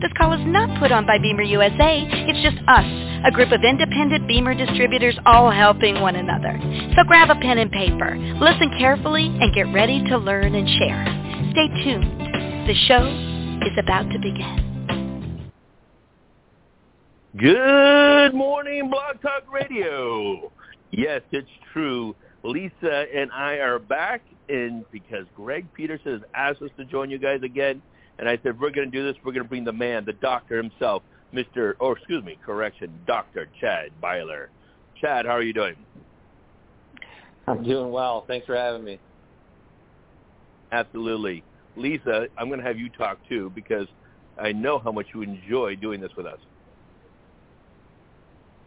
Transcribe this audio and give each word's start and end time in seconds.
This 0.00 0.12
call 0.16 0.32
is 0.32 0.46
not 0.46 0.78
put 0.78 0.92
on 0.92 1.06
by 1.06 1.18
BEMER 1.18 1.42
USA. 1.42 2.06
It's 2.06 2.38
just 2.38 2.56
us, 2.68 2.86
a 3.26 3.32
group 3.32 3.50
of 3.50 3.64
independent 3.64 4.28
BEMER 4.28 4.54
distributors 4.54 5.18
all 5.26 5.50
helping 5.50 6.00
one 6.00 6.14
another. 6.14 6.54
So 6.94 7.02
grab 7.02 7.30
a 7.30 7.34
pen 7.34 7.58
and 7.58 7.68
paper, 7.72 8.16
listen 8.38 8.70
carefully, 8.78 9.26
and 9.26 9.52
get 9.52 9.66
ready 9.74 10.04
to 10.04 10.16
learn 10.16 10.54
and 10.54 10.68
share. 10.78 11.02
Stay 11.50 11.66
tuned. 11.82 12.68
The 12.68 12.74
show 12.86 13.06
is 13.66 13.76
about 13.76 14.08
to 14.12 14.20
begin. 14.20 15.50
Good 17.36 18.34
morning, 18.34 18.90
Blog 18.90 19.20
Talk 19.20 19.52
Radio. 19.52 20.52
Yes, 20.92 21.22
it's 21.32 21.50
true. 21.72 22.14
Lisa 22.44 23.06
and 23.12 23.32
I 23.32 23.54
are 23.54 23.80
back, 23.80 24.22
and 24.48 24.84
because 24.92 25.26
Greg 25.34 25.66
Peterson 25.74 26.12
has 26.12 26.22
asked 26.34 26.62
us 26.62 26.70
to 26.76 26.84
join 26.84 27.10
you 27.10 27.18
guys 27.18 27.40
again, 27.42 27.82
and 28.18 28.28
I 28.28 28.38
said, 28.42 28.60
we're 28.60 28.70
going 28.70 28.90
to 28.90 28.96
do 28.96 29.04
this. 29.04 29.16
We're 29.24 29.32
going 29.32 29.44
to 29.44 29.48
bring 29.48 29.64
the 29.64 29.72
man, 29.72 30.04
the 30.04 30.12
doctor 30.14 30.56
himself, 30.56 31.02
Mr. 31.32 31.74
or 31.78 31.96
excuse 31.96 32.24
me, 32.24 32.38
correction, 32.44 32.92
Dr. 33.06 33.48
Chad 33.60 33.90
Beiler. 34.02 34.46
Chad, 35.00 35.26
how 35.26 35.32
are 35.32 35.42
you 35.42 35.52
doing? 35.52 35.76
I'm 37.46 37.62
doing 37.62 37.90
well. 37.90 38.24
Thanks 38.26 38.46
for 38.46 38.56
having 38.56 38.84
me. 38.84 38.98
Absolutely. 40.72 41.44
Lisa, 41.76 42.26
I'm 42.36 42.48
going 42.48 42.60
to 42.60 42.66
have 42.66 42.78
you 42.78 42.88
talk 42.90 43.18
too 43.28 43.52
because 43.54 43.86
I 44.38 44.52
know 44.52 44.78
how 44.78 44.92
much 44.92 45.06
you 45.14 45.22
enjoy 45.22 45.76
doing 45.76 46.00
this 46.00 46.10
with 46.16 46.26
us. 46.26 46.38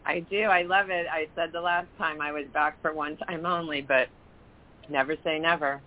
I 0.06 0.22
do. 0.22 0.44
I 0.44 0.64
love 0.64 0.90
it. 0.90 1.06
I 1.12 1.28
said 1.36 1.52
the 1.54 1.62
last 1.62 1.88
time 1.98 2.22
I 2.22 2.32
was 2.32 2.46
back 2.54 2.82
for 2.82 2.94
one 2.94 3.18
time 3.18 3.46
only, 3.46 3.82
but 3.82 4.08
never 4.90 5.16
say 5.24 5.38
never. 5.38 5.82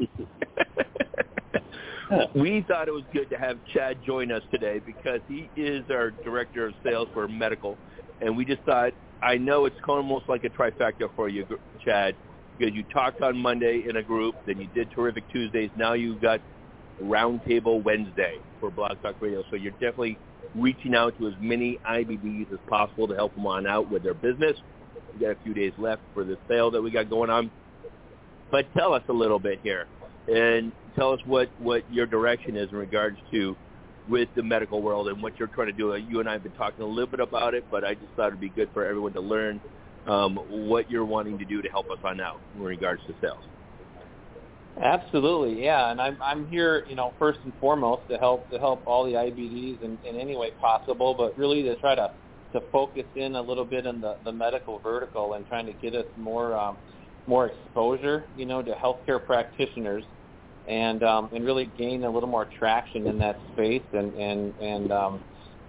we 2.34 2.64
thought 2.68 2.88
it 2.88 2.94
was 2.94 3.04
good 3.12 3.28
to 3.30 3.36
have 3.36 3.58
Chad 3.72 3.98
join 4.04 4.32
us 4.32 4.42
today 4.50 4.80
because 4.84 5.20
he 5.28 5.50
is 5.56 5.84
our 5.90 6.10
director 6.10 6.66
of 6.66 6.74
sales 6.84 7.08
for 7.12 7.28
medical, 7.28 7.78
and 8.20 8.36
we 8.36 8.44
just 8.44 8.62
thought 8.62 8.92
I 9.22 9.36
know 9.36 9.66
it's 9.66 9.76
almost 9.86 10.28
like 10.28 10.44
a 10.44 10.48
trifecta 10.48 11.08
for 11.16 11.28
you, 11.28 11.44
Chad, 11.84 12.14
because 12.56 12.74
you 12.74 12.84
talked 12.84 13.20
on 13.20 13.36
Monday 13.36 13.84
in 13.88 13.96
a 13.96 14.02
group, 14.02 14.36
then 14.46 14.60
you 14.60 14.68
did 14.74 14.90
terrific 14.92 15.24
Tuesdays. 15.30 15.70
Now 15.76 15.94
you've 15.94 16.20
got 16.20 16.40
Roundtable 17.02 17.82
Wednesday 17.82 18.36
for 18.60 18.70
Blog 18.70 19.00
Talk 19.02 19.16
Radio, 19.20 19.42
so 19.50 19.56
you're 19.56 19.72
definitely 19.72 20.18
reaching 20.54 20.94
out 20.94 21.18
to 21.18 21.28
as 21.28 21.34
many 21.40 21.78
IBDs 21.88 22.52
as 22.52 22.58
possible 22.68 23.08
to 23.08 23.14
help 23.14 23.34
them 23.34 23.46
on 23.46 23.66
out 23.66 23.90
with 23.90 24.02
their 24.02 24.14
business. 24.14 24.56
We 25.12 25.20
got 25.20 25.32
a 25.32 25.38
few 25.42 25.52
days 25.52 25.72
left 25.78 26.02
for 26.14 26.24
the 26.24 26.38
sale 26.48 26.70
that 26.70 26.80
we 26.80 26.90
got 26.90 27.10
going 27.10 27.30
on, 27.30 27.50
but 28.50 28.66
tell 28.76 28.94
us 28.94 29.02
a 29.08 29.12
little 29.12 29.38
bit 29.38 29.60
here 29.62 29.86
and 30.28 30.72
tell 30.94 31.12
us 31.12 31.20
what, 31.24 31.50
what 31.58 31.82
your 31.90 32.06
direction 32.06 32.56
is 32.56 32.70
in 32.70 32.76
regards 32.76 33.18
to 33.32 33.56
with 34.08 34.28
the 34.36 34.42
medical 34.42 34.82
world 34.82 35.08
and 35.08 35.22
what 35.22 35.38
you're 35.38 35.48
trying 35.48 35.68
to 35.68 35.72
do. 35.72 35.94
You 35.96 36.20
and 36.20 36.28
I 36.28 36.32
have 36.32 36.42
been 36.42 36.52
talking 36.52 36.82
a 36.82 36.86
little 36.86 37.10
bit 37.10 37.20
about 37.20 37.54
it, 37.54 37.66
but 37.70 37.84
I 37.84 37.94
just 37.94 38.12
thought 38.16 38.28
it'd 38.28 38.40
be 38.40 38.48
good 38.48 38.70
for 38.72 38.84
everyone 38.84 39.12
to 39.14 39.20
learn 39.20 39.60
um, 40.06 40.36
what 40.48 40.90
you're 40.90 41.04
wanting 41.04 41.38
to 41.38 41.44
do 41.44 41.60
to 41.60 41.68
help 41.68 41.90
us 41.90 41.98
on 42.02 42.20
out 42.20 42.40
in 42.54 42.62
regards 42.62 43.02
to 43.06 43.14
sales. 43.20 43.44
Absolutely, 44.80 45.64
yeah, 45.64 45.90
and 45.90 46.00
I'm 46.00 46.16
I'm 46.22 46.46
here, 46.46 46.84
you 46.88 46.94
know, 46.94 47.12
first 47.18 47.40
and 47.42 47.52
foremost 47.58 48.02
to 48.10 48.16
help 48.16 48.48
to 48.50 48.58
help 48.60 48.84
all 48.86 49.04
the 49.04 49.12
IBDs 49.12 49.82
in, 49.82 49.98
in 50.04 50.14
any 50.14 50.36
way 50.36 50.52
possible, 50.52 51.14
but 51.18 51.36
really 51.36 51.64
to 51.64 51.74
try 51.76 51.96
to 51.96 52.12
to 52.52 52.60
focus 52.70 53.04
in 53.16 53.34
a 53.34 53.42
little 53.42 53.64
bit 53.64 53.86
in 53.86 54.00
the 54.00 54.18
the 54.24 54.32
medical 54.32 54.78
vertical 54.78 55.34
and 55.34 55.46
trying 55.48 55.66
to 55.66 55.72
get 55.72 55.96
us 55.96 56.06
more 56.16 56.56
um, 56.56 56.78
more 57.26 57.48
exposure, 57.48 58.28
you 58.36 58.46
know, 58.46 58.62
to 58.62 58.72
healthcare 58.72 59.24
practitioners 59.24 60.04
and 60.68 61.02
um, 61.02 61.30
and 61.32 61.44
really 61.44 61.72
gain 61.76 62.04
a 62.04 62.10
little 62.10 62.28
more 62.28 62.48
traction 62.58 63.06
in 63.06 63.18
that 63.18 63.40
space 63.52 63.84
and 63.92 64.14
and 64.14 64.54
and 64.60 64.92
um, 64.92 65.20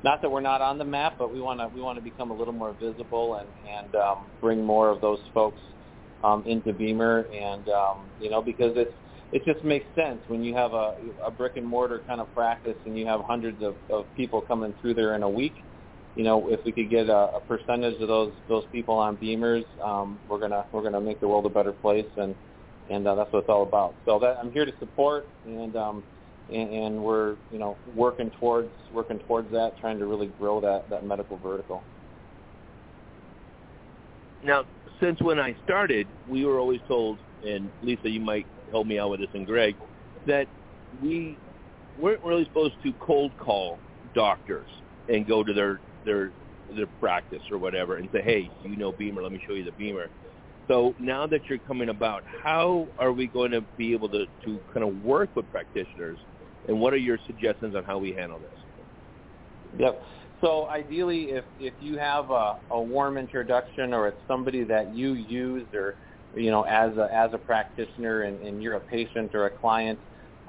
not 0.03 0.21
that 0.21 0.29
we're 0.29 0.41
not 0.41 0.61
on 0.61 0.77
the 0.77 0.85
map, 0.85 1.15
but 1.17 1.31
we 1.33 1.41
want 1.41 1.59
to 1.59 1.67
we 1.69 1.81
want 1.81 1.97
to 1.97 2.03
become 2.03 2.31
a 2.31 2.33
little 2.33 2.53
more 2.53 2.75
visible 2.79 3.35
and 3.35 3.49
and 3.67 3.95
um, 3.95 4.27
bring 4.41 4.63
more 4.63 4.89
of 4.89 5.01
those 5.01 5.19
folks 5.33 5.61
um, 6.23 6.43
into 6.45 6.73
BEMER 6.73 7.27
and 7.33 7.67
um, 7.69 8.11
you 8.19 8.29
know 8.29 8.41
because 8.41 8.73
it's 8.75 8.93
it 9.31 9.43
just 9.45 9.63
makes 9.63 9.85
sense 9.95 10.21
when 10.27 10.43
you 10.43 10.53
have 10.53 10.73
a 10.73 10.95
a 11.25 11.31
brick 11.31 11.53
and 11.55 11.65
mortar 11.65 12.03
kind 12.05 12.19
of 12.19 12.33
practice 12.33 12.77
and 12.85 12.97
you 12.97 13.05
have 13.05 13.21
hundreds 13.25 13.63
of, 13.63 13.77
of 13.89 14.13
people 14.15 14.41
coming 14.41 14.73
through 14.81 14.95
there 14.95 15.15
in 15.15 15.23
a 15.23 15.29
week. 15.29 15.55
You 16.15 16.25
know, 16.25 16.49
if 16.49 16.59
we 16.65 16.73
could 16.73 16.89
get 16.89 17.07
a, 17.07 17.29
a 17.37 17.39
percentage 17.47 18.01
of 18.01 18.09
those 18.09 18.33
those 18.49 18.65
people 18.71 18.95
on 18.95 19.15
BEMERs, 19.15 19.63
um, 19.81 20.19
we're 20.27 20.39
gonna 20.39 20.65
we're 20.73 20.83
gonna 20.83 20.99
make 20.99 21.21
the 21.21 21.27
world 21.27 21.45
a 21.45 21.49
better 21.49 21.71
place 21.71 22.07
and 22.17 22.35
and 22.89 23.07
uh, 23.07 23.15
that's 23.15 23.31
what 23.31 23.39
it's 23.39 23.49
all 23.49 23.63
about. 23.63 23.95
So 24.05 24.19
that 24.19 24.37
I'm 24.41 24.51
here 24.51 24.65
to 24.65 24.73
support, 24.79 25.27
and 25.45 25.75
um, 25.75 26.03
and, 26.51 26.73
and 26.73 27.03
we're 27.03 27.35
you 27.51 27.59
know 27.59 27.77
working 27.95 28.31
towards 28.39 28.69
working 28.93 29.19
towards 29.19 29.51
that, 29.51 29.77
trying 29.79 29.99
to 29.99 30.05
really 30.05 30.27
grow 30.39 30.59
that 30.61 30.89
that 30.89 31.05
medical 31.05 31.37
vertical. 31.37 31.83
Now, 34.43 34.65
since 35.01 35.21
when 35.21 35.39
I 35.39 35.55
started, 35.65 36.07
we 36.29 36.45
were 36.45 36.59
always 36.59 36.79
told, 36.87 37.17
and 37.45 37.69
Lisa, 37.83 38.09
you 38.09 38.21
might 38.21 38.45
help 38.71 38.87
me 38.87 38.97
out 38.97 39.11
with 39.11 39.19
this, 39.19 39.29
and 39.33 39.45
Greg, 39.45 39.75
that 40.27 40.47
we 41.03 41.37
weren't 41.99 42.23
really 42.23 42.45
supposed 42.45 42.75
to 42.83 42.93
cold 43.01 43.31
call 43.37 43.77
doctors 44.15 44.67
and 45.09 45.27
go 45.27 45.43
to 45.43 45.53
their 45.53 45.79
their 46.05 46.31
their 46.75 46.87
practice 46.99 47.41
or 47.51 47.57
whatever 47.57 47.97
and 47.97 48.07
say, 48.13 48.21
hey, 48.21 48.49
you 48.63 48.75
know 48.75 48.91
BEMER, 48.91 49.23
let 49.23 49.31
me 49.31 49.41
show 49.47 49.53
you 49.53 49.63
the 49.63 49.71
BEMER. 49.71 50.09
So 50.69 50.93
now 50.99 51.25
that 51.27 51.41
you're 51.49 51.59
coming 51.59 51.89
about, 51.89 52.23
how 52.43 52.89
are 52.99 53.11
we 53.11 53.27
going 53.27 53.51
to 53.51 53.61
be 53.75 53.91
able 53.91 54.07
to, 54.09 54.25
to 54.45 54.61
kind 54.71 54.85
of 54.87 54.95
work 55.01 55.31
with 55.35 55.49
practitioners, 55.49 56.19
and 56.67 56.79
what 56.79 56.93
are 56.93 56.97
your 56.97 57.17
suggestions 57.25 57.75
on 57.75 57.83
how 57.83 57.97
we 57.97 58.13
handle 58.13 58.39
this? 58.39 58.85
Yep. 59.77 60.01
So 60.41 60.69
ideally, 60.69 61.31
if 61.31 61.45
if 61.57 61.73
you 61.79 61.97
have 61.97 62.29
a, 62.29 62.53
a 62.69 62.79
warm 62.79 63.17
introduction 63.17 63.93
or 63.93 64.07
it's 64.07 64.21
somebody 64.27 64.63
that 64.65 64.93
you 64.93 65.13
use 65.13 65.67
or 65.73 65.95
you 66.35 66.51
know 66.51 66.63
as 66.63 66.95
a 66.97 67.09
as 67.11 67.31
a 67.33 67.37
practitioner 67.37 68.21
and, 68.21 68.39
and 68.41 68.61
you're 68.61 68.75
a 68.75 68.79
patient 68.79 69.31
or 69.33 69.47
a 69.47 69.51
client 69.51 69.99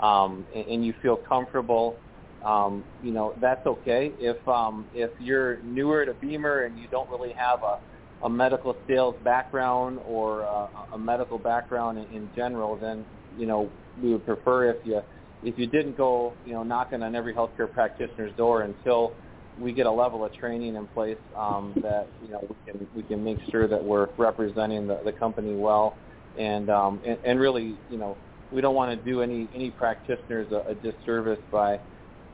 um, 0.01 0.47
and, 0.55 0.67
and 0.67 0.85
you 0.85 0.95
feel 1.03 1.17
comfortable, 1.17 1.99
um, 2.45 2.85
you 3.01 3.11
know 3.11 3.35
that's 3.41 3.67
okay. 3.67 4.15
If 4.19 4.47
um, 4.47 4.89
if 4.93 5.11
you're 5.19 5.61
newer 5.63 6.05
to 6.05 6.15
BEMER 6.15 6.67
and 6.67 6.79
you 6.79 6.89
don't 6.89 7.09
really 7.11 7.33
have 7.37 7.61
a 7.63 7.77
a 8.23 8.29
medical 8.29 8.77
sales 8.87 9.17
background 9.25 9.99
or 10.05 10.43
a, 10.43 10.69
a 10.93 10.99
medical 10.99 11.39
background 11.39 11.99
in, 11.99 12.05
in 12.15 12.31
general, 12.35 12.77
then 12.77 13.05
you 13.37 13.47
know 13.47 13.71
we 14.03 14.13
would 14.13 14.25
prefer 14.25 14.71
if 14.71 14.77
you 14.85 15.01
if 15.43 15.59
you 15.59 15.67
didn't 15.67 15.97
go 15.97 16.35
you 16.45 16.53
know 16.53 16.63
knocking 16.63 17.03
on 17.03 17.15
every 17.15 17.35
healthcare 17.35 17.71
practitioner's 17.71 18.35
door 18.37 18.63
until 18.63 19.15
we 19.59 19.73
get 19.73 19.87
a 19.87 19.91
level 19.91 20.25
of 20.25 20.33
training 20.35 20.75
in 20.77 20.87
place 20.89 21.19
um, 21.37 21.73
that 21.83 22.09
you 22.23 22.31
know 22.31 22.41
we 22.43 22.73
can 22.73 22.89
we 22.95 23.03
can 23.03 23.25
make 23.25 23.39
sure 23.51 23.67
that 23.67 23.83
we're 23.83 24.09
representing 24.17 24.87
the, 24.87 25.01
the 25.05 25.13
company 25.13 25.55
well. 25.55 25.97
And, 26.39 26.71
um, 26.71 27.01
and 27.05 27.19
and 27.25 27.41
really 27.41 27.77
you 27.89 27.99
know 27.99 28.17
we 28.51 28.61
don't 28.61 28.75
want 28.75 28.97
to 28.97 29.11
do 29.11 29.23
any 29.23 29.49
any 29.55 29.71
practitioners 29.71 30.51
a, 30.53 30.71
a 30.71 30.75
disservice 30.75 31.41
by 31.51 31.81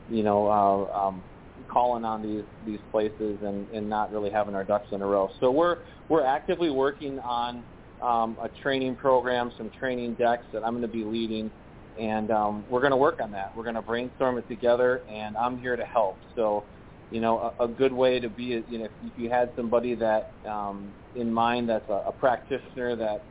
you 0.09 0.23
know 0.23 0.47
uh, 0.47 1.07
um, 1.07 1.23
calling 1.67 2.05
on 2.05 2.21
these 2.21 2.43
these 2.65 2.79
places 2.91 3.37
and, 3.43 3.67
and 3.73 3.89
not 3.89 4.11
really 4.11 4.29
having 4.29 4.55
our 4.55 4.63
ducks 4.63 4.87
in 4.91 5.01
a 5.01 5.05
row. 5.05 5.29
So 5.39 5.51
we're 5.51 5.77
we're 6.09 6.25
actively 6.25 6.69
working 6.69 7.19
on 7.19 7.63
um, 8.01 8.37
a 8.41 8.49
training 8.61 8.95
program, 8.95 9.51
some 9.57 9.69
training 9.79 10.15
decks 10.15 10.45
that 10.53 10.63
I'm 10.63 10.71
going 10.71 10.81
to 10.81 10.87
be 10.87 11.03
leading, 11.03 11.51
and 11.99 12.31
um, 12.31 12.65
we're 12.69 12.81
going 12.81 12.91
to 12.91 12.97
work 12.97 13.19
on 13.21 13.31
that. 13.31 13.55
We're 13.55 13.63
going 13.63 13.75
to 13.75 13.81
brainstorm 13.81 14.37
it 14.37 14.47
together, 14.47 15.01
and 15.09 15.35
I'm 15.35 15.57
here 15.57 15.75
to 15.75 15.85
help. 15.85 16.17
So, 16.35 16.63
you 17.11 17.21
know, 17.21 17.53
a, 17.59 17.65
a 17.65 17.67
good 17.67 17.93
way 17.93 18.19
to 18.19 18.29
be 18.29 18.63
you 18.69 18.79
know, 18.79 18.85
if 18.85 19.17
you 19.17 19.29
had 19.29 19.51
somebody 19.55 19.95
that 19.95 20.31
um, 20.45 20.91
in 21.15 21.31
mind 21.31 21.69
that's 21.69 21.89
a, 21.89 22.03
a 22.07 22.11
practitioner 22.11 22.95
that 22.95 23.23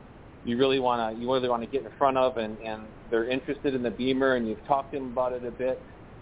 you 0.43 0.57
really 0.57 0.79
want 0.79 1.15
to 1.15 1.21
you 1.21 1.31
really 1.31 1.49
want 1.49 1.63
to 1.63 1.67
get 1.67 1.83
in 1.85 1.91
front 1.97 2.17
of 2.17 2.37
and 2.37 2.57
and 2.59 2.83
they're 3.09 3.29
interested 3.29 3.73
in 3.73 3.83
the 3.83 3.91
BEMER, 3.91 4.35
and 4.35 4.47
you've 4.47 4.65
talked 4.67 4.93
to 4.93 4.99
them 4.99 5.11
about 5.11 5.33
it 5.33 5.45
a 5.45 5.51
bit, 5.51 5.81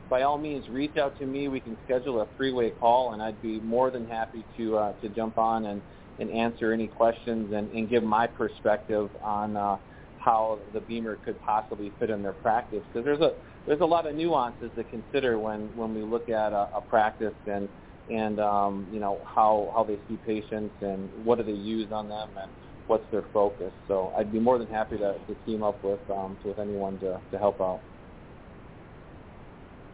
by 0.10 0.22
all 0.24 0.38
means 0.38 0.69
reach 0.69 0.98
out 0.98 1.18
to 1.18 1.25
me. 1.25 1.48
We 1.48 1.60
can 1.60 1.78
schedule 1.84 2.22
a 2.22 2.28
three-way 2.36 2.72
call, 2.72 3.13
and 3.13 3.22
I'd 3.22 3.42
be 3.42 3.60
more 3.60 3.92
than 3.92 4.07
happy 4.07 4.46
to 4.57 4.78
uh, 4.78 4.94
to 4.94 5.10
jump 5.10 5.38
on 5.38 5.66
and 5.66 5.81
and 6.18 6.30
answer 6.31 6.72
any 6.72 6.88
questions 6.88 7.52
and, 7.54 7.69
and 7.72 7.90
give 7.90 8.04
my 8.04 8.25
perspective 8.25 9.10
on 9.22 9.57
uh, 9.57 9.78
how 10.18 10.62
the 10.74 10.80
BEMER 10.80 11.18
could 11.18 11.40
possibly 11.42 11.94
fit 12.00 12.10
in 12.10 12.22
their 12.22 12.34
practice. 12.34 12.84
Because 12.92 13.06
there's 13.06 13.19
a 13.19 13.34
there's 13.66 13.81
a 13.81 13.86
lot 13.86 14.07
of 14.07 14.16
nuances 14.16 14.72
to 14.75 14.84
consider 14.84 15.40
when 15.40 15.75
when 15.75 15.94
we 15.94 16.04
look 16.04 16.30
at 16.30 16.54
a, 16.54 16.69
a 16.75 16.81
practice 16.81 17.36
and 17.48 17.69
and 18.10 18.40
um, 18.40 18.88
you 18.92 19.00
know 19.00 19.22
how 19.25 19.72
how 19.75 19.84
they 19.84 20.00
see 20.07 20.18
patients 20.18 20.75
and 20.81 21.10
what 21.13 21.38
do 21.38 21.44
they 21.44 21.52
use 21.52 21.92
on 21.92 22.07
them 22.07 22.30
and 22.42 22.52
what's 22.88 23.10
their 23.12 23.25
focus. 23.34 23.74
So 23.88 24.13
I'd 24.18 24.31
be 24.31 24.40
more 24.40 24.60
than 24.60 24.68
happy 24.68 24.98
to, 24.98 25.16
to 25.28 25.36
team 25.46 25.63
up 25.63 25.84
with 25.84 26.07
um, 26.10 26.38
with 26.44 26.60
anyone 26.60 27.00
to, 27.00 27.22
to 27.31 27.38
help 27.38 27.60
out. 27.60 27.81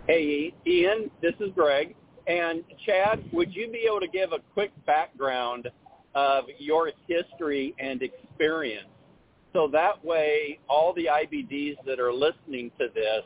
Hey, 0.08 0.52
Ian, 0.66 1.12
this 1.22 1.36
is 1.40 1.52
Greg. 1.54 1.96
And 2.26 2.64
Chad, 2.86 3.24
would 3.32 3.54
you 3.54 3.72
be 3.72 3.86
able 3.88 4.00
to 4.00 4.08
give 4.08 4.32
a 4.32 4.40
quick 4.54 4.72
background 4.88 5.70
of 6.16 6.46
your 6.58 6.92
history 7.08 7.76
and 7.78 8.02
experience? 8.02 8.90
So 9.54 9.68
that 9.72 10.04
way 10.04 10.60
all 10.68 10.94
the 10.94 11.06
IBDs 11.06 11.76
that 11.86 12.00
are 12.00 12.12
listening 12.12 12.72
to 12.80 12.88
this 12.96 13.24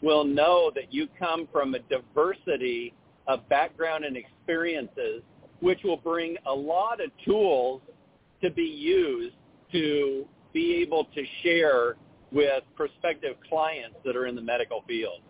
will 0.00 0.24
know 0.24 0.70
that 0.76 0.92
you 0.94 1.08
come 1.18 1.48
from 1.50 1.74
a 1.74 1.80
diversity 1.80 2.94
of 3.26 3.48
background 3.48 4.04
and 4.04 4.16
experiences, 4.16 5.22
which 5.60 5.80
will 5.82 5.96
bring 5.96 6.36
a 6.46 6.52
lot 6.54 7.00
of 7.02 7.10
tools 7.24 7.82
to 8.42 8.50
be 8.50 8.62
used 8.62 9.34
to 9.72 10.24
be 10.52 10.76
able 10.82 11.04
to 11.16 11.24
share 11.42 11.96
with 12.30 12.62
prospective 12.76 13.36
clients 13.48 13.96
that 14.04 14.16
are 14.16 14.26
in 14.26 14.36
the 14.36 14.42
medical 14.42 14.82
field. 14.86 15.20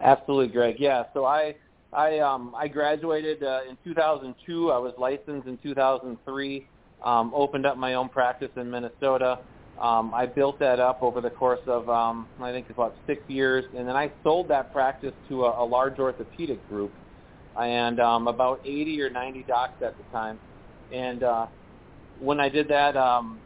Absolutely, 0.00 0.52
Greg. 0.52 0.76
Yeah. 0.78 1.04
So 1.14 1.24
I 1.24 1.54
I 1.92 2.18
um 2.18 2.54
I 2.56 2.68
graduated 2.68 3.42
uh, 3.42 3.60
in 3.68 3.76
2002. 3.84 4.70
I 4.70 4.78
was 4.78 4.92
licensed 4.98 5.46
in 5.46 5.58
2003. 5.62 6.66
Um, 7.04 7.32
opened 7.34 7.66
up 7.66 7.76
my 7.76 7.94
own 7.94 8.08
practice 8.08 8.50
in 8.56 8.70
Minnesota. 8.70 9.38
Um, 9.80 10.14
I 10.14 10.26
built 10.26 10.58
that 10.60 10.80
up 10.80 11.02
over 11.02 11.20
the 11.20 11.30
course 11.30 11.60
of 11.66 11.88
um, 11.90 12.26
I 12.40 12.52
think 12.52 12.70
about 12.70 12.96
six 13.06 13.20
years, 13.28 13.64
and 13.76 13.86
then 13.86 13.96
I 13.96 14.10
sold 14.22 14.48
that 14.48 14.72
practice 14.72 15.12
to 15.28 15.44
a, 15.44 15.62
a 15.62 15.66
large 15.66 15.98
orthopedic 15.98 16.66
group, 16.68 16.92
and 17.60 18.00
um, 18.00 18.28
about 18.28 18.60
80 18.64 19.02
or 19.02 19.10
90 19.10 19.42
docs 19.42 19.82
at 19.82 19.96
the 19.98 20.04
time. 20.12 20.38
And 20.92 21.24
uh, 21.24 21.46
when 22.20 22.40
I 22.40 22.48
did 22.48 22.68
that, 22.68 22.96
um, 22.96 23.38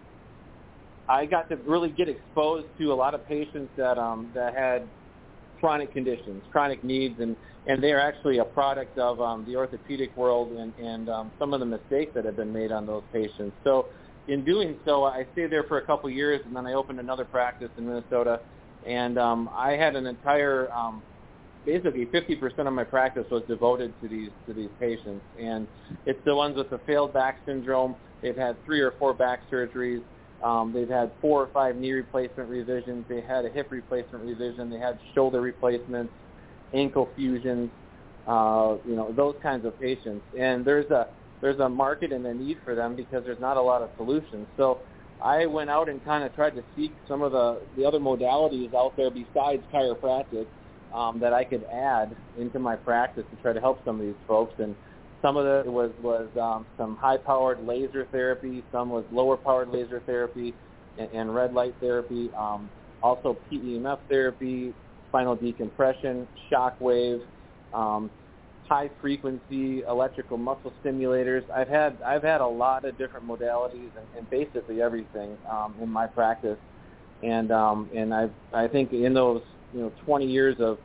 I 1.09 1.25
got 1.25 1.49
to 1.49 1.57
really 1.57 1.89
get 1.89 2.09
exposed 2.09 2.67
to 2.79 2.93
a 2.93 2.95
lot 2.95 3.15
of 3.15 3.27
patients 3.27 3.71
that 3.77 3.99
um, 3.99 4.31
that 4.35 4.55
had 4.55 4.87
chronic 5.61 5.93
conditions, 5.93 6.43
chronic 6.51 6.83
needs, 6.85 7.21
and 7.21 7.37
and 7.67 7.83
they 7.83 7.93
are 7.93 8.01
actually 8.01 8.39
a 8.39 8.45
product 8.45 8.97
of 8.99 9.21
um, 9.21 9.45
the 9.47 9.57
orthopedic 9.57 10.17
world 10.17 10.53
and 10.53 10.73
and 10.79 11.09
um, 11.09 11.33
some 11.39 11.53
of 11.55 11.61
the 11.61 11.67
mistakes 11.67 12.13
that 12.15 12.25
have 12.25 12.37
been 12.37 12.53
made 12.53 12.73
on 12.73 12.87
those 12.87 13.03
patients. 13.13 13.55
So 13.65 13.87
in 14.29 14.45
doing 14.45 14.77
so, 14.85 15.05
I 15.05 15.27
stayed 15.33 15.51
there 15.51 15.65
for 15.65 15.79
a 15.79 15.83
couple 15.87 16.09
of 16.09 16.15
years, 16.15 16.41
and 16.45 16.55
then 16.55 16.67
I 16.67 16.75
opened 16.75 17.01
another 17.01 17.25
practice 17.25 17.71
in 17.79 17.87
Minnesota, 17.87 18.41
and 18.87 19.19
um, 19.19 19.51
I 19.55 19.73
had 19.73 19.97
an 19.97 20.07
entire 20.07 20.71
um, 20.73 21.03
basically 21.65 22.07
50% 22.07 22.67
of 22.67 22.73
my 22.73 22.85
practice 22.85 23.25
was 23.31 23.43
devoted 23.49 23.93
to 24.01 24.09
these 24.09 24.31
to 24.47 24.55
these 24.55 24.71
patients, 24.81 25.25
and 25.39 25.67
it's 26.07 26.21
the 26.25 26.35
ones 26.35 26.57
with 26.57 26.71
the 26.71 26.79
failed 26.87 27.13
back 27.13 27.41
syndrome. 27.47 27.95
They've 28.23 28.37
had 28.37 28.63
three 28.65 28.81
or 28.81 28.93
four 28.99 29.15
back 29.15 29.41
surgeries. 29.51 30.03
Um, 30.43 30.73
they've 30.73 30.89
had 30.89 31.11
four 31.21 31.43
or 31.43 31.49
five 31.53 31.77
knee 31.77 31.93
replacement 31.93 32.49
revisions. 32.49 33.05
They 33.09 33.21
had 33.21 33.45
a 33.45 33.49
hip 33.49 33.69
replacement 33.71 34.25
revision. 34.25 34.71
They 34.71 34.79
had 34.79 34.99
shoulder 35.15 35.41
replacements, 35.41 36.13
ankle 36.73 37.09
fusions, 37.17 37.71
uh, 38.27 38.77
you 38.87 38.95
know, 38.95 39.13
those 39.13 39.35
kinds 39.43 39.65
of 39.65 39.79
patients. 39.81 40.25
And 40.39 40.65
there's 40.65 40.91
a 40.91 41.09
there's 41.41 41.59
a 41.61 41.69
market 41.69 42.13
and 42.13 42.27
a 42.27 42.35
need 42.35 42.59
for 42.65 42.75
them 42.75 42.97
because 42.97 43.25
there's 43.25 43.41
not 43.41 43.57
a 43.57 43.63
lot 43.63 43.83
of 43.83 43.91
solutions. 43.97 44.47
So 44.57 44.81
I 45.23 45.47
went 45.47 45.71
out 45.71 45.89
and 45.89 46.05
kind 46.05 46.25
of 46.25 46.35
tried 46.35 46.51
to 46.51 46.63
seek 46.77 46.93
some 47.09 47.23
of 47.23 47.33
the 47.33 47.61
the 47.77 47.85
other 47.85 47.99
modalities 47.99 48.73
out 48.75 48.97
there 48.97 49.11
besides 49.11 49.63
chiropractic 49.73 50.47
um, 50.95 51.19
that 51.21 51.33
I 51.33 51.45
could 51.45 51.65
add 51.65 52.15
into 52.39 52.59
my 52.59 52.77
practice 52.77 53.25
to 53.35 53.43
try 53.43 53.53
to 53.53 53.61
help 53.61 53.85
some 53.85 54.01
of 54.01 54.07
these 54.07 54.15
folks. 54.27 54.55
And 54.59 54.75
some 55.23 55.37
of 55.37 55.47
it 55.47 55.71
was 55.71 55.91
was 56.03 56.29
um, 56.41 56.67
some 56.77 56.97
high-powered 56.97 57.67
laser 57.67 58.07
therapy. 58.13 58.63
Some 58.71 58.91
was 58.91 59.05
lower-powered 59.11 59.69
laser 59.71 60.01
therapy 60.07 60.55
and, 60.99 61.11
and 61.13 61.35
red 61.35 61.55
light 61.55 61.75
therapy. 61.81 62.31
Um, 62.37 62.71
also 63.03 63.37
PEMF 63.51 63.99
therapy, 64.09 64.75
spinal 65.09 65.37
decompression, 65.37 66.27
shock 66.51 66.81
wave, 66.81 67.21
um, 67.73 68.11
high-frequency 68.69 69.83
electrical 69.83 70.37
muscle 70.37 70.73
stimulators. 70.85 71.49
I've 71.51 71.69
had 71.69 72.01
I've 72.03 72.23
had 72.23 72.41
a 72.41 72.47
lot 72.47 72.85
of 72.85 72.97
different 72.99 73.27
modalities 73.27 73.91
and, 73.97 74.07
and 74.17 74.31
basically 74.31 74.83
everything 74.83 75.37
um, 75.51 75.75
in 75.81 75.89
my 75.89 76.07
practice. 76.07 76.59
And 77.23 77.51
um, 77.51 77.91
and 77.95 78.15
I 78.15 78.29
I 78.53 78.69
think 78.69 78.93
in 78.93 79.15
those 79.15 79.43
you 79.75 79.81
know 79.81 79.93
20 80.05 80.27
years 80.27 80.57
of 80.61 80.79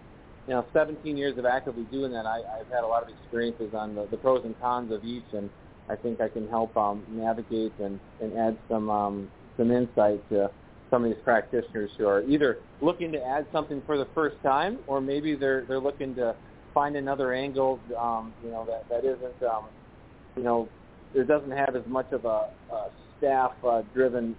you 0.48 0.54
know, 0.54 0.66
17 0.74 1.16
years 1.16 1.38
of 1.38 1.46
actively 1.46 1.84
doing 1.92 2.12
that, 2.12 2.26
I, 2.26 2.38
I've 2.60 2.68
had 2.68 2.84
a 2.84 2.88
lot 2.88 3.04
of 3.04 3.10
experiences 3.10 3.74
on 3.74 3.96
the, 3.96 4.08
the 4.12 4.18
pros 4.18 4.44
and 4.44 4.60
cons 4.60 4.92
of 4.92 5.04
each, 5.06 5.24
and 5.34 5.50
I 5.90 5.96
think 5.96 6.20
I 6.22 6.28
can 6.28 6.48
help 6.50 6.76
um, 6.76 7.04
navigate 7.12 7.74
and, 7.80 8.00
and 8.22 8.38
add 8.38 8.58
some 8.70 8.90
um, 8.90 9.30
some 9.58 9.72
insight 9.72 10.28
to 10.30 10.50
some 10.90 11.04
of 11.04 11.12
these 11.12 11.24
practitioners 11.24 11.92
who 11.98 12.08
are 12.08 12.24
either 12.24 12.58
looking 12.82 13.12
to 13.12 13.24
add 13.24 13.46
something 13.52 13.82
for 13.86 13.98
the 13.98 14.08
first 14.14 14.36
time, 14.44 14.80
or 14.88 15.00
maybe 15.00 15.36
they're 15.36 15.66
they're 15.66 15.80
looking 15.80 16.14
to 16.16 16.36
find 16.74 16.96
another 16.96 17.34
angle, 17.34 17.80
um, 17.98 18.34
you 18.44 18.52
know, 18.52 18.66
that 18.66 18.88
that 18.90 19.06
isn't, 19.06 19.44
um, 19.44 19.66
you 20.36 20.44
know, 20.44 20.68
it 21.14 21.28
doesn't 21.28 21.52
have 21.52 21.76
as 21.76 21.86
much 21.88 22.12
of 22.12 22.26
a, 22.26 22.48
a 22.72 22.90
staff-driven 23.20 24.36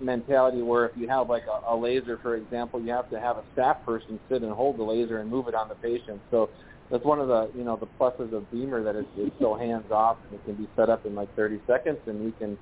mentality 0.00 0.62
where 0.62 0.86
if 0.86 0.96
you 0.96 1.08
have 1.08 1.28
like 1.28 1.44
a, 1.46 1.74
a 1.74 1.76
laser, 1.76 2.18
for 2.22 2.36
example, 2.36 2.80
you 2.80 2.90
have 2.90 3.08
to 3.10 3.20
have 3.20 3.36
a 3.36 3.44
staff 3.52 3.84
person 3.84 4.20
sit 4.28 4.42
and 4.42 4.52
hold 4.52 4.78
the 4.78 4.82
laser 4.82 5.20
and 5.20 5.30
move 5.30 5.48
it 5.48 5.54
on 5.54 5.68
the 5.68 5.74
patient. 5.76 6.20
So 6.30 6.50
that's 6.90 7.04
one 7.04 7.18
of 7.18 7.28
the 7.28 7.50
you 7.54 7.64
know 7.64 7.76
the 7.76 7.86
pluses 7.86 8.32
of 8.32 8.50
BEMER 8.50 8.82
that 8.84 8.96
it's, 8.96 9.08
it's 9.16 9.36
so 9.40 9.54
hands 9.54 9.90
off 9.90 10.18
and 10.24 10.38
it 10.38 10.44
can 10.44 10.54
be 10.54 10.68
set 10.76 10.88
up 10.88 11.06
in 11.06 11.14
like 11.14 11.34
30 11.34 11.60
seconds, 11.66 11.98
and 12.06 12.24
we 12.24 12.32
can 12.32 12.58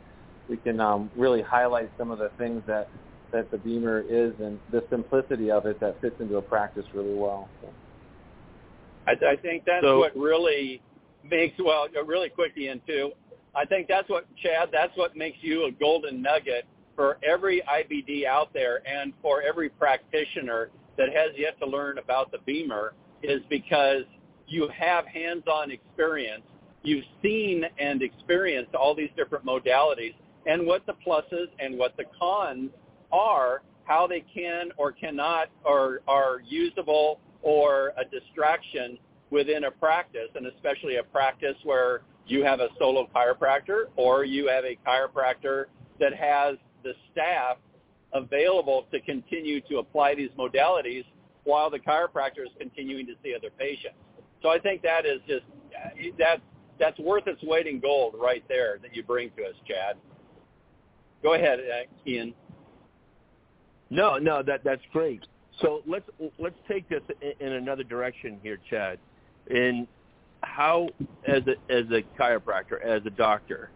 we 0.48 0.56
can 0.56 0.80
um, 0.80 1.10
really 1.16 1.42
highlight 1.42 1.90
some 1.98 2.10
of 2.10 2.18
the 2.18 2.30
things 2.38 2.62
that 2.66 2.88
that 3.32 3.50
the 3.50 3.58
BEMER 3.58 4.04
is 4.08 4.32
and 4.40 4.60
the 4.70 4.84
simplicity 4.90 5.50
of 5.50 5.66
it 5.66 5.80
that 5.80 6.00
fits 6.00 6.16
into 6.20 6.36
a 6.36 6.42
practice 6.42 6.84
really 6.94 7.14
well. 7.14 7.48
So. 7.60 7.68
I, 9.06 9.32
I 9.32 9.36
think 9.36 9.64
that's 9.66 9.84
so, 9.84 9.98
what 9.98 10.16
really 10.16 10.80
makes 11.28 11.58
well 11.62 11.86
really 12.06 12.28
quick 12.28 12.52
Ian 12.56 12.80
too. 12.86 13.12
I 13.54 13.64
think 13.64 13.88
that's 13.88 14.08
what 14.08 14.26
Chad. 14.42 14.70
That's 14.72 14.96
what 14.96 15.16
makes 15.16 15.38
you 15.40 15.66
a 15.66 15.72
golden 15.72 16.22
nugget 16.22 16.64
for 16.96 17.18
every 17.22 17.62
IBD 17.68 18.26
out 18.26 18.52
there 18.52 18.80
and 18.86 19.12
for 19.22 19.42
every 19.42 19.68
practitioner 19.68 20.70
that 20.96 21.08
has 21.08 21.30
yet 21.36 21.58
to 21.60 21.66
learn 21.66 21.98
about 21.98 22.30
the 22.30 22.38
BEMER 22.46 22.94
is 23.22 23.40
because 23.48 24.04
you 24.46 24.68
have 24.68 25.06
hands-on 25.06 25.70
experience. 25.70 26.42
You've 26.82 27.04
seen 27.22 27.64
and 27.78 28.02
experienced 28.02 28.74
all 28.74 28.94
these 28.94 29.10
different 29.16 29.44
modalities 29.44 30.14
and 30.46 30.66
what 30.66 30.84
the 30.86 30.94
pluses 31.06 31.46
and 31.58 31.78
what 31.78 31.96
the 31.96 32.04
cons 32.18 32.70
are, 33.10 33.62
how 33.84 34.06
they 34.06 34.24
can 34.34 34.70
or 34.76 34.92
cannot 34.92 35.48
or 35.64 36.00
are 36.06 36.40
usable 36.46 37.20
or 37.42 37.92
a 37.96 38.04
distraction 38.10 38.98
within 39.30 39.64
a 39.64 39.70
practice, 39.70 40.28
and 40.34 40.46
especially 40.46 40.96
a 40.96 41.02
practice 41.02 41.56
where 41.64 42.02
you 42.26 42.44
have 42.44 42.60
a 42.60 42.68
solo 42.78 43.08
chiropractor 43.14 43.86
or 43.96 44.24
you 44.24 44.48
have 44.48 44.64
a 44.64 44.78
chiropractor 44.86 45.64
that 46.00 46.14
has 46.14 46.56
the 46.84 46.92
staff 47.10 47.56
available 48.12 48.86
to 48.92 49.00
continue 49.00 49.60
to 49.62 49.78
apply 49.78 50.14
these 50.14 50.30
modalities 50.38 51.04
while 51.42 51.68
the 51.70 51.78
chiropractor 51.78 52.44
is 52.44 52.52
continuing 52.58 53.06
to 53.06 53.14
see 53.22 53.34
other 53.34 53.50
patients. 53.58 53.96
So 54.42 54.50
I 54.50 54.58
think 54.58 54.82
that 54.82 55.04
is 55.04 55.20
just 55.26 55.44
that 56.18 56.40
that's 56.78 56.98
worth 56.98 57.26
its 57.26 57.42
weight 57.42 57.66
in 57.66 57.80
gold 57.80 58.14
right 58.18 58.44
there 58.48 58.78
that 58.82 58.94
you 58.94 59.02
bring 59.02 59.30
to 59.36 59.44
us, 59.44 59.54
Chad. 59.66 59.96
Go 61.22 61.34
ahead, 61.34 61.60
uh, 61.60 62.08
Ian. 62.08 62.34
No, 63.90 64.18
no, 64.18 64.42
that 64.42 64.62
that's 64.64 64.82
great. 64.92 65.26
So 65.60 65.82
let's 65.86 66.08
let's 66.38 66.56
take 66.68 66.88
this 66.88 67.02
in 67.40 67.52
another 67.52 67.84
direction 67.84 68.38
here, 68.42 68.58
Chad. 68.68 68.98
In 69.50 69.86
how, 70.42 70.88
as 71.26 71.42
a 71.46 71.72
as 71.72 71.84
a 71.90 72.02
chiropractor, 72.20 72.82
as 72.84 73.02
a 73.06 73.10
doctor, 73.10 73.70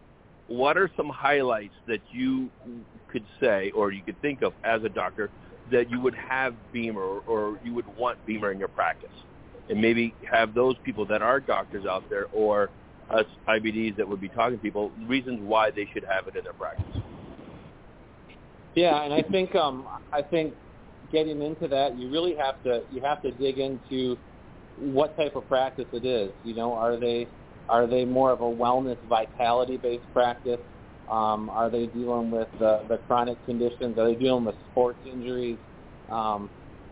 what 0.47 0.77
are 0.77 0.89
some 0.97 1.09
highlights 1.09 1.75
that 1.87 2.01
you 2.11 2.49
could 3.11 3.25
say 3.39 3.71
or 3.75 3.91
you 3.91 4.01
could 4.03 4.19
think 4.21 4.41
of 4.41 4.53
as 4.63 4.83
a 4.83 4.89
doctor 4.89 5.29
that 5.71 5.89
you 5.89 5.99
would 6.01 6.15
have 6.15 6.55
BEMER 6.73 7.19
or, 7.27 7.59
you 7.63 7.73
would 7.73 7.85
want 7.97 8.17
BEMER 8.25 8.51
in 8.51 8.59
your 8.59 8.67
practice? 8.67 9.09
And 9.69 9.79
maybe 9.79 10.15
have 10.29 10.55
those 10.55 10.75
people 10.83 11.05
that 11.07 11.21
are 11.21 11.39
doctors 11.39 11.85
out 11.85 12.09
there 12.09 12.25
or 12.31 12.71
us 13.09 13.25
IBDs 13.47 13.95
that 13.97 14.07
would 14.07 14.21
be 14.21 14.29
talking 14.29 14.57
to 14.57 14.61
people 14.61 14.91
reasons 15.07 15.39
why 15.41 15.71
they 15.71 15.87
should 15.93 16.03
have 16.09 16.27
it 16.27 16.35
in 16.35 16.43
their 16.43 16.53
practice. 16.53 17.01
Yeah, 18.75 19.03
and 19.03 19.13
I 19.13 19.21
think 19.23 19.55
um, 19.55 19.87
I 20.13 20.21
think 20.21 20.53
getting 21.11 21.41
into 21.41 21.67
that, 21.67 21.97
you 21.97 22.09
really 22.09 22.35
have 22.35 22.61
to 22.63 22.83
you 22.89 23.01
have 23.01 23.21
to 23.23 23.31
dig 23.31 23.57
into 23.57 24.17
what 24.77 25.15
type 25.17 25.35
of 25.35 25.47
practice 25.47 25.87
it 25.91 26.05
is. 26.05 26.31
You 26.43 26.55
know, 26.55 26.73
are 26.73 26.99
they 26.99 27.27
are 27.67 27.87
they 27.87 28.05
more 28.05 28.31
of 28.31 28.41
a 28.41 28.45
wellness 28.45 28.97
vitality 29.07 29.77
based 29.77 30.05
practice? 30.13 30.59
Um, 31.09 31.49
are 31.49 31.69
they 31.69 31.87
dealing 31.87 32.29
with 32.29 32.47
the, 32.59 32.81
the 32.87 32.97
chronic 33.07 33.43
conditions? 33.45 33.97
Are 33.97 34.07
they 34.07 34.15
dealing 34.15 34.45
with 34.45 34.55
sports 34.71 34.99
injuries? 35.05 35.57
Um, 36.09 36.49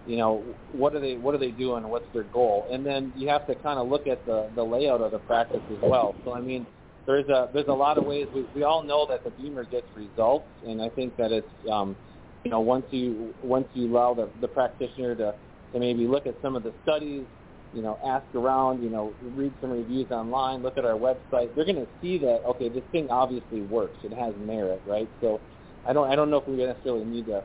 you 0.07 0.17
know, 0.17 0.43
what 0.71 0.95
are 0.95 1.00
they 1.00 1.15
what 1.15 1.36
are 1.36 1.38
they 1.38 1.51
doing? 1.51 1.88
What's 1.88 2.05
their 2.13 2.24
goal? 2.24 2.65
And 2.71 2.86
then 2.86 3.12
you 3.15 3.27
have 3.27 3.45
to 3.47 3.55
kind 3.55 3.77
of 3.77 3.89
look 3.89 4.07
at 4.07 4.25
the 4.25 4.50
the 4.55 4.63
layout 4.63 5.01
of 5.01 5.12
the 5.12 5.19
practice 5.19 5.62
as 5.69 5.77
well. 5.81 6.15
So 6.24 6.33
I 6.33 6.39
mean, 6.39 6.65
there's 7.05 7.27
a 7.27 7.50
there's 7.53 7.67
a 7.67 7.74
lot 7.74 7.97
of 7.97 8.05
ways. 8.05 8.27
We, 8.33 8.45
we 8.55 8.63
all 8.63 8.83
know 8.83 9.05
that 9.09 9.24
the 9.24 9.31
BEMER 9.31 9.65
gets 9.65 9.88
results, 9.95 10.45
and 10.65 10.81
I 10.81 10.89
think 10.89 11.15
that 11.17 11.31
it's 11.31 11.47
um, 11.69 11.95
you 12.43 12.51
know 12.51 12.62
once 12.62 12.86
you 12.91 13.33
once 13.43 13.67
you 13.74 13.91
allow 13.91 14.13
the, 14.13 14.29
the 14.39 14.47
practitioner 14.47 15.15
to 15.15 15.33
to 15.74 15.79
maybe 15.79 16.07
look 16.07 16.25
at 16.25 16.36
some 16.41 16.55
of 16.55 16.63
the 16.63 16.74
studies, 16.83 17.25
you 17.74 17.81
know, 17.81 18.00
ask 18.05 18.25
around, 18.36 18.81
you 18.81 18.89
know, 18.89 19.13
read 19.21 19.53
some 19.62 19.71
reviews 19.71 20.09
online, 20.12 20.62
look 20.62 20.77
at 20.77 20.86
our 20.86 20.97
website, 20.97 21.53
they're 21.55 21.65
going 21.65 21.75
to 21.75 21.88
see 22.01 22.17
that 22.19 22.41
okay, 22.45 22.69
this 22.69 22.83
thing 22.91 23.07
obviously 23.09 23.62
works. 23.62 23.97
It 24.03 24.13
has 24.13 24.33
merit, 24.38 24.81
right? 24.86 25.09
So 25.21 25.41
I 25.86 25.93
don't 25.93 26.09
I 26.09 26.15
don't 26.15 26.29
know 26.29 26.38
if 26.38 26.47
we 26.47 26.55
necessarily 26.55 27.05
need 27.05 27.25
to 27.27 27.43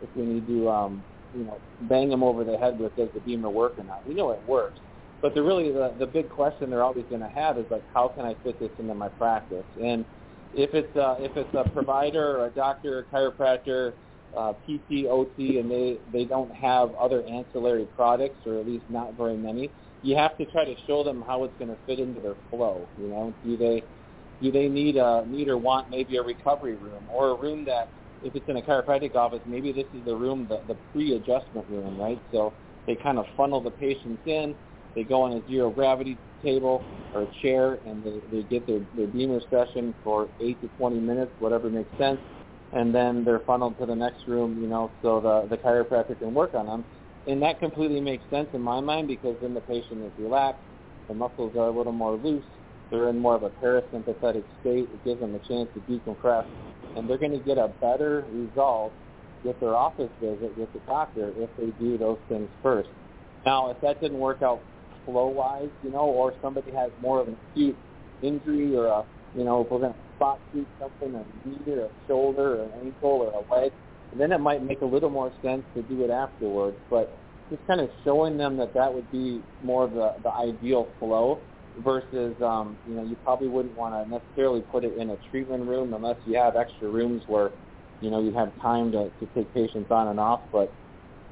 if 0.00 0.10
we 0.14 0.24
need 0.24 0.46
to 0.46 0.68
um, 0.68 1.04
you 1.32 1.44
know 1.44 1.60
bang 1.82 2.08
them 2.08 2.22
over 2.22 2.44
the 2.44 2.56
head 2.58 2.78
with 2.78 2.94
does 2.96 3.08
the 3.14 3.20
BEMER 3.20 3.50
work 3.50 3.74
or 3.78 3.84
not. 3.84 4.06
We 4.06 4.14
know 4.14 4.30
it 4.30 4.42
works, 4.46 4.78
but 5.20 5.34
the 5.34 5.42
really 5.42 5.72
the 5.72 5.94
the 5.98 6.06
big 6.06 6.28
question 6.28 6.70
they're 6.70 6.84
always 6.84 7.06
going 7.08 7.22
to 7.22 7.28
have 7.28 7.58
is 7.58 7.66
like 7.70 7.84
how 7.92 8.08
can 8.08 8.24
I 8.24 8.36
fit 8.42 8.58
this 8.60 8.70
into 8.78 8.94
my 8.94 9.08
practice? 9.08 9.66
And 9.82 10.04
if 10.52 10.74
it's 10.74 10.94
a, 10.96 11.16
if 11.18 11.36
it's 11.36 11.54
a 11.54 11.68
provider 11.70 12.38
or 12.38 12.46
a 12.46 12.50
doctor, 12.50 12.98
a 12.98 13.14
chiropractor, 13.14 13.94
uh, 14.36 14.52
PT, 14.64 15.06
OT, 15.08 15.58
and 15.58 15.70
they 15.70 15.98
they 16.12 16.24
don't 16.24 16.54
have 16.54 16.94
other 16.94 17.22
ancillary 17.24 17.86
products 17.86 18.38
or 18.46 18.58
at 18.58 18.66
least 18.66 18.84
not 18.88 19.14
very 19.16 19.36
many, 19.36 19.72
you 20.02 20.16
have 20.16 20.36
to 20.36 20.46
try 20.46 20.64
to 20.64 20.74
show 20.86 21.04
them 21.04 21.22
how 21.26 21.44
it's 21.44 21.54
going 21.58 21.70
to 21.70 21.78
fit 21.86 21.98
into 21.98 22.20
their 22.20 22.36
flow. 22.50 22.88
You 22.96 23.08
know, 23.08 23.34
do 23.44 23.56
they 23.56 23.82
do 24.40 24.50
they 24.50 24.68
need 24.68 24.96
a 24.96 25.24
need 25.26 25.48
or 25.48 25.58
want 25.58 25.90
maybe 25.90 26.16
a 26.16 26.22
recovery 26.22 26.76
room 26.76 27.06
or 27.08 27.28
a 27.30 27.40
room 27.40 27.64
that 27.66 27.92
if 28.22 28.34
it's 28.34 28.48
in 28.48 28.56
a 28.56 28.62
chiropractic 28.62 29.14
office, 29.14 29.40
maybe 29.46 29.72
this 29.72 29.86
is 29.92 30.04
the 30.04 30.14
room, 30.14 30.46
the, 30.48 30.62
the 30.66 30.74
pre-adjustment 30.92 31.68
room, 31.68 31.98
right? 31.98 32.22
So 32.30 32.54
they 32.86 32.94
kind 32.94 33.18
of 33.18 33.26
funnel 33.36 33.60
the 33.60 33.70
patients 33.70 34.22
in. 34.26 34.54
They 34.94 35.04
go 35.04 35.22
on 35.22 35.32
a 35.32 35.46
zero 35.46 35.70
gravity 35.70 36.20
table 36.42 36.86
or 37.12 37.22
a 37.22 37.26
chair, 37.42 37.78
and 37.84 38.04
they, 38.04 38.20
they 38.30 38.42
get 38.42 38.66
their, 38.66 38.80
their 38.94 39.06
BEMER 39.06 39.40
session 39.50 39.94
for 40.02 40.28
8 40.40 40.60
to 40.60 40.68
20 40.68 41.00
minutes, 41.00 41.32
whatever 41.38 41.68
makes 41.68 41.90
sense, 41.98 42.20
and 42.72 42.94
then 42.94 43.24
they're 43.24 43.40
funneled 43.40 43.78
to 43.78 43.86
the 43.86 43.94
next 43.94 44.26
room, 44.26 44.60
you 44.60 44.68
know, 44.68 44.90
so 45.02 45.20
the, 45.20 45.54
the 45.54 45.62
chiropractor 45.62 46.18
can 46.18 46.32
work 46.34 46.54
on 46.54 46.66
them. 46.66 46.84
And 47.26 47.40
that 47.42 47.60
completely 47.60 48.00
makes 48.00 48.24
sense 48.30 48.48
in 48.52 48.60
my 48.60 48.80
mind 48.80 49.08
because 49.08 49.36
then 49.40 49.54
the 49.54 49.60
patient 49.60 50.02
is 50.02 50.12
relaxed, 50.18 50.62
the 51.08 51.14
muscles 51.14 51.54
are 51.56 51.68
a 51.68 51.70
little 51.70 51.92
more 51.92 52.16
loose, 52.16 52.44
they're 52.90 53.08
in 53.08 53.18
more 53.18 53.34
of 53.34 53.42
a 53.42 53.50
parasympathetic 53.50 54.44
state. 54.60 54.88
It 54.92 55.04
gives 55.04 55.20
them 55.20 55.34
a 55.34 55.38
chance 55.38 55.68
to 55.74 55.80
decompress, 55.90 56.44
and 56.94 57.08
they're 57.08 57.18
going 57.18 57.32
to 57.32 57.38
get 57.38 57.56
a 57.56 57.68
better 57.80 58.26
result 58.30 58.92
with 59.44 59.58
their 59.60 59.74
office 59.74 60.10
visit 60.20 60.56
with 60.56 60.72
the 60.72 60.80
doctor 60.86 61.32
if 61.36 61.50
they 61.56 61.70
do 61.82 61.96
those 61.96 62.18
things 62.28 62.48
first. 62.62 62.90
Now, 63.46 63.70
if 63.70 63.80
that 63.80 64.00
didn't 64.00 64.18
work 64.18 64.42
out 64.42 64.62
flow-wise, 65.06 65.70
you 65.82 65.90
know, 65.90 66.04
or 66.04 66.34
somebody 66.42 66.70
has 66.72 66.90
more 67.00 67.20
of 67.20 67.28
an 67.28 67.36
acute 67.50 67.76
injury 68.20 68.76
or 68.76 68.86
a, 68.86 69.04
you 69.34 69.44
know, 69.44 69.62
if 69.62 69.70
we're 69.70 69.78
going 69.78 69.94
to 69.94 69.98
spot 70.22 70.40
treat 70.50 70.68
something, 70.80 71.14
a 71.14 71.48
knee 71.48 71.62
or 71.66 71.86
a 71.86 71.90
shoulder 72.06 72.60
or 72.60 72.64
an 72.64 72.72
ankle 72.84 73.10
or 73.10 73.32
a 73.32 73.60
leg, 73.60 73.72
then 74.16 74.30
it 74.32 74.38
might 74.38 74.62
make 74.62 74.82
a 74.82 74.86
little 74.86 75.10
more 75.10 75.32
sense 75.42 75.64
to 75.74 75.82
do 75.82 76.04
it 76.04 76.10
afterwards. 76.10 76.76
But 76.90 77.18
just 77.50 77.66
kind 77.66 77.80
of 77.80 77.90
showing 78.04 78.36
them 78.36 78.56
that 78.58 78.74
that 78.74 78.92
would 78.92 79.10
be 79.10 79.42
more 79.60 79.84
of 79.84 79.92
the, 79.92 80.12
the 80.22 80.30
ideal 80.32 80.90
flow 80.98 81.42
versus 81.78 82.36
um, 82.42 82.78
you 82.86 82.94
know 82.94 83.02
you 83.02 83.16
probably 83.16 83.48
wouldn't 83.48 83.74
want 83.74 83.94
to 83.94 84.10
necessarily 84.10 84.62
put 84.70 84.84
it 84.84 84.94
in 84.98 85.10
a 85.10 85.16
treatment 85.30 85.66
room 85.66 85.94
unless 85.94 86.16
you 86.24 86.36
have 86.36 86.54
extra 86.56 86.88
rooms 86.88 87.22
where 87.26 87.50
you 88.00 88.10
know 88.10 88.22
you 88.22 88.32
have 88.34 88.52
time 88.60 88.92
to, 88.92 89.10
to 89.18 89.26
take 89.34 89.52
patients 89.54 89.90
on 89.90 90.08
and 90.08 90.20
off. 90.20 90.42
But 90.52 90.76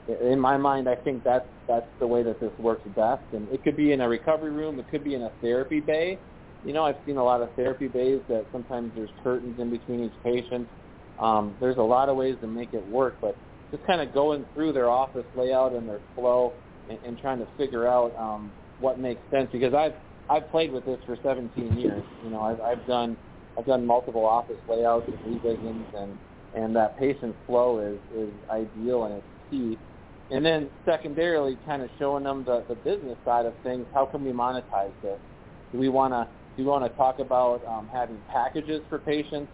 in 0.08 0.40
my 0.40 0.56
mind, 0.56 0.88
I 0.88 0.96
think 0.96 1.22
that's 1.22 1.46
that's 1.68 1.86
the 2.00 2.06
way 2.06 2.22
that 2.22 2.40
this 2.40 2.52
works 2.58 2.82
best. 2.96 3.22
And 3.32 3.48
it 3.50 3.62
could 3.62 3.76
be 3.76 3.92
in 3.92 4.00
a 4.00 4.08
recovery 4.08 4.50
room, 4.50 4.80
it 4.80 4.88
could 4.88 5.04
be 5.04 5.14
in 5.14 5.22
a 5.22 5.30
therapy 5.42 5.80
bay. 5.80 6.20
You 6.64 6.72
know, 6.72 6.84
I've 6.84 6.96
seen 7.06 7.16
a 7.16 7.24
lot 7.24 7.40
of 7.42 7.54
therapy 7.54 7.88
bays 7.88 8.20
that 8.28 8.46
sometimes 8.52 8.92
there's 8.94 9.10
curtains 9.22 9.58
in 9.58 9.70
between 9.70 10.04
each 10.04 10.12
patient. 10.22 10.68
Um, 11.18 11.56
there's 11.60 11.78
a 11.78 11.82
lot 11.82 12.08
of 12.08 12.16
ways 12.16 12.36
to 12.42 12.46
make 12.46 12.74
it 12.74 12.86
work, 12.86 13.18
but 13.20 13.36
just 13.70 13.84
kind 13.86 14.00
of 14.00 14.12
going 14.12 14.44
through 14.54 14.72
their 14.72 14.88
office 14.90 15.24
layout 15.34 15.72
and 15.72 15.88
their 15.88 16.00
flow 16.14 16.54
and, 16.88 16.98
and 17.04 17.18
trying 17.18 17.38
to 17.38 17.48
figure 17.56 17.86
out 17.86 18.14
um, 18.18 18.52
what 18.78 18.98
makes 18.98 19.20
sense 19.30 19.48
because 19.52 19.74
I've 19.74 19.94
I've 20.28 20.48
played 20.50 20.72
with 20.72 20.84
this 20.84 20.98
for 21.06 21.16
17 21.22 21.76
years. 21.76 22.04
You 22.24 22.30
know, 22.30 22.40
I've, 22.40 22.60
I've 22.60 22.86
done 22.86 23.16
I've 23.58 23.66
done 23.66 23.86
multiple 23.86 24.24
office 24.24 24.56
layouts 24.68 25.08
and 25.08 25.18
revisions, 25.34 25.86
and 25.96 26.18
and 26.54 26.74
that 26.76 26.98
patient 26.98 27.36
flow 27.46 27.78
is 27.80 27.98
is 28.16 28.32
ideal 28.50 29.04
and 29.04 29.14
it's 29.14 29.26
key. 29.50 29.78
And 30.30 30.44
then 30.44 30.70
secondarily, 30.84 31.58
kind 31.66 31.82
of 31.82 31.90
showing 31.98 32.24
them 32.24 32.44
the, 32.44 32.64
the 32.68 32.76
business 32.76 33.18
side 33.24 33.46
of 33.46 33.54
things. 33.64 33.86
How 33.92 34.06
can 34.06 34.24
we 34.24 34.30
monetize 34.30 34.92
this? 35.02 35.18
Do 35.72 35.78
we 35.78 35.88
want 35.88 36.12
to 36.12 36.28
we 36.60 36.66
want 36.66 36.84
to 36.84 36.90
talk 36.90 37.18
about 37.18 37.64
um, 37.66 37.88
having 37.92 38.22
packages 38.30 38.82
for 38.88 38.98
patients? 38.98 39.50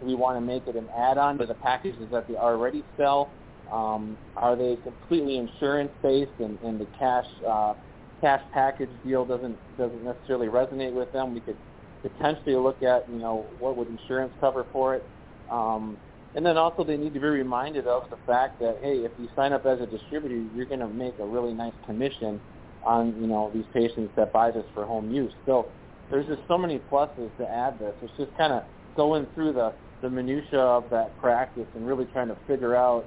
We 0.00 0.14
want 0.14 0.36
to 0.36 0.40
make 0.40 0.66
it 0.66 0.76
an 0.76 0.88
add-on 0.96 1.38
to 1.38 1.46
the 1.46 1.54
packages 1.54 2.10
that 2.10 2.26
they 2.28 2.34
already 2.34 2.84
sell? 2.96 3.34
Um, 3.72 4.16
are 4.36 4.56
they 4.56 4.76
completely 4.82 5.36
insurance 5.36 5.92
based 6.02 6.32
and, 6.38 6.58
and 6.62 6.80
the 6.80 6.88
cash 6.98 7.26
uh, 7.46 7.74
cash 8.20 8.40
package 8.52 8.90
deal 9.04 9.24
doesn't 9.24 9.58
doesn't 9.76 10.02
necessarily 10.02 10.48
resonate 10.48 10.92
with 10.92 11.12
them, 11.12 11.34
we 11.34 11.40
could 11.40 11.58
potentially 12.02 12.56
look 12.56 12.82
at 12.82 13.08
you 13.08 13.18
know 13.18 13.50
what 13.58 13.76
would 13.76 13.88
insurance 13.88 14.32
cover 14.40 14.66
for 14.72 14.94
it. 14.94 15.10
Um, 15.50 15.98
and 16.34 16.44
then 16.44 16.56
also 16.56 16.82
they 16.84 16.96
need 16.96 17.14
to 17.14 17.20
be 17.20 17.26
reminded 17.26 17.86
of 17.86 18.04
the 18.10 18.18
fact 18.26 18.58
that 18.60 18.78
hey, 18.82 19.04
if 19.04 19.12
you 19.16 19.28
sign 19.36 19.52
up 19.52 19.66
as 19.66 19.80
a 19.80 19.86
distributor, 19.86 20.36
you're 20.36 20.66
going 20.66 20.80
to 20.80 20.88
make 20.88 21.18
a 21.18 21.26
really 21.26 21.52
nice 21.52 21.74
commission 21.84 22.40
on 22.82 23.20
you 23.20 23.26
know 23.26 23.50
these 23.52 23.66
patients 23.72 24.12
that 24.16 24.32
buy 24.32 24.50
this 24.50 24.64
for 24.72 24.86
home 24.86 25.10
use. 25.10 25.34
So 25.44 25.72
there's 26.10 26.26
just 26.26 26.40
so 26.48 26.56
many 26.56 26.78
pluses 26.78 27.34
to 27.36 27.48
add 27.50 27.78
this. 27.78 27.94
It's 28.02 28.16
just 28.16 28.36
kind 28.36 28.52
of 28.52 28.64
going 28.96 29.26
through 29.34 29.52
the 29.52 29.74
the 30.00 30.08
minutia 30.08 30.60
of 30.60 30.88
that 30.90 31.16
practice 31.18 31.66
and 31.74 31.86
really 31.86 32.04
trying 32.06 32.28
to 32.28 32.36
figure 32.46 32.76
out 32.76 33.06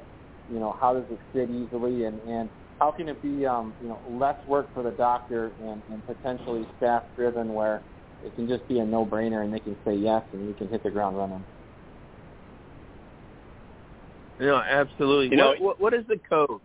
you 0.51 0.59
know 0.59 0.75
how 0.79 0.93
does 0.93 1.05
it 1.09 1.19
fit 1.31 1.49
easily 1.49 2.05
and 2.05 2.19
and 2.21 2.49
how 2.79 2.91
can 2.91 3.07
it 3.07 3.21
be 3.21 3.45
um, 3.45 3.73
you 3.81 3.87
know 3.87 4.01
less 4.09 4.35
work 4.47 4.73
for 4.73 4.83
the 4.83 4.91
doctor 4.91 5.53
and, 5.61 5.81
and 5.89 6.05
potentially 6.05 6.67
staff 6.77 7.03
driven 7.15 7.53
where 7.53 7.81
it 8.25 8.35
can 8.35 8.47
just 8.47 8.67
be 8.67 8.79
a 8.79 8.85
no 8.85 9.05
brainer 9.05 9.43
and 9.43 9.53
they 9.53 9.59
can 9.59 9.75
say 9.85 9.95
yes 9.95 10.23
and 10.33 10.47
we 10.47 10.53
can 10.53 10.67
hit 10.67 10.83
the 10.83 10.89
ground 10.89 11.17
running. 11.17 11.43
You 14.39 14.47
know, 14.47 14.61
absolutely. 14.67 15.29
You 15.29 15.37
know, 15.37 15.53
what, 15.59 15.79
what 15.79 15.93
is 15.93 16.03
the 16.07 16.19
code 16.27 16.61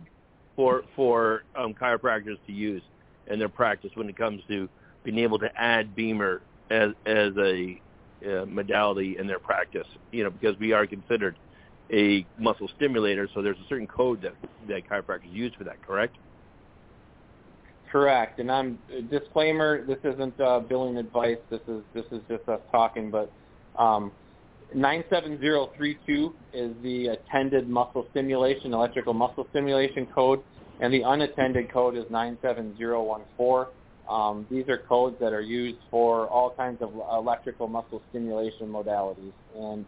for 0.55 0.83
for 0.95 1.43
um, 1.55 1.73
chiropractors 1.73 2.37
to 2.47 2.51
use 2.51 2.81
in 3.27 3.39
their 3.39 3.49
practice 3.49 3.91
when 3.93 4.09
it 4.09 4.17
comes 4.17 4.41
to 4.47 4.67
being 5.07 5.19
able 5.19 5.39
to 5.39 5.49
add 5.55 5.95
BEMER 5.95 6.41
as 6.69 6.89
as 7.05 7.31
a 7.37 7.81
uh, 8.25 8.45
modality 8.45 9.15
in 9.17 9.25
their 9.25 9.39
practice? 9.39 9.87
You 10.11 10.25
know, 10.25 10.29
because 10.29 10.59
we 10.59 10.73
are 10.73 10.85
considered 10.85 11.37
a 11.93 12.25
muscle 12.37 12.69
stimulator, 12.75 13.29
so 13.33 13.41
there's 13.41 13.57
a 13.57 13.67
certain 13.69 13.87
code 13.87 14.21
that 14.21 14.33
that 14.67 14.87
chiropractors 14.89 15.31
use 15.31 15.53
for 15.57 15.63
that, 15.63 15.81
correct? 15.85 16.17
Correct. 17.89 18.39
And 18.39 18.51
I'm 18.51 18.77
disclaimer: 19.09 19.85
this 19.85 19.99
isn't 20.03 20.39
uh, 20.41 20.59
billing 20.59 20.97
advice. 20.97 21.37
This 21.49 21.61
is 21.69 21.81
this 21.93 22.05
is 22.11 22.19
just 22.27 22.47
us 22.49 22.59
talking. 22.69 23.09
But 23.09 23.31
um, 23.77 24.11
97032 24.75 26.35
is 26.53 26.73
the 26.83 27.07
attended 27.07 27.69
muscle 27.69 28.05
stimulation, 28.11 28.73
electrical 28.73 29.13
muscle 29.13 29.47
stimulation 29.51 30.05
code, 30.13 30.43
and 30.81 30.93
the 30.93 31.03
unattended 31.03 31.71
code 31.71 31.95
is 31.95 32.03
97014. 32.09 33.73
Um, 34.09 34.47
these 34.49 34.67
are 34.69 34.77
codes 34.77 35.17
that 35.19 35.33
are 35.33 35.41
used 35.41 35.79
for 35.91 36.27
all 36.27 36.51
kinds 36.51 36.81
of 36.81 36.93
electrical 37.11 37.67
muscle 37.67 38.01
stimulation 38.09 38.67
modalities. 38.67 39.33
And 39.55 39.85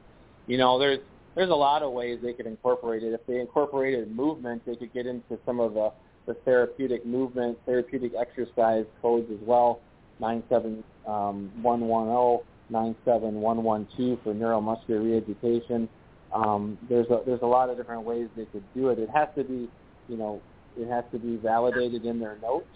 you 0.47 0.57
know, 0.57 0.77
there's 0.77 0.99
there's 1.35 1.49
a 1.49 1.55
lot 1.55 1.83
of 1.83 1.93
ways 1.93 2.19
they 2.21 2.33
could 2.33 2.47
incorporate 2.47 3.03
it. 3.03 3.13
If 3.13 3.25
they 3.27 3.39
incorporated 3.39 4.13
movement, 4.13 4.63
they 4.65 4.75
could 4.75 4.93
get 4.93 5.05
into 5.05 5.39
some 5.45 5.59
of 5.59 5.73
the, 5.73 5.91
the 6.25 6.33
therapeutic 6.45 7.05
movement, 7.05 7.57
therapeutic 7.65 8.13
exercise 8.19 8.85
codes 9.01 9.29
as 9.31 9.39
well. 9.45 9.79
97110, 10.19 12.45
97112 12.69 14.19
for 14.23 14.33
neuromuscular 14.33 15.01
reeducation. 15.01 15.87
Um, 16.33 16.77
there's 16.89 17.07
a 17.07 17.21
there's 17.25 17.41
a 17.41 17.47
lot 17.47 17.69
of 17.69 17.77
different 17.77 18.03
ways 18.03 18.27
they 18.35 18.45
could 18.45 18.63
do 18.75 18.89
it. 18.89 18.99
It 18.99 19.09
has 19.09 19.29
to 19.35 19.43
be, 19.43 19.69
you 20.07 20.17
know, 20.17 20.41
it 20.77 20.87
has 20.89 21.03
to 21.11 21.19
be 21.19 21.37
validated 21.37 22.05
in 22.05 22.19
their 22.19 22.37
notes, 22.41 22.67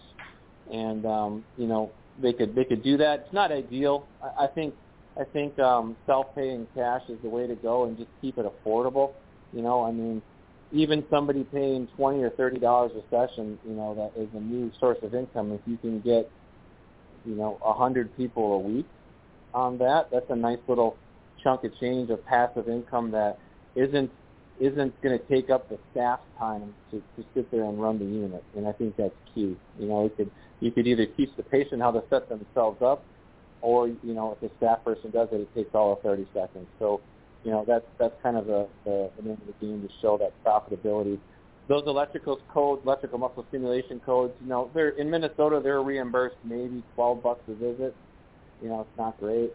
and 0.71 1.05
um, 1.05 1.43
you 1.57 1.67
know, 1.67 1.91
they 2.21 2.33
could 2.33 2.55
they 2.55 2.63
could 2.63 2.83
do 2.83 2.97
that. 2.97 3.21
It's 3.21 3.33
not 3.33 3.51
ideal. 3.51 4.07
I, 4.21 4.45
I 4.45 4.47
think 4.47 4.73
I 5.19 5.23
think 5.23 5.57
um, 5.59 5.95
self-paying 6.05 6.67
cash 6.75 7.03
is 7.09 7.17
the 7.23 7.29
way 7.29 7.47
to 7.47 7.55
go, 7.55 7.85
and 7.85 7.97
just 7.97 8.09
keep 8.21 8.37
it 8.37 8.45
affordable. 8.45 9.11
You 9.51 9.61
know, 9.61 9.83
I 9.83 9.91
mean, 9.91 10.21
even 10.71 11.03
somebody 11.09 11.43
paying 11.43 11.87
twenty 11.95 12.23
or 12.23 12.31
thirty 12.31 12.59
dollars 12.59 12.91
a 12.95 13.03
session, 13.09 13.59
you 13.67 13.73
know, 13.73 13.93
that 13.95 14.19
is 14.19 14.29
a 14.33 14.39
new 14.39 14.71
source 14.79 14.97
of 15.03 15.13
income. 15.13 15.51
If 15.51 15.61
you 15.65 15.77
can 15.77 15.99
get, 16.01 16.29
you 17.25 17.35
know, 17.35 17.59
a 17.63 17.73
hundred 17.73 18.15
people 18.17 18.53
a 18.53 18.59
week 18.59 18.87
on 19.53 19.77
that, 19.79 20.09
that's 20.11 20.29
a 20.29 20.35
nice 20.35 20.59
little 20.67 20.97
chunk 21.43 21.63
of 21.63 21.77
change 21.79 22.09
of 22.09 22.25
passive 22.25 22.67
income 22.67 23.11
that 23.11 23.37
isn't 23.75 24.09
isn't 24.59 25.01
going 25.01 25.17
to 25.17 25.25
take 25.25 25.49
up 25.49 25.69
the 25.69 25.77
staff 25.91 26.19
time 26.37 26.73
to, 26.91 26.97
to 27.17 27.27
sit 27.33 27.49
there 27.51 27.63
and 27.63 27.81
run 27.81 27.99
the 27.99 28.05
unit. 28.05 28.43
And 28.55 28.67
I 28.67 28.71
think 28.71 28.95
that's 28.97 29.15
key. 29.33 29.57
You 29.79 29.87
know, 29.87 30.05
it 30.05 30.15
could 30.15 30.31
you 30.59 30.71
could 30.71 30.87
either 30.87 31.05
teach 31.05 31.29
the 31.35 31.43
patient 31.43 31.81
how 31.81 31.91
to 31.91 32.03
set 32.09 32.29
themselves 32.29 32.81
up, 32.81 33.03
or 33.61 33.87
you 33.87 34.13
know, 34.13 34.31
if 34.33 34.39
the 34.39 34.55
staff 34.57 34.83
person 34.83 35.11
does 35.11 35.27
it, 35.31 35.41
it 35.41 35.55
takes 35.55 35.73
all 35.73 35.93
of 35.93 36.01
30 36.01 36.27
seconds. 36.33 36.67
So, 36.79 37.01
you 37.43 37.51
know, 37.51 37.65
that's 37.67 37.85
that's 37.99 38.15
kind 38.23 38.37
of 38.37 38.45
the, 38.45 38.67
the, 38.85 39.09
the 39.17 39.23
name 39.23 39.37
of 39.41 39.47
the 39.47 39.65
game 39.65 39.81
to 39.81 39.89
show 40.01 40.17
that 40.17 40.31
profitability. 40.45 41.19
Those 41.67 41.83
electrical 41.87 42.39
codes, 42.53 42.81
electrical 42.85 43.19
muscle 43.19 43.45
stimulation 43.49 44.01
codes, 44.05 44.33
you 44.41 44.49
know, 44.49 44.69
they're 44.73 44.89
in 44.89 45.09
Minnesota. 45.09 45.61
They're 45.63 45.81
reimbursed 45.81 46.35
maybe 46.43 46.83
12 46.95 47.23
bucks 47.23 47.41
a 47.47 47.53
visit. 47.53 47.95
You 48.61 48.69
know, 48.69 48.81
it's 48.81 48.97
not 48.97 49.19
great. 49.19 49.53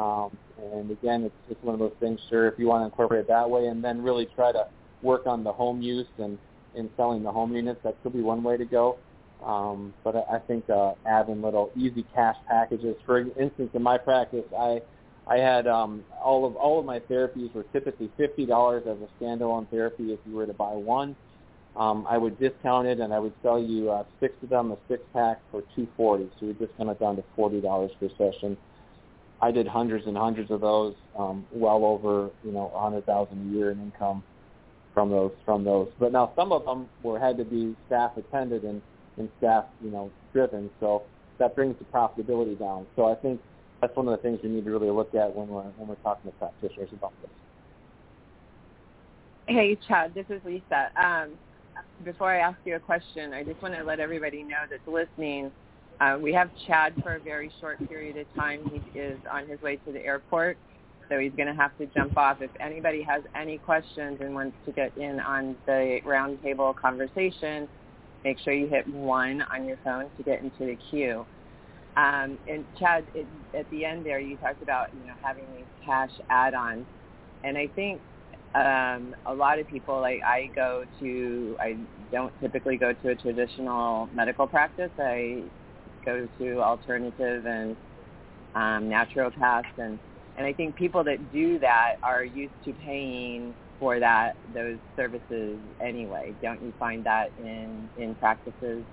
Um, 0.00 0.36
and 0.72 0.90
again, 0.90 1.24
it's 1.24 1.34
just 1.48 1.62
one 1.62 1.74
of 1.74 1.80
those 1.80 1.92
things. 2.00 2.18
Sure, 2.30 2.48
if 2.48 2.58
you 2.58 2.66
want 2.66 2.80
to 2.82 2.86
incorporate 2.86 3.22
it 3.22 3.28
that 3.28 3.48
way, 3.48 3.66
and 3.66 3.84
then 3.84 4.02
really 4.02 4.26
try 4.34 4.50
to 4.50 4.66
work 5.02 5.26
on 5.26 5.44
the 5.44 5.52
home 5.52 5.82
use 5.82 6.06
and 6.18 6.38
in 6.74 6.88
selling 6.96 7.22
the 7.22 7.32
home 7.32 7.54
units, 7.54 7.80
that 7.84 8.00
could 8.02 8.12
be 8.12 8.22
one 8.22 8.42
way 8.42 8.56
to 8.56 8.64
go. 8.64 8.96
Um, 9.44 9.92
but 10.04 10.16
I, 10.16 10.36
I 10.36 10.38
think 10.38 10.68
uh, 10.70 10.92
adding 11.06 11.42
little 11.42 11.70
easy 11.76 12.04
cash 12.14 12.36
packages. 12.48 12.96
For 13.04 13.20
instance, 13.20 13.70
in 13.74 13.82
my 13.82 13.98
practice, 13.98 14.44
I 14.56 14.80
I 15.26 15.36
had 15.38 15.66
um, 15.66 16.04
all 16.22 16.46
of 16.46 16.56
all 16.56 16.78
of 16.80 16.86
my 16.86 17.00
therapies 17.00 17.52
were 17.54 17.64
typically 17.72 18.10
fifty 18.16 18.46
dollars 18.46 18.84
as 18.86 18.96
a 18.98 19.22
standalone 19.22 19.68
therapy 19.70 20.12
if 20.12 20.20
you 20.26 20.34
were 20.34 20.46
to 20.46 20.54
buy 20.54 20.72
one. 20.72 21.14
Um, 21.76 22.06
I 22.08 22.18
would 22.18 22.38
discount 22.38 22.88
it 22.88 22.98
and 23.00 23.12
I 23.14 23.18
would 23.18 23.32
sell 23.42 23.58
you 23.58 23.90
uh, 23.90 24.04
six 24.18 24.34
of 24.42 24.48
them, 24.48 24.72
a 24.72 24.78
six 24.88 25.02
pack 25.12 25.40
for 25.50 25.62
two 25.76 25.86
forty. 25.96 26.28
So 26.38 26.46
we 26.46 26.52
discount 26.54 26.90
it 26.90 27.00
down 27.00 27.16
to 27.16 27.24
forty 27.36 27.60
dollars 27.60 27.92
per 28.00 28.08
session. 28.18 28.56
I 29.42 29.50
did 29.50 29.66
hundreds 29.66 30.06
and 30.06 30.16
hundreds 30.16 30.50
of 30.50 30.60
those, 30.60 30.94
um, 31.16 31.46
well 31.52 31.84
over 31.84 32.30
you 32.44 32.52
know 32.52 32.70
a 32.74 32.80
hundred 32.80 33.06
thousand 33.06 33.50
a 33.50 33.56
year 33.56 33.70
in 33.70 33.80
income 33.80 34.22
from 34.94 35.10
those 35.10 35.32
from 35.44 35.64
those. 35.64 35.88
But 35.98 36.12
now 36.12 36.32
some 36.36 36.52
of 36.52 36.64
them 36.64 36.88
were 37.02 37.18
had 37.18 37.36
to 37.38 37.44
be 37.44 37.76
staff 37.86 38.12
attended 38.16 38.64
and 38.64 38.82
and 39.16 39.28
staff, 39.38 39.64
you 39.82 39.90
know, 39.90 40.10
driven. 40.32 40.70
So 40.80 41.02
that 41.38 41.54
brings 41.54 41.76
the 41.78 41.84
profitability 41.84 42.58
down. 42.58 42.86
So 42.96 43.06
I 43.06 43.14
think 43.14 43.40
that's 43.80 43.96
one 43.96 44.08
of 44.08 44.12
the 44.12 44.22
things 44.22 44.40
we 44.42 44.50
need 44.50 44.64
to 44.64 44.70
really 44.70 44.90
look 44.90 45.14
at 45.14 45.34
when 45.34 45.48
we're 45.48 45.62
when 45.62 45.88
we're 45.88 45.94
talking 45.96 46.30
to 46.30 46.36
practitioners 46.38 46.90
about 46.92 47.12
this. 47.22 47.30
Hey, 49.46 49.76
Chad, 49.88 50.14
this 50.14 50.26
is 50.28 50.40
Lisa. 50.44 50.90
Um, 50.96 51.30
before 52.04 52.30
I 52.30 52.38
ask 52.38 52.58
you 52.64 52.76
a 52.76 52.80
question, 52.80 53.32
I 53.32 53.42
just 53.42 53.60
want 53.62 53.74
to 53.74 53.82
let 53.82 54.00
everybody 54.00 54.42
know 54.42 54.58
that's 54.68 54.86
listening. 54.86 55.50
Uh, 56.00 56.16
we 56.20 56.32
have 56.32 56.50
Chad 56.66 56.94
for 57.02 57.16
a 57.16 57.20
very 57.20 57.52
short 57.60 57.78
period 57.88 58.16
of 58.16 58.26
time. 58.34 58.60
He 58.72 58.98
is 58.98 59.18
on 59.30 59.46
his 59.46 59.60
way 59.60 59.76
to 59.76 59.92
the 59.92 60.04
airport, 60.04 60.56
so 61.08 61.18
he's 61.18 61.32
going 61.36 61.48
to 61.48 61.54
have 61.54 61.76
to 61.76 61.86
jump 61.86 62.16
off. 62.16 62.38
If 62.40 62.50
anybody 62.58 63.02
has 63.02 63.22
any 63.34 63.58
questions 63.58 64.18
and 64.20 64.34
wants 64.34 64.56
to 64.64 64.72
get 64.72 64.96
in 64.96 65.20
on 65.20 65.56
the 65.66 66.00
roundtable 66.06 66.74
conversation, 66.74 67.68
make 68.24 68.38
sure 68.38 68.54
you 68.54 68.66
hit 68.66 68.88
one 68.88 69.42
on 69.52 69.66
your 69.66 69.76
phone 69.84 70.06
to 70.16 70.22
get 70.22 70.42
into 70.42 70.64
the 70.64 70.78
queue. 70.88 71.26
Um, 71.96 72.38
and 72.48 72.64
Chad, 72.78 73.04
it, 73.14 73.26
at 73.52 73.68
the 73.68 73.84
end 73.84 74.06
there, 74.06 74.20
you 74.20 74.38
talked 74.38 74.62
about 74.62 74.86
you 74.94 75.06
know 75.06 75.14
having 75.22 75.44
these 75.54 75.66
cash 75.84 76.12
add-ons, 76.30 76.86
and 77.44 77.58
I 77.58 77.66
think 77.74 78.00
um, 78.54 79.14
a 79.26 79.34
lot 79.34 79.58
of 79.58 79.66
people 79.66 80.00
like 80.00 80.20
I 80.24 80.50
go 80.54 80.84
to 81.00 81.56
I 81.60 81.76
don't 82.10 82.32
typically 82.40 82.76
go 82.76 82.94
to 82.94 83.08
a 83.10 83.16
traditional 83.16 84.08
medical 84.14 84.46
practice. 84.46 84.90
I 84.98 85.42
go 86.04 86.28
to 86.38 86.60
alternative 86.60 87.46
and 87.46 87.76
um, 88.54 88.84
naturopaths, 88.88 89.64
and 89.78 89.98
and 90.36 90.46
I 90.46 90.52
think 90.52 90.76
people 90.76 91.04
that 91.04 91.30
do 91.32 91.58
that 91.60 91.94
are 92.02 92.24
used 92.24 92.54
to 92.64 92.72
paying 92.72 93.54
for 93.78 93.98
that 94.00 94.36
those 94.52 94.78
services 94.96 95.60
anyway. 95.80 96.34
Don't 96.42 96.62
you 96.62 96.72
find 96.78 97.04
that 97.04 97.32
in 97.38 97.90
in 97.96 98.14
practices? 98.16 98.84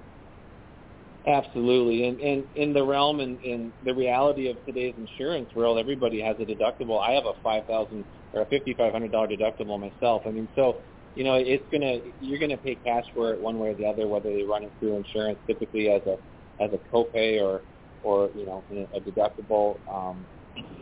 Absolutely, 1.27 2.07
and 2.07 2.19
and 2.21 2.45
in 2.55 2.73
the 2.73 2.83
realm 2.83 3.19
and 3.19 3.39
in 3.41 3.73
the 3.83 3.93
reality 3.93 4.47
of 4.49 4.57
today's 4.65 4.95
insurance 4.97 5.49
world, 5.55 5.77
everybody 5.77 6.21
has 6.21 6.37
a 6.39 6.45
deductible. 6.45 7.01
I 7.01 7.11
have 7.13 7.25
a 7.25 7.33
five 7.43 7.65
thousand 7.67 8.05
or 8.33 8.43
a 8.43 8.45
fifty 8.45 8.73
five 8.75 8.93
hundred 8.93 9.11
dollar 9.11 9.27
deductible 9.27 9.79
myself. 9.79 10.23
I 10.25 10.31
mean, 10.31 10.47
so 10.55 10.77
you 11.15 11.23
know, 11.25 11.33
it's 11.33 11.65
gonna 11.71 11.97
you're 12.19 12.39
gonna 12.39 12.57
pay 12.57 12.75
cash 12.75 13.03
for 13.13 13.33
it 13.33 13.41
one 13.41 13.59
way 13.59 13.69
or 13.69 13.75
the 13.75 13.85
other, 13.85 14.07
whether 14.07 14.29
they 14.33 14.43
run 14.43 14.63
it 14.63 14.73
through 14.79 14.95
insurance, 14.95 15.39
typically 15.47 15.89
as 15.89 16.01
a 16.05 16.15
as 16.59 16.71
a 16.73 16.95
copay 16.95 17.41
or 17.41 17.63
or 18.01 18.29
you 18.35 18.45
know 18.45 18.63
a 18.93 18.99
deductible. 18.99 19.79
Um, 19.91 20.25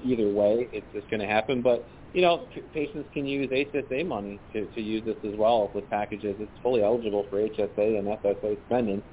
either 0.04 0.30
way, 0.30 0.70
it's 0.72 0.88
just 0.94 1.10
going 1.10 1.20
to 1.20 1.28
happen. 1.28 1.62
But 1.62 1.88
you 2.14 2.22
know, 2.22 2.48
patients 2.74 3.10
can 3.14 3.26
use 3.26 3.50
HSA 3.50 4.08
money 4.08 4.40
to, 4.54 4.68
to 4.68 4.82
use 4.82 5.04
this 5.04 5.18
as 5.26 5.38
well 5.38 5.70
with 5.74 5.90
packages. 5.90 6.38
It's 6.40 6.58
fully 6.64 6.82
eligible 6.82 7.26
for 7.30 7.38
HSA 7.38 8.00
and 8.00 8.08
FSA 8.08 8.58
spending 8.66 9.04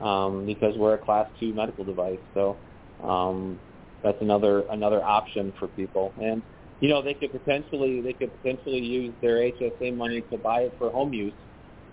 um, 0.00 0.44
because 0.44 0.76
we're 0.76 0.94
a 0.94 0.98
class 0.98 1.26
two 1.40 1.54
medical 1.54 1.84
device. 1.84 2.20
So 2.34 2.58
um, 3.02 3.58
that's 4.02 4.18
another 4.20 4.64
another 4.70 5.02
option 5.02 5.52
for 5.58 5.68
people. 5.68 6.12
And 6.20 6.42
you 6.80 6.88
know, 6.88 7.00
they 7.00 7.14
could 7.14 7.32
potentially 7.32 8.02
they 8.02 8.12
could 8.12 8.32
potentially 8.42 8.80
use 8.80 9.14
their 9.22 9.36
HSA 9.36 9.96
money 9.96 10.22
to 10.30 10.36
buy 10.36 10.62
it 10.62 10.74
for 10.78 10.90
home 10.90 11.12
use. 11.14 11.34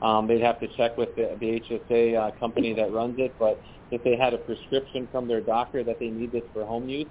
Um, 0.01 0.27
they'd 0.27 0.41
have 0.41 0.59
to 0.61 0.67
check 0.77 0.97
with 0.97 1.09
the, 1.15 1.35
the 1.39 1.61
HSA 1.61 2.17
uh, 2.17 2.31
company 2.39 2.73
that 2.73 2.91
runs 2.91 3.15
it, 3.19 3.35
but 3.37 3.61
if 3.91 4.03
they 4.03 4.15
had 4.15 4.33
a 4.33 4.37
prescription 4.37 5.07
from 5.11 5.27
their 5.27 5.41
doctor 5.41 5.83
that 5.83 5.97
they 5.99 6.07
need 6.07 6.31
this 6.31 6.43
for 6.53 6.63
home 6.65 6.87
use, 6.87 7.07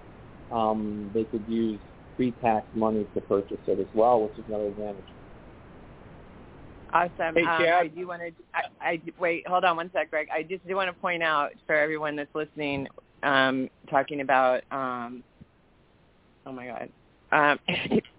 um, 0.51 1.11
they 1.13 1.25
could 1.25 1.47
use 1.47 1.81
pre-tax 2.17 2.67
money 2.75 3.07
to 3.15 3.21
purchase 3.21 3.59
it 3.67 3.79
as 3.79 3.87
well, 3.93 4.23
which 4.23 4.39
is 4.39 4.45
another 4.49 4.67
advantage. 4.67 5.05
Awesome. 6.93 7.35
Hey, 7.35 7.43
um, 7.43 7.63
I 7.75 7.89
do 7.89 8.07
want 8.07 8.23
to. 8.23 8.31
I, 8.55 8.63
I 8.81 9.03
wait. 9.19 9.47
Hold 9.47 9.65
on 9.65 9.77
one 9.77 9.91
sec, 9.93 10.09
Greg. 10.09 10.29
I 10.35 10.43
just 10.43 10.67
do 10.67 10.75
want 10.75 10.89
to 10.89 10.99
point 10.99 11.23
out 11.23 11.51
for 11.67 11.77
everyone 11.77 12.17
that's 12.17 12.35
listening, 12.35 12.89
um, 13.23 13.69
talking 13.91 14.23
about. 14.23 14.63
Um, 14.71 15.23
oh 16.47 16.53
my 16.53 16.67
God. 16.67 16.91
Um, 17.31 18.01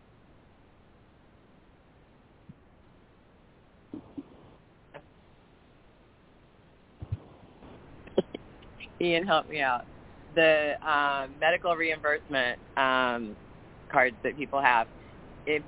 Ian, 9.01 9.25
help 9.25 9.49
me 9.49 9.62
out. 9.62 9.85
The 10.35 10.73
um, 10.88 11.31
medical 11.39 11.75
reimbursement 11.75 12.59
um, 12.77 13.35
cards 13.91 14.15
that 14.23 14.38
people 14.38 14.62
have. 14.62 14.88
If, 15.45 15.63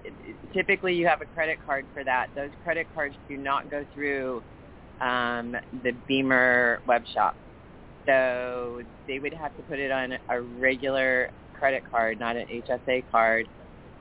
typically, 0.53 0.93
you 0.93 1.07
have 1.07 1.21
a 1.21 1.25
credit 1.25 1.57
card 1.65 1.85
for 1.93 2.03
that. 2.03 2.27
Those 2.35 2.51
credit 2.63 2.87
cards 2.93 3.15
do 3.27 3.37
not 3.37 3.71
go 3.71 3.85
through 3.93 4.43
um, 5.01 5.55
the 5.83 5.93
BEMER 6.07 6.81
web 6.85 7.03
shop. 7.13 7.35
So 8.05 8.81
they 9.07 9.19
would 9.19 9.33
have 9.33 9.55
to 9.57 9.63
put 9.63 9.79
it 9.79 9.91
on 9.91 10.17
a 10.29 10.41
regular 10.41 11.31
credit 11.53 11.83
card, 11.89 12.19
not 12.19 12.35
an 12.35 12.45
HSA 12.47 13.03
card, 13.11 13.47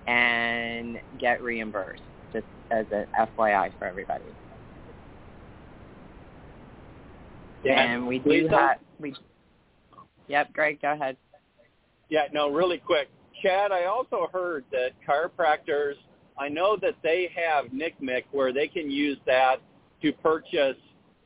and 0.06 0.98
get 1.18 1.42
reimbursed, 1.42 2.02
just 2.32 2.46
as 2.70 2.86
an 2.90 3.06
FYI 3.18 3.70
for 3.78 3.86
everybody. 3.86 4.24
Yeah. 7.62 7.82
And 7.82 8.06
we 8.06 8.18
do 8.18 8.48
have, 8.48 8.78
we, 9.00 9.14
yep, 10.28 10.52
Greg, 10.52 10.80
go 10.80 10.92
ahead. 10.92 11.16
Yeah, 12.08 12.24
no, 12.32 12.50
really 12.50 12.78
quick. 12.78 13.08
Chad, 13.42 13.72
I 13.72 13.84
also 13.84 14.28
heard 14.32 14.64
that 14.72 14.90
chiropractors, 15.08 15.94
I 16.38 16.48
know 16.48 16.76
that 16.82 16.94
they 17.02 17.30
have 17.34 17.66
NCMIC 17.66 18.24
where 18.32 18.52
they 18.52 18.68
can 18.68 18.90
use 18.90 19.18
that 19.26 19.56
to 20.02 20.12
purchase 20.12 20.76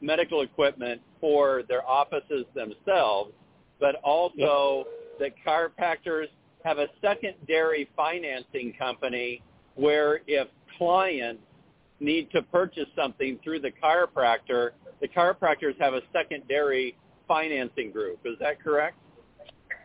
medical 0.00 0.42
equipment 0.42 1.00
for 1.20 1.62
their 1.68 1.86
offices 1.88 2.44
themselves, 2.54 3.32
but 3.80 3.96
also 4.04 4.84
that 5.18 5.32
chiropractors 5.46 6.26
have 6.64 6.78
a 6.78 6.86
secondary 7.00 7.88
financing 7.96 8.72
company 8.78 9.42
where 9.74 10.20
if 10.26 10.48
clients 10.78 11.42
need 12.00 12.30
to 12.32 12.42
purchase 12.42 12.86
something 12.96 13.38
through 13.42 13.60
the 13.60 13.70
chiropractor, 13.70 14.70
the 15.00 15.08
chiropractors 15.08 15.78
have 15.80 15.94
a 15.94 16.00
secondary 16.12 16.96
financing 17.26 17.90
group. 17.90 18.20
Is 18.24 18.38
that 18.40 18.62
correct? 18.62 18.96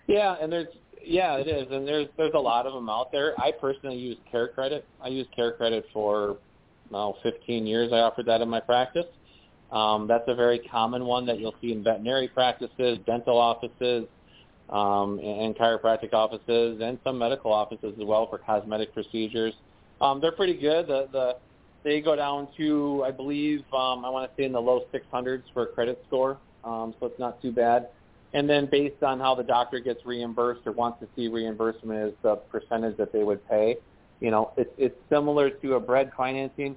Yeah, 0.08 0.36
and 0.41 0.52
there's 0.52 0.67
yeah, 1.04 1.38
it 1.38 1.47
is, 1.47 1.67
and 1.71 1.88
there's 1.88 2.08
there's 2.17 2.34
a 2.36 2.39
lot 2.39 2.65
of 2.65 2.73
them 2.73 2.89
out 2.89 3.12
there. 3.12 3.39
I 3.39 3.52
personally 3.52 3.97
use 3.97 4.17
Care 4.30 4.49
Credit. 4.49 4.86
I 5.02 5.08
use 5.08 5.28
Care 5.36 5.54
Credit 5.54 5.86
for 5.93 6.38
now 6.91 7.15
15 7.23 7.65
years. 7.65 7.91
I 7.93 7.97
offered 7.97 8.25
that 8.25 8.41
in 8.41 8.49
my 8.49 8.60
practice. 8.60 9.06
Um, 9.71 10.08
that's 10.08 10.23
a 10.28 10.36
very 10.36 10.60
common 10.60 11.06
one 11.06 11.25
that 11.28 11.39
you'll 11.39 11.56
see 11.62 11.71
in 11.71 11.84
veterinary 11.84 12.28
practices, 12.28 12.97
dental 13.06 13.38
offices, 13.38 14.06
um, 14.69 15.19
and 15.19 15.56
chiropractic 15.56 16.13
offices 16.13 16.80
and 16.82 16.99
some 17.04 17.17
medical 17.17 17.52
offices 17.52 17.93
as 17.99 18.06
well 18.06 18.28
for 18.30 18.38
cosmetic 18.38 18.93
procedures. 18.93 19.54
Um, 20.02 20.21
they're 20.21 20.32
pretty 20.32 20.58
good. 20.58 20.88
The, 20.88 21.08
the 21.12 21.36
they 21.84 22.02
go 22.02 22.15
down 22.15 22.49
to 22.58 23.04
I 23.06 23.12
believe 23.12 23.60
um, 23.73 24.04
I 24.06 24.10
want 24.10 24.30
to 24.30 24.41
say 24.41 24.45
in 24.45 24.52
the 24.52 24.60
low 24.60 24.86
600s 24.93 25.43
for 25.54 25.63
a 25.63 25.67
credit 25.67 26.04
score, 26.08 26.38
um, 26.63 26.93
so 27.00 27.08
it's 27.08 27.19
not 27.19 27.41
too 27.41 27.52
bad. 27.52 27.89
And 28.34 28.48
then 28.50 28.67
based 28.67 29.02
on 29.02 29.19
how 29.19 29.34
the 29.34 29.43
doctor 29.43 29.80
gets 29.80 30.06
reimbursed 30.06 30.62
or 30.65 30.72
wants 30.72 31.00
to 31.00 31.08
see 31.15 31.28
reimbursement 31.28 32.10
is 32.10 32.13
the 32.22 32.36
percentage 32.36 32.98
that 32.98 33.12
they 33.12 33.24
would 33.24 33.48
pay. 33.48 33.78
You 34.19 34.32
know, 34.32 34.52
it's 34.58 34.72
it's 34.78 34.95
similar 35.10 35.50
to 35.50 35.76
a 35.76 35.80
bread 35.80 36.12
financing. 36.15 36.76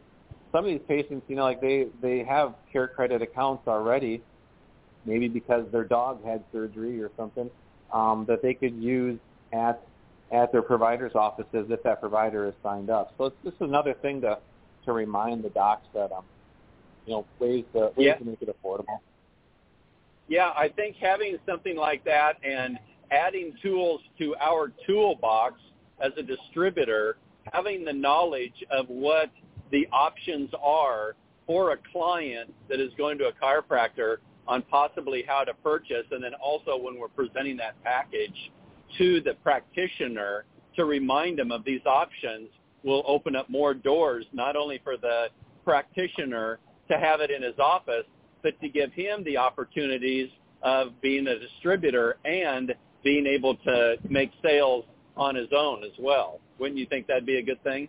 Some 0.50 0.64
of 0.64 0.70
these 0.70 0.80
patients, 0.86 1.24
you 1.28 1.36
know, 1.36 1.42
like 1.42 1.60
they 1.60 1.88
they 2.00 2.24
have 2.24 2.54
care 2.72 2.88
credit 2.88 3.20
accounts 3.20 3.66
already, 3.66 4.22
maybe 5.04 5.28
because 5.28 5.66
their 5.72 5.84
dog 5.84 6.24
had 6.24 6.42
surgery 6.52 7.02
or 7.02 7.10
something 7.16 7.50
um, 7.92 8.24
that 8.28 8.42
they 8.42 8.54
could 8.54 8.74
use 8.76 9.18
at 9.52 9.82
at 10.30 10.50
their 10.52 10.62
provider's 10.62 11.14
offices 11.14 11.66
if 11.68 11.82
that 11.82 12.00
provider 12.00 12.46
is 12.46 12.54
signed 12.62 12.88
up. 12.88 13.12
So 13.18 13.26
it's 13.26 13.36
just 13.44 13.60
another 13.60 13.94
thing 13.94 14.20
to 14.22 14.38
to 14.86 14.92
remind 14.92 15.44
the 15.44 15.50
docs 15.50 15.86
that 15.94 16.10
um, 16.12 16.24
you 17.06 17.12
know 17.12 17.26
ways 17.38 17.64
to 17.74 17.92
ways 17.96 18.06
yeah. 18.06 18.14
to 18.14 18.24
make 18.24 18.40
it 18.40 18.48
affordable. 18.48 18.98
Yeah, 20.32 20.48
I 20.56 20.70
think 20.70 20.96
having 20.96 21.36
something 21.46 21.76
like 21.76 22.06
that 22.06 22.38
and 22.42 22.78
adding 23.10 23.52
tools 23.62 24.00
to 24.18 24.34
our 24.40 24.72
toolbox 24.86 25.60
as 26.00 26.12
a 26.16 26.22
distributor, 26.22 27.18
having 27.52 27.84
the 27.84 27.92
knowledge 27.92 28.64
of 28.70 28.88
what 28.88 29.30
the 29.72 29.86
options 29.92 30.48
are 30.62 31.16
for 31.46 31.72
a 31.72 31.76
client 31.92 32.50
that 32.70 32.80
is 32.80 32.90
going 32.96 33.18
to 33.18 33.24
a 33.24 33.32
chiropractor 33.32 34.16
on 34.48 34.62
possibly 34.70 35.22
how 35.28 35.44
to 35.44 35.52
purchase, 35.62 36.06
and 36.10 36.24
then 36.24 36.32
also 36.42 36.78
when 36.78 36.98
we're 36.98 37.08
presenting 37.08 37.58
that 37.58 37.74
package 37.84 38.52
to 38.96 39.20
the 39.20 39.34
practitioner 39.42 40.46
to 40.76 40.86
remind 40.86 41.38
them 41.38 41.52
of 41.52 41.62
these 41.62 41.84
options 41.84 42.48
will 42.84 43.04
open 43.06 43.36
up 43.36 43.50
more 43.50 43.74
doors, 43.74 44.24
not 44.32 44.56
only 44.56 44.80
for 44.82 44.96
the 44.96 45.26
practitioner 45.62 46.58
to 46.90 46.96
have 46.96 47.20
it 47.20 47.30
in 47.30 47.42
his 47.42 47.58
office, 47.58 48.06
but 48.42 48.60
to 48.60 48.68
give 48.68 48.92
him 48.92 49.24
the 49.24 49.36
opportunities 49.36 50.28
of 50.62 51.00
being 51.00 51.26
a 51.26 51.38
distributor 51.38 52.16
and 52.24 52.74
being 53.02 53.26
able 53.26 53.56
to 53.56 53.96
make 54.08 54.30
sales 54.42 54.84
on 55.16 55.34
his 55.34 55.48
own 55.56 55.84
as 55.84 55.92
well. 55.98 56.40
Wouldn't 56.58 56.78
you 56.78 56.86
think 56.86 57.06
that'd 57.06 57.26
be 57.26 57.38
a 57.38 57.42
good 57.42 57.62
thing? 57.64 57.88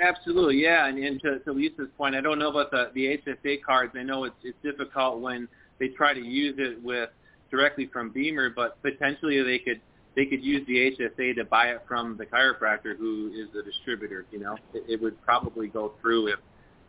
Absolutely, 0.00 0.62
yeah. 0.62 0.86
And, 0.86 0.98
and 0.98 1.20
to, 1.22 1.38
to 1.40 1.52
Lisa's 1.52 1.88
point, 1.96 2.14
I 2.14 2.20
don't 2.20 2.38
know 2.38 2.50
about 2.50 2.70
the, 2.70 2.90
the 2.94 3.18
HSA 3.26 3.62
cards. 3.62 3.92
I 3.96 4.02
know 4.02 4.24
it's, 4.24 4.36
it's 4.42 4.58
difficult 4.62 5.20
when 5.20 5.48
they 5.78 5.88
try 5.88 6.14
to 6.14 6.20
use 6.20 6.56
it 6.58 6.82
with 6.82 7.10
directly 7.50 7.88
from 7.92 8.10
BEMER, 8.10 8.50
but 8.50 8.80
potentially 8.82 9.42
they 9.42 9.58
could 9.58 9.80
they 10.16 10.26
could 10.26 10.42
use 10.42 10.66
the 10.66 10.74
HSA 10.74 11.36
to 11.36 11.44
buy 11.44 11.68
it 11.68 11.84
from 11.86 12.16
the 12.16 12.26
chiropractor 12.26 12.96
who 12.96 13.30
is 13.32 13.48
the 13.54 13.62
distributor. 13.62 14.26
You 14.32 14.40
know, 14.40 14.58
it, 14.74 14.84
it 14.88 15.02
would 15.02 15.20
probably 15.22 15.68
go 15.68 15.92
through 16.00 16.28
if 16.28 16.40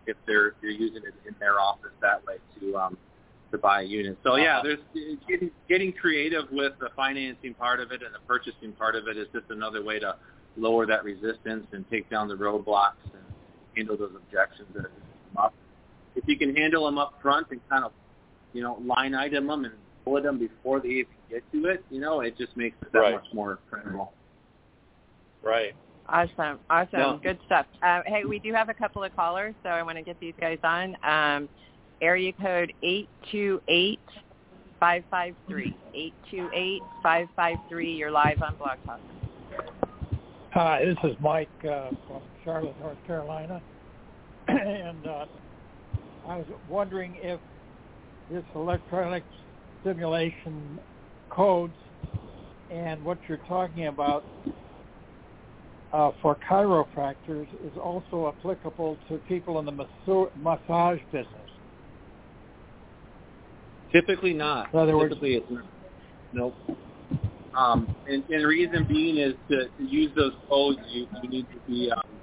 if 0.09 0.17
they're 0.25 0.55
they're 0.61 0.71
using 0.71 1.03
it 1.03 1.13
in 1.27 1.35
their 1.39 1.59
office 1.59 1.91
that 2.01 2.25
way 2.25 2.37
to 2.59 2.77
um, 2.77 2.97
to 3.51 3.57
buy 3.57 3.81
a 3.81 3.85
unit. 3.85 4.17
So 4.23 4.35
yeah, 4.35 4.61
there's 4.63 4.79
getting, 5.27 5.51
getting 5.67 5.93
creative 5.93 6.45
with 6.51 6.73
the 6.79 6.89
financing 6.95 7.53
part 7.53 7.79
of 7.79 7.91
it 7.91 8.01
and 8.03 8.13
the 8.13 8.19
purchasing 8.27 8.73
part 8.73 8.95
of 8.95 9.07
it 9.07 9.17
is 9.17 9.27
just 9.33 9.45
another 9.49 9.83
way 9.83 9.99
to 9.99 10.15
lower 10.57 10.85
that 10.85 11.03
resistance 11.03 11.65
and 11.71 11.85
take 11.89 12.09
down 12.09 12.27
the 12.27 12.35
roadblocks 12.35 13.03
and 13.05 13.23
handle 13.75 13.97
those 13.97 14.13
objections 14.15 14.67
that 14.75 14.83
come 14.83 15.45
up. 15.45 15.53
If 16.15 16.25
you 16.27 16.37
can 16.37 16.55
handle 16.55 16.85
them 16.85 16.97
up 16.97 17.13
front 17.21 17.47
and 17.51 17.61
kind 17.69 17.83
of, 17.83 17.91
you 18.53 18.61
know, 18.61 18.81
line 18.83 19.15
item 19.15 19.47
them 19.47 19.65
and 19.65 19.73
bullet 20.05 20.23
them 20.23 20.39
before 20.39 20.79
they 20.79 20.89
even 20.89 21.13
get 21.29 21.43
to 21.51 21.65
it, 21.65 21.83
you 21.89 22.01
know, 22.01 22.21
it 22.21 22.37
just 22.37 22.55
makes 22.57 22.75
it 22.81 22.91
that 22.91 22.99
right. 22.99 23.13
much 23.15 23.27
more 23.33 23.59
credible. 23.69 24.13
Right. 25.41 25.73
Awesome, 26.11 26.59
awesome, 26.71 26.99
No. 26.99 27.19
good 27.21 27.37
stuff. 27.45 27.67
Uh, 27.83 28.01
hey, 28.07 28.23
we 28.25 28.39
do 28.39 28.51
have 28.53 28.69
a 28.69 28.73
couple 28.73 29.03
of 29.03 29.15
callers, 29.15 29.53
so 29.61 29.69
I 29.69 29.83
want 29.83 29.97
to 29.97 30.03
get 30.03 30.19
these 30.19 30.33
guys 30.39 30.57
on. 30.63 30.97
Um, 31.03 31.47
area 32.01 32.33
code 32.33 32.73
eight 32.81 33.09
two 33.31 33.61
eight 33.67 33.99
five 34.79 35.03
five 35.11 35.35
three 35.47 35.75
eight 35.93 36.13
two 36.31 36.49
eight 36.53 36.81
five 37.03 37.27
five 37.35 37.57
three. 37.69 37.91
You're 37.93 38.09
live 38.09 38.41
on 38.41 38.55
Blog 38.55 38.77
Talk. 38.85 38.99
Hi, 40.51 40.83
this 40.83 40.97
is 41.03 41.15
Mike 41.19 41.49
uh, 41.63 41.89
from 42.07 42.21
Charlotte, 42.43 42.79
North 42.79 42.97
Carolina, 43.05 43.61
and 44.47 45.05
uh, 45.05 45.25
I 46.27 46.37
was 46.37 46.47
wondering 46.67 47.17
if 47.21 47.39
this 48.31 48.43
electronic 48.55 49.23
stimulation 49.81 50.79
codes 51.29 51.73
and 52.71 53.03
what 53.03 53.19
you're 53.27 53.41
talking 53.47 53.87
about 53.87 54.23
uh, 55.91 56.11
for 56.21 56.37
chiropractors 56.49 57.47
is 57.65 57.75
also 57.81 58.27
applicable 58.27 58.97
to 59.07 59.17
people 59.27 59.59
in 59.59 59.65
the 59.65 59.71
masso- 59.71 60.31
massage 60.35 60.99
business. 61.11 61.49
Typically 63.91 64.33
not. 64.33 64.71
In 64.73 64.79
other 64.79 64.97
words- 64.97 65.13
Typically 65.15 65.35
it's 65.35 65.49
not. 65.49 65.65
Nope. 66.31 66.55
Um, 67.55 67.93
and, 68.07 68.23
and 68.29 68.43
the 68.43 68.47
reason 68.47 68.85
being 68.87 69.17
is 69.17 69.33
to, 69.49 69.67
to 69.67 69.83
use 69.83 70.11
those 70.15 70.33
codes, 70.47 70.77
you, 70.89 71.07
you 71.23 71.29
need 71.29 71.47
to 71.49 71.59
be, 71.67 71.91
um, 71.91 72.21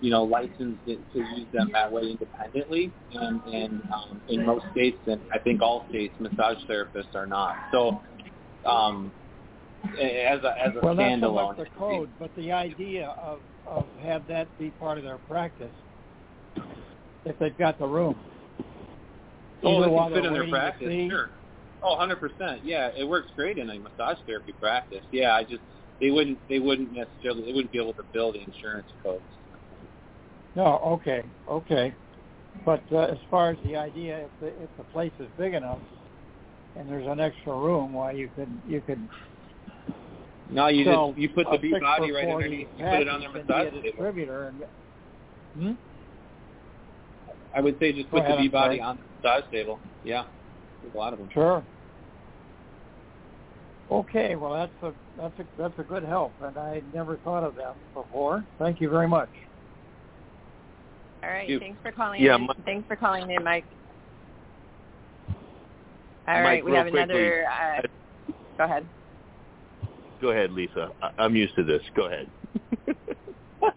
you 0.00 0.10
know, 0.10 0.24
licensed 0.24 0.84
to 0.84 0.98
use 1.14 1.46
them 1.52 1.70
that 1.72 1.90
way 1.90 2.10
independently. 2.10 2.90
And, 3.12 3.40
and 3.44 3.82
um, 3.94 4.20
in 4.28 4.44
most 4.44 4.64
states, 4.72 4.98
and 5.06 5.20
I 5.32 5.38
think 5.38 5.62
all 5.62 5.86
states, 5.88 6.12
massage 6.18 6.58
therapists 6.68 7.14
are 7.14 7.26
not. 7.26 7.54
So, 7.70 8.02
um, 8.66 9.12
as 10.00 10.42
a 10.42 10.54
as 10.60 10.72
a 10.76 10.80
Well, 10.82 10.94
not 10.94 11.20
so 11.20 11.32
standalone, 11.32 11.56
much 11.56 11.68
the 11.68 11.78
code, 11.78 12.10
but 12.18 12.34
the 12.36 12.52
idea 12.52 13.14
of, 13.22 13.40
of 13.66 13.84
have 14.02 14.26
that 14.28 14.48
be 14.58 14.70
part 14.70 14.98
of 14.98 15.04
their 15.04 15.18
practice 15.18 15.70
if 17.24 17.38
they've 17.38 17.56
got 17.58 17.78
the 17.78 17.86
room. 17.86 18.16
Oh, 19.62 19.82
Either 19.82 19.90
they 19.90 19.96
can 19.96 20.12
fit 20.12 20.24
in 20.26 20.32
their 20.32 20.50
practice. 20.50 21.10
Sure. 21.10 21.30
Oh, 21.82 21.96
hundred 21.96 22.16
percent. 22.16 22.64
Yeah, 22.64 22.90
it 22.96 23.06
works 23.06 23.28
great 23.36 23.58
in 23.58 23.68
a 23.70 23.78
massage 23.78 24.18
therapy 24.26 24.52
practice. 24.60 25.04
Yeah, 25.10 25.34
I 25.34 25.42
just 25.42 25.62
they 26.00 26.10
wouldn't 26.10 26.38
they 26.48 26.58
wouldn't 26.58 26.92
necessarily 26.92 27.42
they 27.46 27.52
wouldn't 27.52 27.72
be 27.72 27.80
able 27.80 27.94
to 27.94 28.04
bill 28.12 28.32
the 28.32 28.40
insurance 28.42 28.88
codes. 29.02 29.22
No, 30.54 30.78
okay, 30.84 31.22
okay. 31.48 31.94
But 32.64 32.82
uh, 32.92 33.00
as 33.00 33.18
far 33.30 33.50
as 33.50 33.58
the 33.64 33.76
idea, 33.76 34.18
if 34.18 34.30
the 34.40 34.46
if 34.62 34.70
the 34.76 34.84
place 34.84 35.12
is 35.18 35.28
big 35.36 35.54
enough 35.54 35.80
and 36.76 36.88
there's 36.88 37.06
an 37.06 37.20
extra 37.20 37.56
room, 37.56 37.92
why 37.92 38.12
you 38.12 38.30
could 38.34 38.48
you 38.66 38.80
could 38.80 39.08
No, 40.50 40.68
you 40.68 40.84
sell 40.84 41.08
just 41.08 41.18
you 41.18 41.28
put 41.30 41.46
the 41.50 41.58
B 41.58 41.74
body 41.80 42.12
right 42.12 42.28
underneath. 42.28 42.68
You 42.76 42.84
put 42.84 43.00
it 43.00 43.08
on 43.08 43.20
their 43.20 43.30
package 43.30 43.34
and 43.34 43.46
be 43.46 43.52
massage 43.52 43.66
a 43.66 43.70
table. 43.70 43.82
distributor. 43.82 44.44
And, 44.48 44.62
hmm? 45.58 45.72
I 47.54 47.60
would 47.60 47.78
say 47.78 47.92
just 47.92 48.10
Go 48.10 48.18
put 48.18 48.24
ahead, 48.26 48.32
the 48.32 48.36
I'm 48.38 48.42
B 48.44 48.48
body 48.48 48.80
on 48.80 48.98
the 49.22 49.28
massage 49.28 49.50
table. 49.50 49.80
Yeah, 50.04 50.24
there's 50.82 50.94
a 50.94 50.98
lot 50.98 51.12
of 51.12 51.18
them. 51.18 51.28
Sure. 51.32 51.64
Okay, 53.90 54.34
well 54.36 54.52
that's 54.54 54.72
a 54.82 54.92
that's 55.20 55.38
a 55.38 55.44
that's 55.58 55.78
a 55.78 55.82
good 55.82 56.04
help, 56.04 56.32
and 56.42 56.56
I 56.56 56.82
never 56.92 57.16
thought 57.18 57.44
of 57.44 57.54
that 57.56 57.76
before. 57.94 58.44
Thank 58.58 58.80
you 58.80 58.88
very 58.90 59.08
much. 59.08 59.28
All 61.22 61.30
right, 61.30 61.48
You- 61.48 61.58
thanks 61.58 61.78
for 61.82 61.90
calling 61.92 62.20
Yeah, 62.22 62.34
in. 62.36 62.42
Mi- 62.42 62.48
Thanks 62.66 62.86
for 62.88 62.96
calling 62.96 63.30
in, 63.30 63.42
Mike. 63.42 63.64
All 66.26 66.34
Mike, 66.34 66.44
right, 66.44 66.64
we 66.64 66.72
have 66.72 66.84
quickly, 66.90 67.02
another. 67.02 67.46
Uh, 67.46 67.82
go 68.58 68.64
ahead. 68.64 68.86
Go 70.24 70.30
ahead, 70.30 70.52
Lisa. 70.52 70.90
I- 71.02 71.10
I'm 71.18 71.36
used 71.36 71.54
to 71.56 71.62
this. 71.62 71.82
Go 71.94 72.06
ahead. 72.06 72.26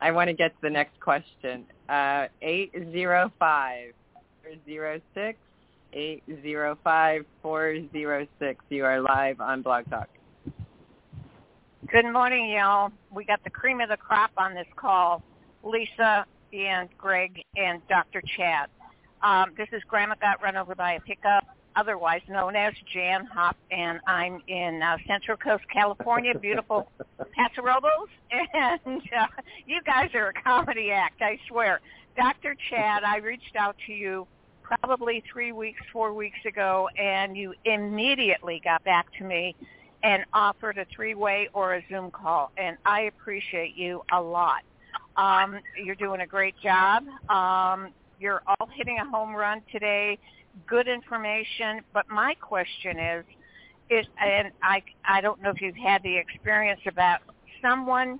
I 0.00 0.10
want 0.10 0.28
to 0.28 0.32
get 0.32 0.52
to 0.52 0.62
the 0.62 0.70
next 0.70 0.98
question. 0.98 1.66
Uh, 1.90 2.28
805 2.40 3.92
406 4.42 5.38
805 5.92 7.26
406. 7.42 8.64
You 8.70 8.86
are 8.86 9.02
live 9.02 9.42
on 9.42 9.60
Blog 9.60 9.90
Talk. 9.90 10.08
Good 11.88 12.10
morning, 12.10 12.48
y'all. 12.48 12.92
We 13.10 13.26
got 13.26 13.44
the 13.44 13.50
cream 13.50 13.82
of 13.82 13.90
the 13.90 13.98
crop 13.98 14.30
on 14.38 14.54
this 14.54 14.64
call, 14.76 15.22
Lisa 15.62 16.24
and 16.54 16.88
Greg 16.96 17.42
and 17.56 17.86
Dr. 17.88 18.22
Chad. 18.38 18.70
Um, 19.22 19.50
this 19.58 19.68
is 19.72 19.82
Grandma 19.86 20.14
got 20.18 20.42
run 20.42 20.56
over 20.56 20.74
by 20.74 20.94
a 20.94 21.00
pickup, 21.00 21.41
otherwise 21.76 22.20
known 22.28 22.56
as 22.56 22.74
Jan 22.92 23.26
Hop, 23.26 23.56
and 23.70 24.00
I'm 24.06 24.42
in 24.48 24.82
uh, 24.82 24.98
Central 25.06 25.36
Coast, 25.36 25.64
California, 25.72 26.36
beautiful 26.38 26.90
Paso 27.18 27.62
Robles, 27.62 28.08
and 28.30 29.02
uh, 29.18 29.26
you 29.66 29.80
guys 29.84 30.10
are 30.14 30.28
a 30.28 30.32
comedy 30.32 30.90
act, 30.90 31.22
I 31.22 31.38
swear. 31.48 31.80
Dr. 32.16 32.56
Chad, 32.70 33.04
I 33.04 33.18
reached 33.18 33.56
out 33.56 33.76
to 33.86 33.92
you 33.92 34.26
probably 34.62 35.22
three 35.32 35.52
weeks, 35.52 35.80
four 35.92 36.12
weeks 36.12 36.38
ago, 36.46 36.88
and 36.98 37.36
you 37.36 37.54
immediately 37.64 38.60
got 38.64 38.84
back 38.84 39.06
to 39.18 39.24
me 39.24 39.54
and 40.02 40.24
offered 40.32 40.78
a 40.78 40.86
three-way 40.94 41.48
or 41.52 41.74
a 41.74 41.84
Zoom 41.88 42.10
call, 42.10 42.52
and 42.56 42.76
I 42.84 43.02
appreciate 43.02 43.76
you 43.76 44.02
a 44.12 44.20
lot. 44.20 44.62
Um, 45.16 45.58
you're 45.82 45.94
doing 45.94 46.20
a 46.20 46.26
great 46.26 46.54
job. 46.62 47.04
Um, 47.28 47.92
you're 48.18 48.42
all 48.46 48.68
hitting 48.74 48.98
a 48.98 49.04
home 49.04 49.34
run 49.34 49.62
today. 49.70 50.18
Good 50.66 50.88
information. 50.88 51.80
But 51.92 52.08
my 52.08 52.34
question 52.40 52.98
is, 52.98 53.24
is, 53.90 54.06
and 54.20 54.50
I 54.62 54.82
I 55.04 55.20
don't 55.20 55.40
know 55.42 55.50
if 55.50 55.60
you've 55.60 55.76
had 55.76 56.02
the 56.02 56.16
experience 56.16 56.80
about 56.86 57.20
someone 57.60 58.18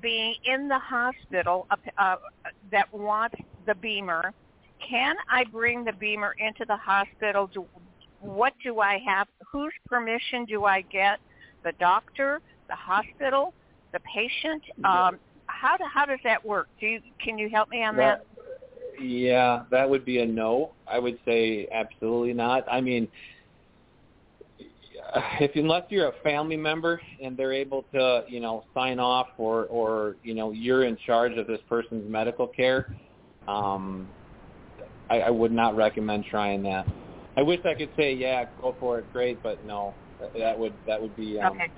being 0.00 0.34
in 0.44 0.68
the 0.68 0.78
hospital 0.78 1.66
uh, 1.70 1.76
uh, 1.98 2.16
that 2.70 2.92
wants 2.92 3.36
the 3.66 3.74
BEMER. 3.74 4.32
Can 4.88 5.16
I 5.30 5.44
bring 5.44 5.84
the 5.84 5.92
BEMER 5.92 6.34
into 6.38 6.64
the 6.66 6.76
hospital? 6.76 7.48
Do, 7.52 7.64
what 8.20 8.52
do 8.62 8.80
I 8.80 8.98
have? 9.06 9.28
Whose 9.50 9.72
permission 9.86 10.44
do 10.44 10.64
I 10.64 10.82
get? 10.82 11.20
The 11.62 11.72
doctor, 11.78 12.40
the 12.68 12.74
hospital, 12.74 13.54
the 13.92 14.00
patient? 14.00 14.62
Um, 14.84 15.18
how 15.46 15.76
do, 15.76 15.84
how 15.92 16.04
does 16.04 16.18
that 16.24 16.44
work? 16.44 16.68
Do 16.80 16.86
you, 16.86 17.00
can 17.22 17.38
you 17.38 17.48
help 17.48 17.68
me 17.70 17.82
on 17.84 17.96
that, 17.96 18.24
that? 18.33 18.33
Yeah, 19.00 19.64
that 19.70 19.88
would 19.88 20.04
be 20.04 20.20
a 20.20 20.26
no. 20.26 20.74
I 20.86 20.98
would 20.98 21.18
say 21.24 21.68
absolutely 21.72 22.32
not. 22.32 22.64
I 22.70 22.80
mean, 22.80 23.08
if 25.40 25.50
unless 25.54 25.84
you're 25.90 26.08
a 26.08 26.12
family 26.22 26.56
member 26.56 27.00
and 27.22 27.36
they're 27.36 27.52
able 27.52 27.84
to, 27.94 28.24
you 28.28 28.40
know, 28.40 28.64
sign 28.74 28.98
off 28.98 29.28
or 29.38 29.64
or 29.66 30.16
you 30.22 30.34
know 30.34 30.52
you're 30.52 30.84
in 30.84 30.96
charge 31.06 31.36
of 31.36 31.46
this 31.46 31.60
person's 31.68 32.08
medical 32.10 32.46
care, 32.46 32.96
um, 33.48 34.08
I, 35.10 35.20
I 35.20 35.30
would 35.30 35.52
not 35.52 35.76
recommend 35.76 36.24
trying 36.30 36.62
that. 36.64 36.86
I 37.36 37.42
wish 37.42 37.60
I 37.64 37.74
could 37.74 37.90
say 37.96 38.14
yeah, 38.14 38.44
go 38.60 38.76
for 38.78 38.98
it, 38.98 39.12
great, 39.12 39.42
but 39.42 39.64
no, 39.64 39.96
that 40.38 40.58
would 40.58 40.76
that 40.86 41.00
would 41.00 41.16
be 41.16 41.40
um, 41.40 41.58
okay. 41.58 41.72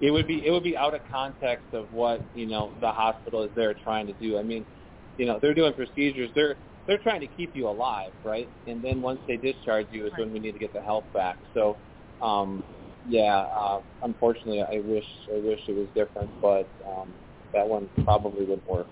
it 0.00 0.10
would 0.10 0.26
be 0.26 0.44
it 0.46 0.50
would 0.50 0.64
be 0.64 0.76
out 0.76 0.94
of 0.94 1.00
context 1.10 1.66
of 1.72 1.90
what 1.92 2.26
you 2.34 2.46
know 2.46 2.74
the 2.80 2.90
hospital 2.90 3.42
is 3.42 3.50
there 3.54 3.74
trying 3.74 4.06
to 4.06 4.12
do. 4.14 4.38
I 4.38 4.42
mean, 4.42 4.66
you 5.16 5.26
know, 5.26 5.38
they're 5.40 5.54
doing 5.54 5.72
procedures. 5.74 6.30
They're 6.34 6.56
they're 6.86 6.98
trying 6.98 7.20
to 7.20 7.28
keep 7.28 7.54
you 7.54 7.68
alive, 7.68 8.12
right? 8.24 8.50
And 8.66 8.82
then 8.82 9.00
once 9.00 9.20
they 9.28 9.36
discharge 9.36 9.86
you 9.90 10.06
is 10.06 10.12
when 10.16 10.32
we 10.32 10.40
need 10.40 10.52
to 10.52 10.58
get 10.58 10.72
the 10.72 10.82
help 10.82 11.12
back. 11.12 11.38
So 11.54 11.78
um, 12.20 12.64
yeah, 13.06 13.46
uh, 13.56 13.80
unfortunately, 14.02 14.62
I 14.62 14.80
wish 14.84 15.06
I 15.32 15.38
wish 15.38 15.60
it 15.68 15.76
was 15.76 15.88
different, 15.94 16.30
but 16.40 16.70
um, 16.86 17.14
that 17.52 17.66
one 17.66 17.88
probably 18.04 18.44
would 18.44 18.62
work. 18.66 18.88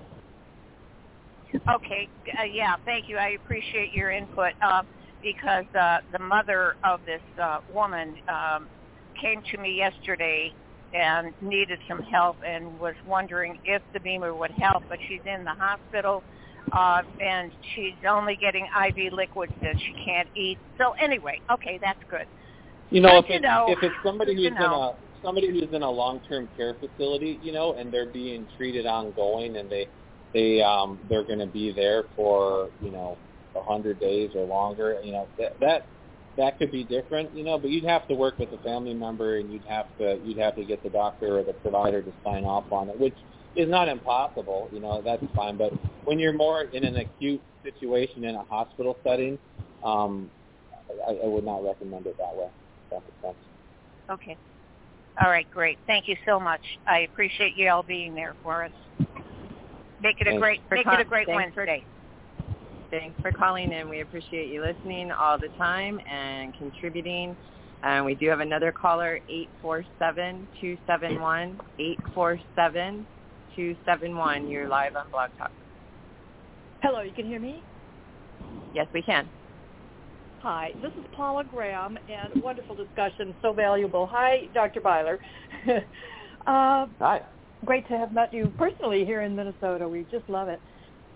Okay, 1.68 2.08
uh, 2.38 2.44
yeah, 2.44 2.76
thank 2.84 3.08
you. 3.08 3.16
I 3.16 3.30
appreciate 3.30 3.92
your 3.92 4.10
input 4.10 4.52
uh, 4.62 4.82
because 5.20 5.64
uh, 5.78 5.98
the 6.12 6.18
mother 6.20 6.74
of 6.84 7.00
this 7.04 7.22
uh, 7.42 7.58
woman 7.68 8.14
um, 8.28 8.68
came 9.20 9.42
to 9.50 9.58
me 9.58 9.76
yesterday 9.76 10.54
and 10.92 11.34
needed 11.40 11.78
some 11.88 12.02
help 12.02 12.36
and 12.46 12.78
was 12.78 12.94
wondering 13.04 13.58
if 13.64 13.82
the 13.92 14.00
BEMER 14.00 14.34
would 14.34 14.50
help, 14.52 14.82
but 14.88 14.98
she's 15.08 15.20
in 15.24 15.44
the 15.44 15.54
hospital 15.54 16.24
uh, 16.72 17.02
and 17.20 17.52
she's 17.74 17.94
only 18.08 18.36
getting 18.36 18.66
IV 18.86 19.12
liquids 19.12 19.52
that 19.62 19.76
she 19.78 20.04
can't 20.04 20.28
eat. 20.34 20.58
So 20.78 20.92
anyway, 21.00 21.40
okay, 21.52 21.78
that's 21.80 22.00
good. 22.08 22.26
You 22.90 23.00
know, 23.00 23.22
Good 23.22 23.30
if 23.30 23.36
it's, 23.36 23.42
know. 23.42 23.66
if 23.68 23.78
it's 23.82 23.94
somebody 24.04 24.34
Good 24.34 24.52
who's 24.52 24.56
in 24.56 24.62
a 24.62 24.92
somebody 25.22 25.48
who's 25.48 25.72
in 25.72 25.82
a 25.82 25.90
long-term 25.90 26.48
care 26.56 26.74
facility, 26.74 27.38
you 27.42 27.52
know, 27.52 27.74
and 27.74 27.92
they're 27.92 28.10
being 28.12 28.46
treated 28.56 28.86
ongoing, 28.86 29.56
and 29.56 29.70
they 29.70 29.88
they 30.32 30.62
um 30.62 30.98
they're 31.08 31.24
going 31.24 31.38
to 31.38 31.46
be 31.46 31.72
there 31.72 32.04
for 32.16 32.70
you 32.80 32.90
know 32.90 33.18
a 33.56 33.62
hundred 33.62 34.00
days 34.00 34.30
or 34.34 34.44
longer, 34.44 34.96
you 35.02 35.12
know, 35.12 35.28
that 35.38 35.58
that 35.60 35.86
that 36.40 36.58
could 36.58 36.72
be 36.72 36.84
different, 36.84 37.34
you 37.36 37.44
know, 37.44 37.58
but 37.58 37.70
you'd 37.70 37.84
have 37.84 38.08
to 38.08 38.14
work 38.14 38.38
with 38.38 38.50
a 38.52 38.58
family 38.58 38.94
member, 38.94 39.36
and 39.36 39.52
you'd 39.52 39.64
have 39.64 39.86
to 39.98 40.18
you'd 40.24 40.38
have 40.38 40.56
to 40.56 40.64
get 40.64 40.82
the 40.82 40.88
doctor 40.88 41.38
or 41.38 41.44
the 41.44 41.52
provider 41.52 42.00
to 42.02 42.12
sign 42.24 42.44
off 42.44 42.64
on 42.72 42.88
it, 42.88 42.98
which 42.98 43.16
is 43.56 43.68
not 43.68 43.88
impossible, 43.88 44.68
you 44.72 44.80
know, 44.80 45.02
that's 45.02 45.22
fine. 45.34 45.58
But 45.58 45.72
when 46.04 46.18
you're 46.18 46.32
more 46.32 46.62
in 46.62 46.84
an 46.84 46.96
acute 46.96 47.42
situation 47.62 48.24
in 48.24 48.36
a 48.36 48.44
hospital 48.44 48.96
setting, 49.04 49.38
um, 49.84 50.30
I, 51.06 51.12
I 51.12 51.26
would 51.26 51.44
not 51.44 51.62
recommend 51.62 52.06
it 52.06 52.16
that 52.16 52.34
way. 52.34 52.48
That 52.90 53.02
makes 53.02 53.22
sense. 53.22 53.36
Okay. 54.10 54.36
All 55.22 55.28
right, 55.28 55.46
great. 55.50 55.78
Thank 55.86 56.08
you 56.08 56.16
so 56.24 56.40
much. 56.40 56.62
I 56.86 57.00
appreciate 57.00 57.54
you 57.54 57.68
all 57.68 57.82
being 57.82 58.14
there 58.14 58.34
for 58.42 58.64
us. 58.64 58.72
Make 60.00 60.20
it 60.20 60.28
a 60.28 60.38
great 60.38 60.62
make 60.70 60.86
it 60.86 61.00
a 61.00 61.04
great 61.04 61.26
thanks 61.26 61.52
for- 61.52 61.66
Wednesday. 61.66 61.84
Thanks 62.90 63.16
for 63.22 63.30
calling 63.30 63.72
in. 63.72 63.88
We 63.88 64.00
appreciate 64.00 64.48
you 64.48 64.62
listening 64.62 65.12
all 65.12 65.38
the 65.38 65.46
time 65.56 66.00
and 66.10 66.52
contributing. 66.58 67.36
And 67.84 68.04
we 68.04 68.16
do 68.16 68.28
have 68.28 68.40
another 68.40 68.72
caller, 68.72 69.20
847-271, 69.62 71.56
847-271. 72.16 74.50
You're 74.50 74.68
live 74.68 74.96
on 74.96 75.08
Blog 75.10 75.30
Talk. 75.38 75.52
Hello, 76.82 77.02
you 77.02 77.12
can 77.12 77.26
hear 77.26 77.38
me? 77.38 77.62
Yes, 78.74 78.88
we 78.92 79.02
can. 79.02 79.28
Hi, 80.42 80.72
this 80.82 80.90
is 80.92 81.04
Paula 81.14 81.44
Graham, 81.44 81.96
and 82.08 82.42
wonderful 82.42 82.74
discussion, 82.74 83.36
so 83.40 83.52
valuable. 83.52 84.08
Hi, 84.10 84.48
Dr. 84.52 84.80
Beiler. 84.80 85.18
uh, 86.46 86.86
Hi. 86.98 87.20
great 87.64 87.86
to 87.88 87.98
have 87.98 88.12
met 88.12 88.32
you 88.32 88.52
personally 88.58 89.04
here 89.04 89.20
in 89.20 89.36
Minnesota. 89.36 89.88
We 89.88 90.06
just 90.10 90.28
love 90.28 90.48
it. 90.48 90.60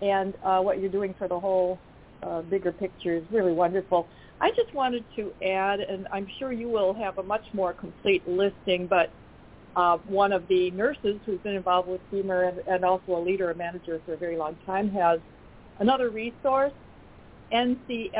And 0.01 0.33
uh, 0.43 0.61
what 0.61 0.79
you're 0.79 0.89
doing 0.89 1.15
for 1.17 1.27
the 1.27 1.39
whole 1.39 1.79
uh, 2.23 2.41
bigger 2.41 2.71
picture 2.71 3.15
is 3.15 3.23
really 3.31 3.53
wonderful. 3.53 4.07
I 4.41 4.49
just 4.51 4.73
wanted 4.73 5.05
to 5.15 5.31
add, 5.43 5.79
and 5.79 6.07
I'm 6.11 6.27
sure 6.39 6.51
you 6.51 6.67
will 6.67 6.93
have 6.93 7.17
a 7.17 7.23
much 7.23 7.45
more 7.53 7.73
complete 7.73 8.27
listing, 8.27 8.87
but 8.87 9.09
uh, 9.75 9.97
one 10.07 10.31
of 10.31 10.47
the 10.47 10.71
nurses 10.71 11.19
who's 11.25 11.39
been 11.41 11.55
involved 11.55 11.87
with 11.89 12.01
BEMER 12.11 12.43
and, 12.43 12.59
and 12.67 12.85
also 12.85 13.17
a 13.17 13.21
leader 13.21 13.49
and 13.49 13.57
manager 13.57 14.01
for 14.05 14.13
a 14.13 14.17
very 14.17 14.37
long 14.37 14.57
time 14.65 14.89
has 14.89 15.19
another 15.79 16.09
resource, 16.09 16.73
ncmic.com 17.53 18.17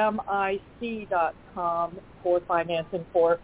for 2.23 2.39
financing 2.41 3.05
for 3.11 3.39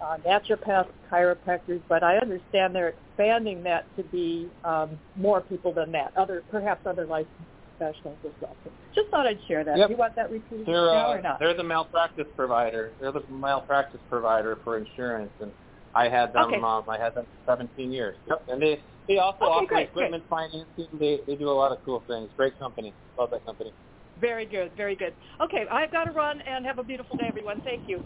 uh, 0.00 0.16
naturopaths, 0.26 0.88
chiropractors, 1.10 1.80
but 1.88 2.02
I 2.02 2.16
understand 2.16 2.74
they're 2.74 2.94
expanding 3.10 3.62
that 3.64 3.84
to 3.96 4.02
be 4.04 4.48
um, 4.64 4.98
more 5.16 5.42
people 5.42 5.72
than 5.72 5.92
that, 5.92 6.16
other 6.16 6.42
perhaps 6.50 6.86
other 6.86 7.04
licensed 7.04 7.34
professionals 7.80 8.18
as 8.24 8.32
well. 8.40 8.56
So 8.64 8.72
just 8.94 9.08
thought 9.10 9.26
I'd 9.26 9.38
share 9.48 9.64
that. 9.64 9.78
Yep. 9.78 9.88
Do 9.88 9.92
you 9.94 9.98
want 9.98 10.16
that 10.16 10.30
repeated 10.30 10.66
They're 10.66 10.90
uh, 10.90 11.16
or 11.16 11.22
not? 11.22 11.38
they're 11.40 11.56
the 11.56 11.64
malpractice 11.64 12.26
provider. 12.36 12.94
They're 13.00 13.12
the 13.12 13.24
malpractice 13.28 14.00
provider 14.08 14.58
for 14.62 14.76
insurance, 14.78 15.32
and 15.40 15.52
I 15.94 16.08
had 16.08 16.32
them. 16.32 16.44
Okay. 16.54 16.56
Um, 16.62 16.84
I 16.88 16.98
had 16.98 17.14
them 17.14 17.26
for 17.26 17.52
17 17.52 17.90
years. 17.92 18.16
Yep. 18.26 18.44
And 18.48 18.62
they 18.62 18.82
they 19.08 19.18
also 19.18 19.44
Okay, 19.44 19.50
offer 19.50 19.66
great, 19.66 19.88
equipment 19.88 20.24
financing. 20.28 20.88
They 20.98 21.20
they 21.26 21.36
do 21.36 21.48
a 21.48 21.52
lot 21.52 21.72
of 21.72 21.78
cool 21.84 22.04
things. 22.06 22.30
Great 22.36 22.58
company. 22.58 22.94
Love 23.18 23.30
that 23.32 23.44
company. 23.44 23.72
Very 24.18 24.44
good, 24.44 24.72
very 24.76 24.96
good. 24.96 25.14
Okay, 25.42 25.64
I've 25.70 25.90
got 25.92 26.04
to 26.04 26.10
run 26.10 26.40
and 26.46 26.66
have 26.66 26.78
a 26.78 26.84
beautiful 26.84 27.16
day, 27.16 27.24
everyone. 27.28 27.60
Thank 27.64 27.84
you. 27.86 28.04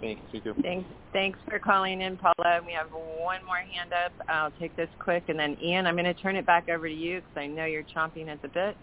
Thanks. 0.00 0.22
Thanks, 0.62 0.88
thanks 1.12 1.38
for 1.48 1.58
calling 1.58 2.00
in, 2.00 2.16
Paula. 2.16 2.60
We 2.66 2.72
have 2.72 2.88
one 2.90 3.44
more 3.44 3.56
hand 3.56 3.92
up. 3.92 4.12
I'll 4.28 4.52
take 4.60 4.76
this 4.76 4.88
quick, 4.98 5.24
and 5.28 5.38
then 5.38 5.56
Ian, 5.62 5.86
I'm 5.86 5.94
going 5.94 6.04
to 6.04 6.14
turn 6.14 6.36
it 6.36 6.46
back 6.46 6.68
over 6.68 6.88
to 6.88 6.94
you 6.94 7.20
because 7.20 7.36
I 7.36 7.46
know 7.46 7.64
you're 7.64 7.84
chomping 7.84 8.28
at 8.28 8.42
the 8.42 8.48
bit. 8.48 8.76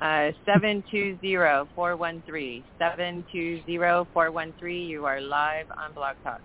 Uh, 0.00 0.30
seven 0.46 0.82
two 0.90 1.18
zero 1.20 1.68
four 1.74 1.94
one 1.94 2.22
three 2.26 2.64
seven 2.78 3.22
two 3.30 3.60
zero 3.66 4.08
four 4.14 4.30
one 4.30 4.54
three. 4.58 4.82
You 4.82 5.04
are 5.04 5.20
live 5.20 5.66
on 5.76 5.92
Blog 5.92 6.16
Talk. 6.24 6.40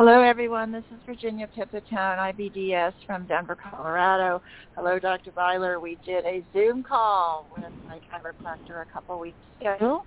Hello, 0.00 0.22
everyone. 0.22 0.72
This 0.72 0.84
is 0.90 0.98
Virginia 1.04 1.46
Pipitone, 1.54 1.92
IBDS 1.92 2.94
from 3.04 3.26
Denver, 3.26 3.54
Colorado. 3.54 4.40
Hello, 4.74 4.98
Dr. 4.98 5.30
Beiler. 5.30 5.78
We 5.78 5.98
did 6.06 6.24
a 6.24 6.42
Zoom 6.54 6.82
call 6.82 7.46
with 7.54 7.70
my 7.86 8.00
chiropractor 8.10 8.80
a 8.80 8.86
couple 8.94 9.18
weeks 9.18 9.36
ago. 9.60 10.02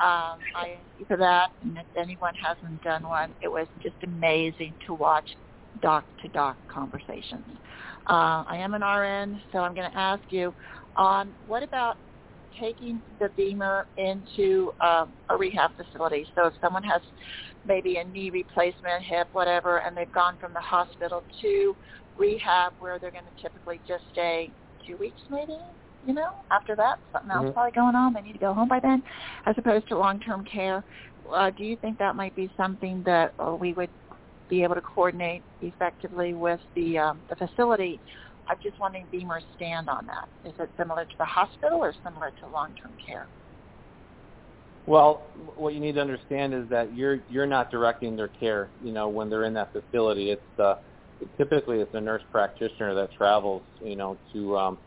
Um, 0.00 0.38
I 0.54 0.76
for 1.06 1.16
that. 1.16 1.48
And 1.62 1.78
if 1.78 1.86
anyone 1.96 2.34
hasn't 2.34 2.84
done 2.84 3.04
one, 3.04 3.32
it 3.40 3.48
was 3.48 3.66
just 3.82 3.94
amazing 4.02 4.74
to 4.86 4.92
watch 4.92 5.30
doc-to-doc 5.80 6.58
conversations. 6.68 7.46
Uh, 8.06 8.44
I 8.46 8.58
am 8.58 8.74
an 8.74 8.82
RN, 8.82 9.40
so 9.50 9.60
I'm 9.60 9.74
going 9.74 9.90
to 9.90 9.96
ask 9.96 10.20
you, 10.28 10.52
um, 10.98 11.32
what 11.46 11.62
about 11.62 11.96
taking 12.60 13.02
the 13.18 13.28
BEMER 13.36 13.86
into 13.96 14.72
um, 14.80 15.12
a 15.28 15.36
rehab 15.36 15.70
facility? 15.76 16.26
So 16.34 16.46
if 16.46 16.54
someone 16.60 16.82
has 16.84 17.02
maybe 17.64 17.96
a 17.96 18.04
knee 18.04 18.30
replacement, 18.30 19.02
hip, 19.02 19.28
whatever, 19.32 19.78
and 19.78 19.96
they've 19.96 20.12
gone 20.12 20.36
from 20.38 20.52
the 20.52 20.60
hospital 20.60 21.24
to 21.42 21.76
rehab 22.16 22.72
where 22.78 22.98
they're 22.98 23.10
going 23.10 23.24
to 23.24 23.42
typically 23.42 23.80
just 23.86 24.04
stay 24.12 24.50
two 24.86 24.96
weeks 24.96 25.20
maybe, 25.30 25.58
you 26.06 26.14
know, 26.14 26.30
after 26.50 26.74
that, 26.76 26.98
something 27.12 27.30
else 27.30 27.46
Mhm. 27.46 27.52
probably 27.54 27.72
going 27.72 27.94
on. 27.94 28.12
They 28.12 28.20
need 28.22 28.32
to 28.32 28.38
go 28.38 28.54
home 28.54 28.68
by 28.68 28.80
then, 28.80 29.02
as 29.46 29.56
opposed 29.58 29.88
to 29.88 29.98
long-term 29.98 30.44
care. 30.44 30.84
Uh, 31.30 31.50
do 31.50 31.64
you 31.64 31.76
think 31.76 31.98
that 31.98 32.16
might 32.16 32.34
be 32.34 32.52
something 32.56 33.02
that 33.02 33.34
uh, 33.38 33.54
we 33.54 33.72
would 33.74 33.90
be 34.48 34.62
able 34.62 34.74
to 34.74 34.80
coordinate 34.80 35.42
effectively 35.60 36.34
with 36.34 36.60
the 36.74 36.98
um, 36.98 37.22
the 37.28 37.36
facility? 37.36 38.00
I'm 38.48 38.56
just 38.62 38.78
wondering 38.80 39.06
BEMER's 39.12 39.44
stand 39.56 39.88
on 39.88 40.06
that. 40.06 40.28
Is 40.48 40.54
it 40.58 40.70
similar 40.78 41.04
to 41.04 41.18
the 41.18 41.24
hospital 41.24 41.80
or 41.80 41.94
similar 42.02 42.32
to 42.40 42.48
long-term 42.48 42.92
care? 43.04 43.26
Well, 44.86 45.26
what 45.56 45.74
you 45.74 45.80
need 45.80 45.96
to 45.96 46.00
understand 46.00 46.54
is 46.54 46.66
that 46.70 46.94
you're 46.96 47.20
you're 47.28 47.46
not 47.46 47.70
directing 47.70 48.16
their 48.16 48.28
care. 48.28 48.70
You 48.82 48.92
know, 48.92 49.08
when 49.08 49.28
they're 49.28 49.44
in 49.44 49.52
that 49.54 49.70
facility, 49.72 50.30
it's 50.30 50.58
uh, 50.58 50.76
typically 51.36 51.80
it's 51.80 51.94
a 51.94 52.00
nurse 52.00 52.22
practitioner 52.32 52.94
that 52.94 53.12
travels. 53.12 53.62
You 53.82 53.96
know, 53.96 54.16
to 54.32 54.56
um, 54.56 54.78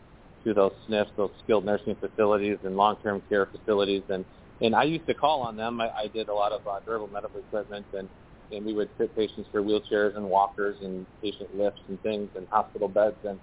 to 0.42 0.54
those 0.54 0.72
SNFs, 0.88 1.14
those 1.16 1.30
skilled 1.44 1.64
nursing 1.64 1.94
facilities 1.94 2.58
and 2.64 2.76
long-term 2.76 3.22
care 3.28 3.46
facilities, 3.46 4.02
and 4.08 4.24
and 4.60 4.74
I 4.74 4.82
used 4.82 5.06
to 5.06 5.14
call 5.14 5.42
on 5.42 5.56
them. 5.56 5.80
I, 5.80 5.90
I 5.90 6.06
did 6.08 6.28
a 6.28 6.34
lot 6.34 6.50
of 6.50 6.66
uh, 6.66 6.80
durable 6.84 7.08
medical 7.08 7.38
equipment 7.38 7.86
and 7.92 8.08
and 8.52 8.64
we 8.64 8.74
would 8.74 8.90
fit 8.98 9.14
patients 9.16 9.48
for 9.50 9.62
wheelchairs 9.62 10.16
and 10.16 10.28
walkers 10.28 10.76
and 10.82 11.06
patient 11.22 11.56
lifts 11.56 11.80
and 11.88 12.00
things 12.02 12.28
and 12.36 12.46
hospital 12.48 12.88
beds. 12.88 13.16
And 13.24 13.38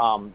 um, 0.00 0.34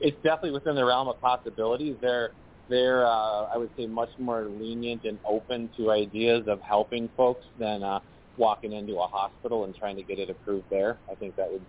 it's 0.00 0.16
definitely 0.22 0.52
within 0.52 0.74
the 0.74 0.84
realm 0.84 1.08
of 1.08 1.20
possibilities. 1.20 1.96
They're 2.00 2.30
they're 2.68 3.06
uh, 3.06 3.46
I 3.52 3.56
would 3.56 3.70
say 3.76 3.86
much 3.86 4.10
more 4.18 4.44
lenient 4.44 5.04
and 5.04 5.18
open 5.26 5.70
to 5.76 5.90
ideas 5.90 6.44
of 6.46 6.60
helping 6.60 7.08
folks 7.16 7.44
than 7.58 7.82
uh, 7.82 8.00
walking 8.36 8.72
into 8.72 8.96
a 8.96 9.06
hospital 9.06 9.64
and 9.64 9.74
trying 9.74 9.96
to 9.96 10.02
get 10.02 10.18
it 10.18 10.30
approved 10.30 10.66
there. 10.70 10.98
I 11.10 11.14
think 11.14 11.36
that 11.36 11.50
would 11.50 11.64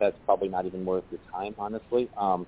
that's 0.00 0.16
probably 0.24 0.48
not 0.48 0.64
even 0.64 0.84
worth 0.84 1.04
your 1.10 1.20
time, 1.32 1.54
honestly. 1.58 2.08
Um, 2.16 2.46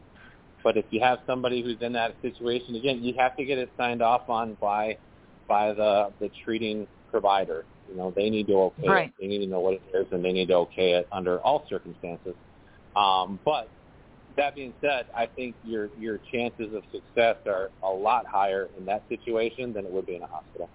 but 0.63 0.77
if 0.77 0.85
you 0.91 1.01
have 1.01 1.19
somebody 1.27 1.63
who's 1.63 1.79
in 1.81 1.93
that 1.95 2.17
situation, 2.23 2.75
again, 2.77 3.03
you 3.03 3.15
have 3.19 3.37
to 3.37 3.45
get 3.45 3.59
it 3.59 3.71
signed 3.77 4.03
off 4.03 4.29
on 4.29 4.57
by 4.61 4.99
by 5.49 5.73
the 5.73 6.13
the 6.21 6.31
treating 6.45 6.87
provider. 7.11 7.65
You 7.89 7.97
know, 7.97 8.13
they 8.15 8.31
need 8.31 8.47
to 8.49 8.55
okay 8.55 8.89
right. 8.89 9.09
it. 9.09 9.15
They 9.21 9.27
need 9.27 9.39
to 9.41 9.47
know 9.47 9.61
what 9.61 9.75
it 9.75 9.83
is, 9.95 10.07
and 10.13 10.25
they 10.25 10.33
need 10.33 10.49
to 10.49 10.55
okay 10.55 10.93
it 10.93 11.09
under 11.13 11.39
all 11.41 11.67
circumstances. 11.69 12.35
Um, 12.95 13.41
but 13.45 13.71
that 14.37 14.55
being 14.55 14.75
said, 14.81 15.07
I 15.17 15.27
think 15.27 15.57
your 15.63 15.91
your 15.97 16.21
chances 16.33 16.75
of 16.75 16.83
success 16.93 17.37
are 17.47 17.71
a 17.83 17.89
lot 17.89 18.27
higher 18.27 18.69
in 18.77 18.85
that 18.87 19.05
situation 19.09 19.73
than 19.73 19.85
it 19.87 19.91
would 19.91 20.07
be 20.07 20.17
in 20.17 20.23
a 20.23 20.27
hospital. 20.27 20.71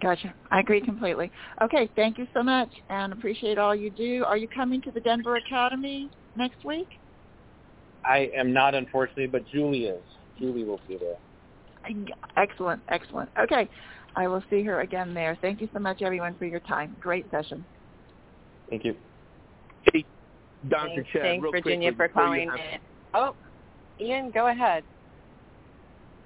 Gotcha. 0.00 0.34
I 0.50 0.60
agree 0.60 0.80
completely. 0.80 1.30
Okay, 1.60 1.90
thank 1.96 2.18
you 2.18 2.26
so 2.32 2.42
much 2.42 2.72
and 2.88 3.12
appreciate 3.12 3.58
all 3.58 3.74
you 3.74 3.90
do. 3.90 4.24
Are 4.24 4.36
you 4.36 4.46
coming 4.48 4.80
to 4.82 4.92
the 4.92 5.00
Denver 5.00 5.36
Academy 5.36 6.08
next 6.36 6.64
week? 6.64 6.88
I 8.04 8.30
am 8.36 8.52
not, 8.52 8.74
unfortunately, 8.74 9.26
but 9.26 9.46
Julie 9.48 9.86
is. 9.86 10.04
Julie 10.38 10.64
will 10.64 10.80
be 10.86 10.98
there. 10.98 11.16
Excellent, 12.36 12.80
excellent. 12.88 13.30
Okay, 13.40 13.68
I 14.14 14.28
will 14.28 14.42
see 14.48 14.62
her 14.62 14.80
again 14.82 15.14
there. 15.14 15.36
Thank 15.40 15.60
you 15.60 15.68
so 15.72 15.80
much, 15.80 16.00
everyone, 16.00 16.36
for 16.36 16.44
your 16.44 16.60
time. 16.60 16.96
Great 17.00 17.28
session. 17.30 17.66
Thank 18.70 18.84
you. 18.84 18.96
Hey, 20.62 20.68
Dr. 20.68 20.88
Thanks, 20.94 21.10
Chad, 21.12 21.22
thanks 21.22 21.42
real 21.42 21.52
Virginia, 21.52 21.92
quickly, 21.92 22.14
for 22.14 22.20
calling 22.20 22.48
have, 22.48 22.58
in. 22.58 22.80
Oh, 23.14 23.34
Ian, 24.00 24.30
go 24.30 24.48
ahead. 24.48 24.84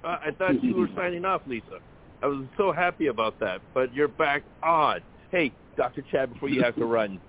Uh, 0.03 0.17
I 0.25 0.31
thought 0.31 0.63
you 0.63 0.75
were 0.75 0.89
signing 0.95 1.25
off, 1.25 1.41
Lisa. 1.47 1.79
I 2.21 2.27
was 2.27 2.45
so 2.57 2.71
happy 2.71 3.07
about 3.07 3.39
that, 3.39 3.61
but 3.73 3.93
you're 3.93 4.07
back 4.07 4.43
on. 4.61 5.01
Hey, 5.31 5.51
Dr. 5.77 6.03
Chad, 6.11 6.33
before 6.33 6.49
you 6.49 6.61
have 6.63 6.75
to 6.75 6.85
run, 6.85 7.19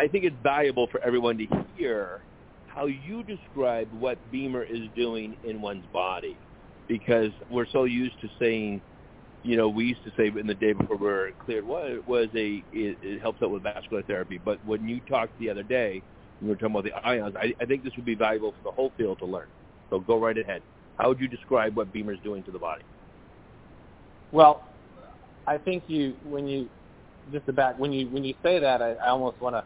I 0.00 0.08
think 0.08 0.24
it's 0.24 0.36
valuable 0.42 0.86
for 0.90 1.00
everyone 1.00 1.38
to 1.38 1.46
hear 1.76 2.20
how 2.66 2.86
you 2.86 3.22
describe 3.24 3.88
what 3.92 4.18
BEMER 4.30 4.62
is 4.62 4.88
doing 4.94 5.36
in 5.42 5.60
one's 5.60 5.84
body, 5.92 6.36
because 6.86 7.30
we're 7.50 7.66
so 7.72 7.84
used 7.84 8.20
to 8.20 8.28
saying, 8.38 8.80
you 9.42 9.56
know, 9.56 9.68
we 9.68 9.84
used 9.84 10.04
to 10.04 10.12
say 10.16 10.28
in 10.38 10.46
the 10.46 10.54
day 10.54 10.72
before 10.72 10.96
we 10.96 11.06
were 11.06 11.30
cleared, 11.44 11.66
well, 11.66 11.84
it 11.84 12.06
was 12.06 12.28
a 12.34 12.62
it, 12.72 12.98
it 13.02 13.20
helps 13.20 13.42
out 13.42 13.50
with 13.50 13.62
vascular 13.62 14.02
therapy. 14.02 14.40
But 14.42 14.64
when 14.64 14.88
you 14.88 15.00
talked 15.08 15.36
the 15.38 15.50
other 15.50 15.62
day, 15.62 16.02
we 16.40 16.48
were 16.48 16.54
talking 16.54 16.70
about 16.70 16.84
the 16.84 16.92
ions. 17.06 17.34
I, 17.36 17.54
I 17.60 17.66
think 17.66 17.84
this 17.84 17.92
would 17.96 18.04
be 18.04 18.14
valuable 18.14 18.52
for 18.52 18.62
the 18.62 18.70
whole 18.70 18.92
field 18.96 19.18
to 19.20 19.26
learn. 19.26 19.46
So 19.90 20.00
go 20.00 20.18
right 20.18 20.36
ahead. 20.36 20.62
How 20.96 21.08
would 21.08 21.20
you 21.20 21.28
describe 21.28 21.76
what 21.76 21.92
BEMER 21.92 22.12
is 22.12 22.20
doing 22.22 22.42
to 22.44 22.50
the 22.50 22.58
body? 22.58 22.82
Well, 24.32 24.68
I 25.46 25.56
think 25.58 25.84
you 25.86 26.14
when 26.24 26.46
you 26.46 26.68
just 27.32 27.48
about 27.48 27.78
when 27.78 27.92
you 27.92 28.08
when 28.08 28.24
you 28.24 28.34
say 28.42 28.58
that, 28.58 28.82
I, 28.82 28.92
I 28.94 29.08
almost 29.08 29.40
want 29.40 29.54
to 29.54 29.64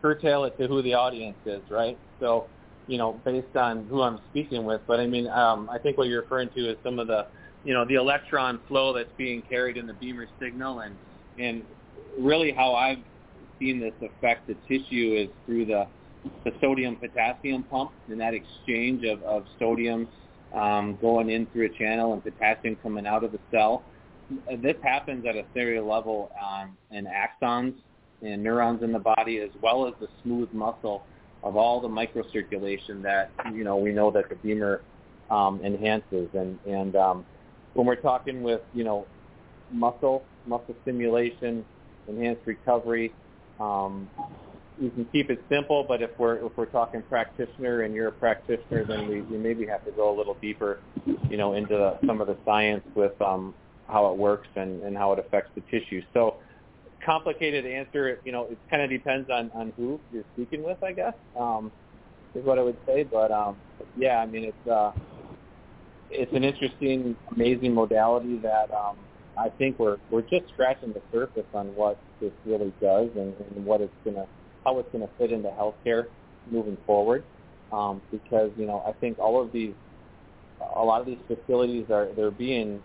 curtail 0.00 0.44
it 0.44 0.56
to 0.58 0.68
who 0.68 0.82
the 0.82 0.94
audience 0.94 1.36
is, 1.44 1.62
right? 1.70 1.98
So, 2.20 2.46
you 2.86 2.98
know, 2.98 3.20
based 3.24 3.56
on 3.56 3.86
who 3.86 4.02
I'm 4.02 4.20
speaking 4.30 4.64
with. 4.64 4.82
But 4.86 5.00
I 5.00 5.06
mean, 5.06 5.26
um, 5.28 5.68
I 5.70 5.78
think 5.78 5.98
what 5.98 6.08
you're 6.08 6.22
referring 6.22 6.50
to 6.56 6.70
is 6.70 6.76
some 6.84 6.98
of 6.98 7.08
the, 7.08 7.26
you 7.64 7.74
know, 7.74 7.84
the 7.84 7.94
electron 7.94 8.60
flow 8.68 8.92
that's 8.92 9.10
being 9.16 9.42
carried 9.42 9.76
in 9.76 9.86
the 9.86 9.94
BEMER 9.94 10.28
signal, 10.40 10.80
and 10.80 10.96
and 11.38 11.64
really 12.18 12.52
how 12.52 12.74
I've 12.74 13.02
seen 13.58 13.80
this 13.80 13.94
affect 14.00 14.46
the 14.46 14.54
tissue 14.68 15.16
is 15.16 15.28
through 15.44 15.66
the 15.66 15.86
the 16.44 16.52
sodium 16.60 16.96
potassium 16.96 17.62
pump 17.64 17.90
and 18.08 18.20
that 18.20 18.34
exchange 18.34 19.04
of, 19.04 19.22
of 19.22 19.44
sodium 19.58 20.08
um, 20.54 20.98
going 21.00 21.30
in 21.30 21.46
through 21.46 21.66
a 21.66 21.78
channel 21.78 22.12
and 22.12 22.22
potassium 22.22 22.76
coming 22.82 23.06
out 23.06 23.24
of 23.24 23.32
the 23.32 23.40
cell 23.50 23.84
this 24.62 24.76
happens 24.82 25.24
at 25.26 25.36
a 25.36 25.44
cellular 25.54 25.82
level 25.82 26.30
um, 26.42 26.76
in 26.90 27.06
axons 27.06 27.74
and 28.22 28.42
neurons 28.42 28.82
in 28.82 28.92
the 28.92 28.98
body, 28.98 29.38
as 29.38 29.50
well 29.62 29.86
as 29.86 29.94
the 30.00 30.08
smooth 30.22 30.48
muscle 30.52 31.04
of 31.42 31.56
all 31.56 31.80
the 31.80 31.88
microcirculation 31.88 33.02
that 33.02 33.30
you 33.54 33.62
know 33.62 33.76
we 33.76 33.92
know 33.92 34.10
that 34.10 34.28
the 34.28 34.34
BEMER 34.36 34.82
um, 35.30 35.60
enhances. 35.64 36.28
And 36.34 36.58
and 36.66 36.96
um, 36.96 37.26
when 37.74 37.86
we're 37.86 37.96
talking 37.96 38.42
with 38.42 38.62
you 38.72 38.84
know 38.84 39.06
muscle 39.70 40.24
muscle 40.46 40.74
stimulation, 40.82 41.64
enhanced 42.08 42.42
recovery, 42.46 43.12
um, 43.60 44.10
you 44.78 44.90
can 44.90 45.04
keep 45.06 45.30
it 45.30 45.42
simple. 45.48 45.84
But 45.86 46.02
if 46.02 46.10
we're 46.18 46.46
if 46.46 46.56
we're 46.56 46.66
talking 46.66 47.02
practitioner 47.02 47.82
and 47.82 47.94
you're 47.94 48.08
a 48.08 48.12
practitioner, 48.12 48.84
then 48.84 49.08
we, 49.08 49.22
we 49.22 49.38
maybe 49.38 49.66
have 49.66 49.84
to 49.84 49.90
go 49.92 50.14
a 50.14 50.16
little 50.16 50.36
deeper, 50.40 50.80
you 51.30 51.36
know, 51.36 51.54
into 51.54 51.74
the, 51.74 52.06
some 52.06 52.20
of 52.20 52.26
the 52.26 52.36
science 52.44 52.84
with 52.94 53.20
um, 53.20 53.54
how 53.88 54.10
it 54.10 54.16
works 54.16 54.48
and, 54.56 54.82
and 54.82 54.96
how 54.96 55.12
it 55.12 55.18
affects 55.18 55.50
the 55.54 55.62
tissue. 55.70 56.02
So 56.12 56.36
complicated 57.04 57.66
answer, 57.66 58.18
you 58.24 58.32
know, 58.32 58.44
it 58.44 58.58
kind 58.70 58.82
of 58.82 58.90
depends 58.90 59.30
on, 59.30 59.50
on 59.54 59.72
who 59.76 60.00
you're 60.12 60.24
speaking 60.34 60.62
with, 60.62 60.82
I 60.82 60.92
guess, 60.92 61.14
um, 61.38 61.70
is 62.34 62.44
what 62.44 62.58
I 62.58 62.62
would 62.62 62.76
say. 62.86 63.04
But 63.04 63.30
um, 63.30 63.56
yeah, 63.96 64.18
I 64.18 64.26
mean, 64.26 64.44
it's 64.44 64.68
uh, 64.68 64.92
it's 66.10 66.32
an 66.32 66.44
interesting, 66.44 67.16
amazing 67.34 67.74
modality 67.74 68.38
that 68.38 68.70
um, 68.72 68.96
I 69.38 69.48
think 69.48 69.78
we're 69.78 69.98
we're 70.10 70.22
just 70.22 70.48
scratching 70.52 70.92
the 70.92 71.02
surface 71.12 71.46
on 71.54 71.74
what 71.74 71.98
this 72.20 72.32
really 72.44 72.72
does 72.80 73.08
and, 73.16 73.34
and 73.54 73.64
what 73.64 73.80
it's 73.80 73.92
gonna 74.04 74.26
how 74.66 74.78
it's 74.80 74.88
gonna 74.92 75.08
fit 75.16 75.32
into 75.32 75.48
healthcare 75.50 76.06
moving 76.50 76.76
forward. 76.86 77.24
Um, 77.72 78.02
because 78.10 78.50
you 78.56 78.66
know, 78.66 78.82
I 78.86 78.92
think 78.92 79.18
all 79.18 79.40
of 79.42 79.52
these 79.52 79.74
a 80.76 80.82
lot 80.82 81.00
of 81.00 81.06
these 81.06 81.18
facilities 81.28 81.86
are 81.90 82.08
they're 82.16 82.30
being 82.30 82.82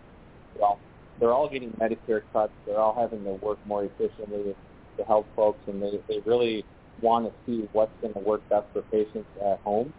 well 0.60 0.80
they're 1.20 1.34
all 1.34 1.50
getting 1.50 1.72
Medicare 1.72 2.22
cuts. 2.34 2.54
They're 2.66 2.80
all 2.80 3.00
having 3.00 3.24
to 3.26 3.34
work 3.46 3.60
more 3.66 3.84
efficiently 3.86 4.56
to 4.98 5.04
help 5.06 5.28
folks, 5.36 5.60
and 5.68 5.82
they 5.82 6.00
they 6.08 6.20
really 6.26 6.66
want 7.02 7.26
to 7.26 7.34
see 7.46 7.68
what's 7.74 7.92
going 8.02 8.14
to 8.14 8.20
work 8.20 8.48
best 8.50 8.68
for 8.74 8.84
patients 8.84 9.30
at 9.44 9.60
home, 9.62 9.94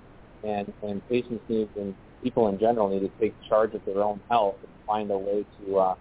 and 0.44 0.72
and 0.82 1.06
patients 1.08 1.42
need 1.48 1.68
and 1.76 1.94
people 2.22 2.48
in 2.48 2.58
general 2.58 2.88
need 2.88 3.00
to 3.00 3.10
take 3.20 3.34
charge 3.48 3.74
of 3.74 3.84
their 3.84 4.02
own 4.02 4.20
health 4.30 4.56
and 4.62 4.70
find 4.86 5.10
a 5.10 5.18
way 5.18 5.44
to 5.58 5.78
uh, 5.78 5.94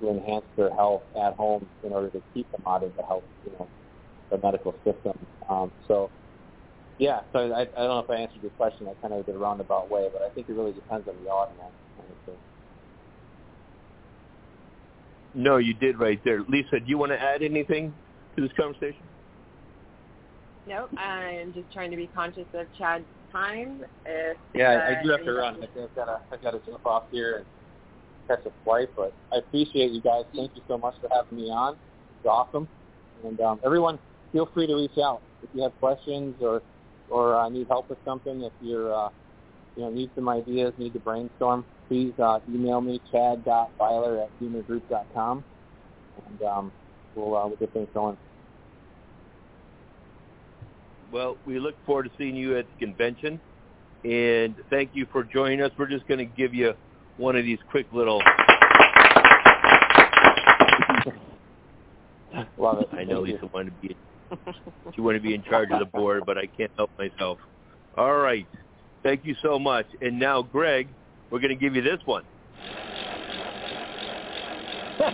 to 0.00 0.10
enhance 0.10 0.44
their 0.56 0.70
health 0.74 1.02
at 1.22 1.34
home 1.34 1.66
in 1.84 1.92
order 1.92 2.10
to 2.10 2.22
keep 2.34 2.50
them 2.52 2.62
out 2.66 2.82
of 2.82 2.94
the 2.96 3.02
health 3.02 3.24
you 3.44 3.52
know 3.52 3.68
the 4.30 4.38
medical 4.42 4.74
system. 4.84 5.18
Um, 5.48 5.70
so. 5.88 6.10
Yeah, 6.98 7.20
so 7.30 7.52
I, 7.52 7.60
I 7.60 7.64
don't 7.64 7.76
know 7.76 7.98
if 7.98 8.08
I 8.08 8.14
answered 8.14 8.40
your 8.40 8.52
question. 8.52 8.88
I 8.88 8.94
kind 9.06 9.12
of 9.12 9.26
did 9.26 9.34
a 9.34 9.38
roundabout 9.38 9.90
way, 9.90 10.08
but 10.10 10.22
I 10.22 10.30
think 10.30 10.48
it 10.48 10.54
really 10.54 10.72
depends 10.72 11.06
on 11.06 11.14
the 11.22 11.28
audience. 11.28 11.74
Honestly. 11.98 12.40
No, 15.34 15.58
you 15.58 15.74
did 15.74 15.98
right 15.98 16.18
there. 16.24 16.40
Lisa, 16.48 16.80
do 16.80 16.86
you 16.86 16.96
want 16.96 17.12
to 17.12 17.20
add 17.20 17.42
anything 17.42 17.92
to 18.34 18.40
this 18.40 18.50
conversation? 18.56 19.02
Nope. 20.66 20.88
I'm 20.96 21.52
just 21.52 21.70
trying 21.72 21.90
to 21.90 21.96
be 21.98 22.06
conscious 22.06 22.46
of 22.54 22.66
Chad's 22.78 23.04
time. 23.30 23.84
If, 24.06 24.38
yeah, 24.54 24.70
uh, 24.70 24.98
I 24.98 25.02
do 25.02 25.10
have 25.10 25.24
to 25.24 25.32
run. 25.34 25.62
I've 25.62 25.94
got 25.94 26.06
to, 26.06 26.18
I've 26.32 26.42
got 26.42 26.50
to 26.52 26.60
jump 26.70 26.86
off 26.86 27.04
here 27.10 27.36
and 27.36 27.46
catch 28.26 28.46
a 28.46 28.50
flight, 28.64 28.88
but 28.96 29.12
I 29.32 29.36
appreciate 29.36 29.92
you 29.92 30.00
guys. 30.00 30.24
Thank 30.34 30.52
you 30.54 30.62
so 30.66 30.78
much 30.78 30.94
for 31.00 31.10
having 31.14 31.36
me 31.36 31.50
on. 31.50 31.74
It's 31.74 32.26
awesome. 32.26 32.66
And 33.22 33.38
um, 33.40 33.60
everyone, 33.64 33.98
feel 34.32 34.48
free 34.52 34.66
to 34.66 34.74
reach 34.74 34.98
out 35.02 35.22
if 35.42 35.48
you 35.54 35.62
have 35.62 35.72
questions 35.80 36.34
or 36.40 36.62
or 37.08 37.36
uh, 37.36 37.48
need 37.48 37.68
help 37.68 37.88
with 37.88 37.98
something. 38.04 38.42
If 38.42 38.52
you're 38.60 38.94
uh, 38.94 39.10
you 39.76 39.82
know 39.82 39.90
need 39.90 40.10
some 40.14 40.28
ideas, 40.28 40.72
need 40.78 40.92
to 40.94 41.00
brainstorm, 41.00 41.64
please 41.88 42.12
uh, 42.18 42.40
email 42.52 42.80
me, 42.80 43.00
chad.beiler 43.10 44.24
at 44.24 44.30
bemergroup.com, 44.40 45.44
and 46.28 46.42
um, 46.42 46.72
we'll, 47.14 47.36
uh, 47.36 47.46
we'll 47.46 47.56
get 47.56 47.72
things 47.72 47.88
going. 47.94 48.16
Well, 51.12 51.36
we 51.46 51.58
look 51.60 51.76
forward 51.86 52.04
to 52.04 52.10
seeing 52.18 52.34
you 52.34 52.56
at 52.58 52.66
the 52.66 52.86
convention, 52.86 53.40
and 54.04 54.56
thank 54.70 54.90
you 54.92 55.06
for 55.12 55.22
joining 55.22 55.62
us. 55.62 55.70
We're 55.78 55.86
just 55.86 56.06
going 56.08 56.18
to 56.18 56.24
give 56.24 56.52
you 56.52 56.74
one 57.16 57.36
of 57.36 57.44
these 57.44 57.58
quick 57.70 57.86
little. 57.92 58.20
Love 62.58 62.80
it. 62.80 62.88
I 62.92 63.04
know 63.04 63.20
Lisa 63.20 63.48
wanted 63.52 63.70
to 63.70 63.88
be. 63.88 63.96
She 64.94 65.00
wanted 65.00 65.18
to 65.18 65.22
be 65.22 65.34
in 65.34 65.42
charge 65.42 65.70
of 65.70 65.78
the 65.78 65.86
board, 65.86 66.24
but 66.26 66.38
I 66.38 66.46
can't 66.46 66.70
help 66.76 66.90
myself. 66.98 67.38
All 67.96 68.16
right. 68.16 68.46
Thank 69.02 69.24
you 69.24 69.34
so 69.42 69.58
much. 69.58 69.86
And 70.00 70.18
now, 70.18 70.42
Greg, 70.42 70.88
we're 71.30 71.40
going 71.40 71.50
to 71.50 71.56
give 71.56 71.74
you 71.76 71.82
this 71.82 72.00
one. 72.04 72.24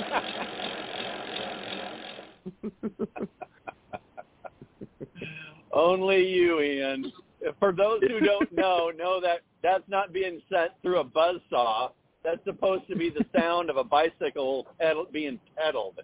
Only 5.72 6.28
you, 6.28 6.60
Ian. 6.60 7.12
For 7.58 7.72
those 7.72 8.00
who 8.02 8.20
don't 8.20 8.52
know, 8.52 8.92
know 8.96 9.20
that 9.20 9.40
that's 9.62 9.82
not 9.88 10.12
being 10.12 10.40
sent 10.52 10.72
through 10.82 10.98
a 11.00 11.04
buzz 11.04 11.36
saw. 11.50 11.88
That's 12.24 12.44
supposed 12.44 12.86
to 12.88 12.96
be 12.96 13.10
the 13.10 13.24
sound 13.36 13.68
of 13.68 13.76
a 13.76 13.84
bicycle 13.84 14.66
pedal, 14.78 15.06
being 15.10 15.40
pedaled. 15.56 16.00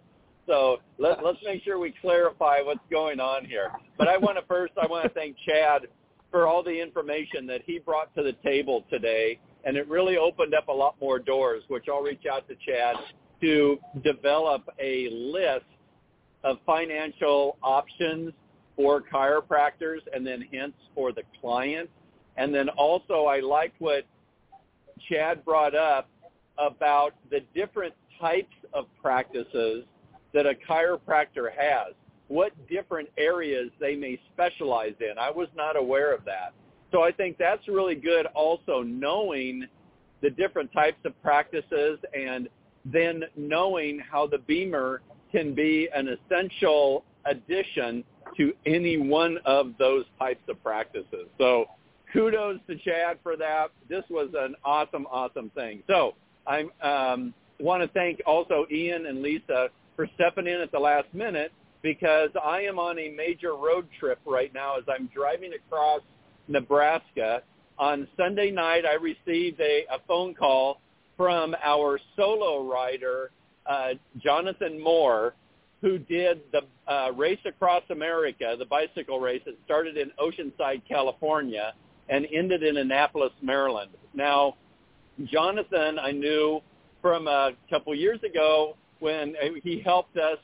So 0.49 0.79
let, 0.97 1.23
let's 1.23 1.39
make 1.45 1.63
sure 1.63 1.79
we 1.79 1.95
clarify 2.01 2.63
what's 2.63 2.81
going 2.91 3.21
on 3.21 3.45
here. 3.45 3.71
But 3.99 4.09
I 4.09 4.17
want 4.17 4.39
to 4.39 4.45
first, 4.47 4.73
I 4.83 4.87
want 4.87 5.05
to 5.05 5.11
thank 5.11 5.37
Chad 5.47 5.83
for 6.31 6.47
all 6.47 6.63
the 6.63 6.81
information 6.81 7.47
that 7.47 7.61
he 7.67 7.79
brought 7.79 8.15
to 8.17 8.23
the 8.23 8.33
table 8.43 8.85
today. 8.91 9.39
And 9.65 9.77
it 9.77 9.87
really 9.89 10.17
opened 10.17 10.55
up 10.55 10.69
a 10.69 10.73
lot 10.73 10.97
more 11.01 11.19
doors, 11.19 11.63
which 11.69 11.85
I'll 11.89 12.03
reach 12.03 12.25
out 12.31 12.49
to 12.49 12.55
Chad 12.67 12.97
to 13.43 13.79
develop 14.03 14.67
a 14.81 15.11
list 15.11 15.67
of 16.45 16.57
financial 16.65 17.59
options 17.63 18.33
for 18.75 19.03
chiropractors 19.03 19.99
and 20.15 20.27
then 20.27 20.45
hence 20.51 20.73
for 20.95 21.13
the 21.13 21.23
client. 21.41 21.91
And 22.39 22.55
then 22.55 22.71
also 22.71 23.25
I 23.25 23.41
liked 23.41 23.79
what 23.81 24.05
Chad 25.11 25.45
brought 25.45 25.75
up 25.75 26.09
about 26.59 27.15
the 27.31 27.41
different 27.55 27.93
types 28.19 28.55
of 28.73 28.87
practices 29.03 29.85
that 30.35 30.47
a 30.47 30.55
chiropractor 30.69 31.51
has, 31.57 31.95
what 32.29 32.53
different 32.69 33.09
areas 33.17 33.71
they 33.81 33.97
may 33.97 34.21
specialize 34.33 34.95
in. 35.01 35.19
I 35.19 35.31
was 35.31 35.49
not 35.57 35.77
aware 35.77 36.15
of 36.15 36.25
that. 36.27 36.53
So 36.93 37.03
I 37.03 37.13
think 37.13 37.37
that's 37.39 37.67
really 37.69 37.95
good 37.95 38.27
also 38.35 38.83
knowing 38.83 39.67
the 40.23 40.31
different 40.31 40.73
types 40.73 40.99
of 41.05 41.21
practices 41.23 41.99
and 42.15 42.49
then 42.85 43.25
knowing 43.37 44.01
how 44.11 44.27
the 44.27 44.39
BEMER 44.39 45.03
can 45.31 45.55
be 45.55 45.89
an 45.95 46.09
essential 46.09 47.05
addition 47.27 48.05
to 48.37 48.53
any 48.67 48.97
one 48.97 49.39
of 49.45 49.75
those 49.79 50.05
types 50.19 50.43
of 50.49 50.63
practices. 50.63 51.29
So 51.39 51.67
kudos 52.13 52.59
to 52.69 52.77
Chad 52.77 53.19
for 53.23 53.37
that. 53.37 53.69
This 53.89 54.05
was 54.11 54.29
an 54.35 54.55
awesome, 54.65 55.07
awesome 55.11 55.51
thing. 55.51 55.83
So 55.87 56.15
I 56.47 56.65
um, 56.83 57.35
want 57.61 57.83
to 57.83 57.89
thank 57.89 58.21
also 58.27 58.67
Ian 58.71 59.07
and 59.07 59.23
Lisa 59.23 59.69
for 59.99 60.09
stepping 60.15 60.47
in 60.47 60.61
at 60.61 60.71
the 60.71 60.79
last 60.79 61.13
minute 61.13 61.51
because 61.83 62.31
I 62.41 62.61
am 62.61 62.79
on 62.79 63.01
a 63.01 63.09
major 63.09 63.55
road 63.55 63.89
trip 63.99 64.21
right 64.25 64.55
now 64.55 64.79
as 64.79 64.85
I'm 64.89 65.11
driving 65.13 65.51
across 65.55 66.03
Nebraska. 66.47 67.43
On 67.81 68.07
Sunday 68.17 68.53
night, 68.53 68.85
I 68.87 68.95
received 68.95 69.61
a, 69.61 69.87
a 69.93 69.99
phone 70.07 70.35
call 70.35 70.81
from 71.17 71.57
our 71.65 71.99
solo 72.15 72.63
rider, 72.63 73.33
uh, 73.67 73.95
Jonathan 74.19 74.81
Moore, 74.81 75.35
who 75.81 75.99
did 75.99 76.43
the 76.53 76.63
uh, 76.93 77.11
race 77.17 77.41
across 77.45 77.83
America, 77.91 78.55
the 78.57 78.67
bicycle 78.67 79.19
race. 79.19 79.43
It 79.47 79.59
started 79.65 79.97
in 79.97 80.13
Oceanside, 80.21 80.83
California, 80.89 81.73
and 82.09 82.25
ended 82.33 82.63
in 82.63 82.77
Annapolis, 82.77 83.33
Maryland. 83.43 83.91
Now, 84.15 84.55
Jonathan, 85.25 85.99
I 85.99 86.13
knew 86.13 86.61
from 87.03 87.27
a 87.27 87.51
couple 87.69 87.93
years 87.97 88.21
ago 88.23 88.77
when 89.01 89.35
he 89.63 89.81
helped 89.81 90.17
us 90.17 90.39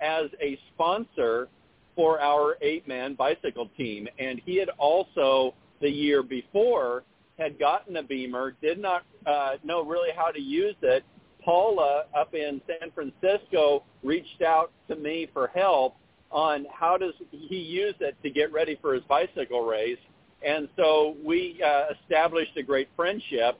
as 0.00 0.26
a 0.40 0.58
sponsor 0.72 1.48
for 1.96 2.20
our 2.20 2.56
eight-man 2.62 3.14
bicycle 3.14 3.68
team, 3.76 4.06
and 4.18 4.40
he 4.44 4.56
had 4.56 4.68
also 4.78 5.54
the 5.80 5.90
year 5.90 6.22
before 6.22 7.02
had 7.38 7.58
gotten 7.58 7.96
a 7.96 8.02
BEMER, 8.02 8.56
did 8.60 8.78
not 8.78 9.04
uh, 9.26 9.52
know 9.64 9.84
really 9.84 10.10
how 10.14 10.30
to 10.30 10.40
use 10.40 10.74
it. 10.82 11.04
Paula 11.44 12.04
up 12.16 12.34
in 12.34 12.60
San 12.66 12.90
Francisco 12.90 13.84
reached 14.02 14.42
out 14.42 14.72
to 14.88 14.96
me 14.96 15.28
for 15.32 15.48
help 15.54 15.94
on 16.30 16.66
how 16.72 16.96
does 16.96 17.14
he 17.30 17.56
use 17.56 17.94
it 18.00 18.16
to 18.22 18.30
get 18.30 18.52
ready 18.52 18.76
for 18.82 18.92
his 18.92 19.02
bicycle 19.04 19.64
race. 19.64 19.98
And 20.44 20.68
so 20.76 21.16
we 21.24 21.60
uh, 21.64 21.94
established 22.02 22.56
a 22.56 22.62
great 22.62 22.88
friendship. 22.96 23.58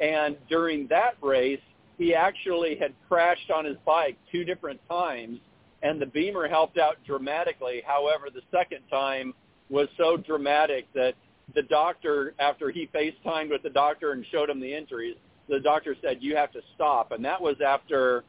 And 0.00 0.36
during 0.48 0.86
that 0.88 1.16
race, 1.22 1.60
he 1.98 2.14
actually 2.14 2.76
had 2.76 2.92
crashed 3.08 3.50
on 3.50 3.64
his 3.64 3.76
bike 3.86 4.16
two 4.32 4.44
different 4.44 4.80
times, 4.88 5.38
and 5.82 6.00
the 6.00 6.06
BEMER 6.06 6.48
helped 6.48 6.78
out 6.78 6.96
dramatically. 7.06 7.82
However, 7.86 8.28
the 8.32 8.42
second 8.50 8.80
time 8.90 9.34
was 9.70 9.88
so 9.96 10.16
dramatic 10.16 10.86
that 10.94 11.14
the 11.54 11.62
doctor, 11.62 12.34
after 12.38 12.70
he 12.70 12.88
FaceTimed 12.94 13.50
with 13.50 13.62
the 13.62 13.70
doctor 13.70 14.12
and 14.12 14.24
showed 14.30 14.50
him 14.50 14.60
the 14.60 14.74
injuries, 14.74 15.16
the 15.48 15.60
doctor 15.60 15.94
said, 16.02 16.18
you 16.20 16.36
have 16.36 16.52
to 16.52 16.60
stop. 16.74 17.12
And 17.12 17.24
that 17.24 17.40
was 17.40 17.56
after 17.64 18.24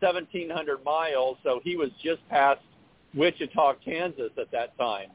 1,700 0.00 0.84
miles, 0.84 1.38
so 1.42 1.60
he 1.64 1.76
was 1.76 1.90
just 2.02 2.26
past 2.28 2.60
Wichita, 3.14 3.74
Kansas 3.84 4.30
at 4.38 4.50
that 4.52 4.76
time. 4.78 5.08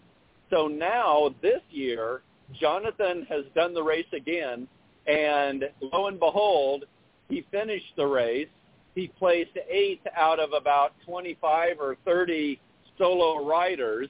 So 0.50 0.68
now, 0.68 1.34
this 1.42 1.62
year, 1.70 2.22
Jonathan 2.60 3.26
has 3.30 3.46
done 3.56 3.74
the 3.74 3.84
race 3.84 4.06
again, 4.14 4.68
and 5.08 5.66
lo 5.82 6.08
and 6.08 6.20
behold, 6.20 6.86
he 7.30 7.46
finished 7.52 7.94
the 7.98 8.06
race. 8.06 8.48
He 8.94 9.08
placed 9.08 9.58
eighth 9.70 10.06
out 10.16 10.40
of 10.40 10.54
about 10.54 10.94
25 11.06 11.80
or 11.80 11.98
30 12.06 12.60
solo 12.98 13.46
riders, 13.46 14.10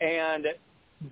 and 0.00 0.46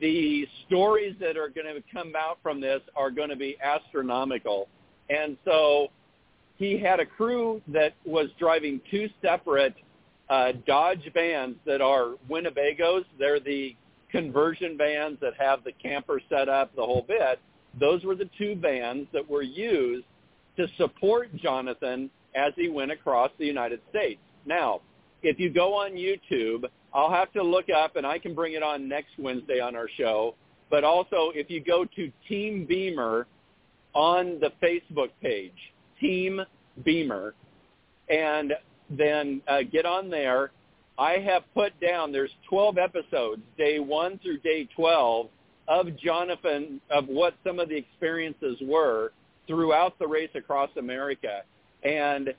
the 0.00 0.46
stories 0.66 1.14
that 1.20 1.36
are 1.36 1.48
going 1.48 1.66
to 1.66 1.82
come 1.92 2.12
out 2.16 2.38
from 2.42 2.60
this 2.60 2.80
are 2.96 3.10
going 3.10 3.30
to 3.30 3.36
be 3.36 3.56
astronomical. 3.62 4.68
And 5.10 5.36
so 5.44 5.88
he 6.56 6.78
had 6.78 7.00
a 7.00 7.06
crew 7.06 7.60
that 7.68 7.94
was 8.04 8.28
driving 8.38 8.80
two 8.90 9.08
separate 9.22 9.74
uh, 10.28 10.52
Dodge 10.66 11.10
vans 11.12 11.56
that 11.66 11.80
are 11.80 12.14
Winnebagos. 12.30 13.04
They're 13.18 13.40
the 13.40 13.76
conversion 14.10 14.76
vans 14.76 15.18
that 15.20 15.32
have 15.38 15.64
the 15.64 15.72
camper 15.72 16.20
set 16.28 16.48
up, 16.48 16.74
the 16.76 16.82
whole 16.82 17.04
bit. 17.06 17.40
Those 17.80 18.04
were 18.04 18.14
the 18.14 18.28
two 18.38 18.54
vans 18.54 19.06
that 19.12 19.28
were 19.28 19.42
used 19.42 20.04
to 20.56 20.66
support 20.76 21.34
Jonathan 21.36 22.10
as 22.34 22.52
he 22.56 22.68
went 22.68 22.90
across 22.90 23.30
the 23.38 23.46
United 23.46 23.80
States. 23.90 24.20
Now, 24.46 24.80
if 25.22 25.38
you 25.38 25.50
go 25.50 25.74
on 25.74 25.92
YouTube, 25.92 26.64
I'll 26.92 27.10
have 27.10 27.32
to 27.32 27.42
look 27.42 27.66
up, 27.70 27.96
and 27.96 28.06
I 28.06 28.18
can 28.18 28.34
bring 28.34 28.54
it 28.54 28.62
on 28.62 28.88
next 28.88 29.18
Wednesday 29.18 29.60
on 29.60 29.76
our 29.76 29.88
show. 29.96 30.34
But 30.70 30.84
also, 30.84 31.30
if 31.34 31.50
you 31.50 31.62
go 31.62 31.84
to 31.84 32.12
Team 32.28 32.66
BEMER 32.66 33.26
on 33.94 34.40
the 34.40 34.52
Facebook 34.62 35.10
page, 35.22 35.52
Team 36.00 36.40
BEMER, 36.84 37.34
and 38.08 38.52
then 38.90 39.42
uh, 39.48 39.62
get 39.70 39.86
on 39.86 40.10
there. 40.10 40.50
I 40.98 41.12
have 41.12 41.42
put 41.54 41.78
down, 41.80 42.12
there's 42.12 42.30
12 42.48 42.76
episodes, 42.78 43.42
day 43.56 43.78
1 43.78 44.20
through 44.22 44.38
day 44.38 44.68
12, 44.76 45.28
of 45.68 45.96
Jonathan, 45.98 46.80
of 46.90 47.06
what 47.06 47.34
some 47.44 47.58
of 47.58 47.68
the 47.68 47.76
experiences 47.76 48.58
were 48.62 49.12
throughout 49.52 49.98
the 49.98 50.06
race 50.06 50.30
across 50.34 50.70
America. 50.78 51.42
And 51.82 52.32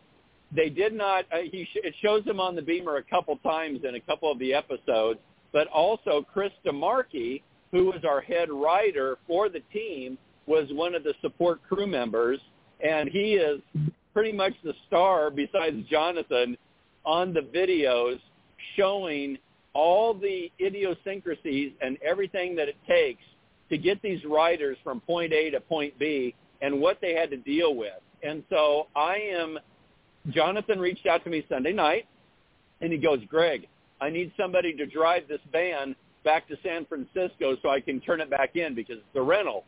they 0.51 0.69
did 0.69 0.93
not, 0.93 1.25
uh, 1.31 1.37
he 1.51 1.65
sh- 1.65 1.83
it 1.83 1.93
shows 2.01 2.25
him 2.25 2.39
on 2.39 2.55
the 2.55 2.61
BEMER 2.61 2.97
a 2.97 3.03
couple 3.03 3.37
times 3.37 3.81
in 3.87 3.93
a 3.93 3.99
couple 3.99 4.31
of 4.31 4.39
the 4.39 4.51
episodes, 4.51 5.19
but 5.51 5.67
also 5.67 6.25
Chris 6.33 6.51
DeMarchi, 6.65 7.43
who 7.71 7.85
was 7.85 8.03
our 8.03 8.19
head 8.19 8.49
rider 8.51 9.19
for 9.27 9.47
the 9.47 9.59
team, 9.71 10.17
was 10.47 10.65
one 10.71 10.95
of 10.95 11.03
the 11.03 11.13
support 11.21 11.61
crew 11.69 11.85
members, 11.85 12.39
and 12.83 13.09
he 13.09 13.35
is 13.35 13.61
pretty 14.11 14.31
much 14.31 14.53
the 14.63 14.73
star 14.87 15.29
besides 15.29 15.77
Jonathan 15.91 16.57
on 17.05 17.31
the 17.31 17.41
videos 17.41 18.19
showing 18.75 19.37
all 19.73 20.15
the 20.15 20.51
idiosyncrasies 20.59 21.73
and 21.79 21.95
everything 22.03 22.55
that 22.55 22.67
it 22.67 22.77
takes 22.87 23.21
to 23.69 23.77
get 23.77 24.01
these 24.01 24.23
riders 24.25 24.77
from 24.83 24.99
point 25.01 25.31
A 25.31 25.51
to 25.51 25.59
point 25.61 25.97
B 25.99 26.33
and 26.63 26.79
what 26.81 26.97
they 27.01 27.13
had 27.13 27.29
to 27.29 27.37
deal 27.37 27.75
with. 27.75 28.01
And 28.23 28.43
so 28.49 28.87
I 28.95 29.17
am, 29.17 29.59
Jonathan 30.29 30.79
reached 30.79 31.05
out 31.05 31.23
to 31.25 31.29
me 31.29 31.45
Sunday 31.49 31.73
night 31.73 32.07
and 32.81 32.91
he 32.91 32.97
goes, 32.97 33.19
Greg, 33.29 33.67
I 34.01 34.09
need 34.09 34.31
somebody 34.39 34.73
to 34.77 34.85
drive 34.87 35.27
this 35.27 35.41
van 35.51 35.95
back 36.23 36.47
to 36.47 36.55
San 36.63 36.85
Francisco 36.85 37.57
so 37.61 37.69
I 37.69 37.81
can 37.81 37.99
turn 37.99 38.21
it 38.21 38.29
back 38.29 38.55
in 38.55 38.73
because 38.73 38.95
it's 38.95 39.15
a 39.15 39.21
rental. 39.21 39.65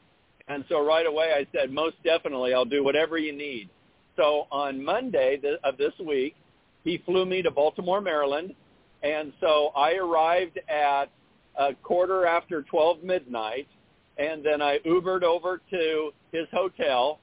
And 0.48 0.64
so 0.70 0.86
right 0.86 1.06
away 1.06 1.34
I 1.36 1.46
said, 1.58 1.72
most 1.72 2.02
definitely, 2.04 2.54
I'll 2.54 2.66
do 2.66 2.84
whatever 2.84 3.18
you 3.18 3.36
need. 3.36 3.70
So 4.16 4.48
on 4.50 4.84
Monday 4.84 5.40
of 5.64 5.78
this 5.78 5.94
week, 6.06 6.36
he 6.86 7.02
flew 7.06 7.26
me 7.26 7.42
to 7.42 7.52
Baltimore, 7.52 8.00
Maryland. 8.00 8.56
And 9.04 9.34
so 9.42 9.72
I 9.76 9.96
arrived 9.96 10.60
at 10.70 11.06
a 11.60 11.74
quarter 11.84 12.26
after 12.26 12.62
12 12.62 13.04
midnight. 13.04 13.68
And 14.18 14.46
then 14.46 14.62
I 14.62 14.80
Ubered 14.86 15.24
over 15.24 15.62
to 15.72 16.12
his 16.32 16.48
hotel, 16.54 17.20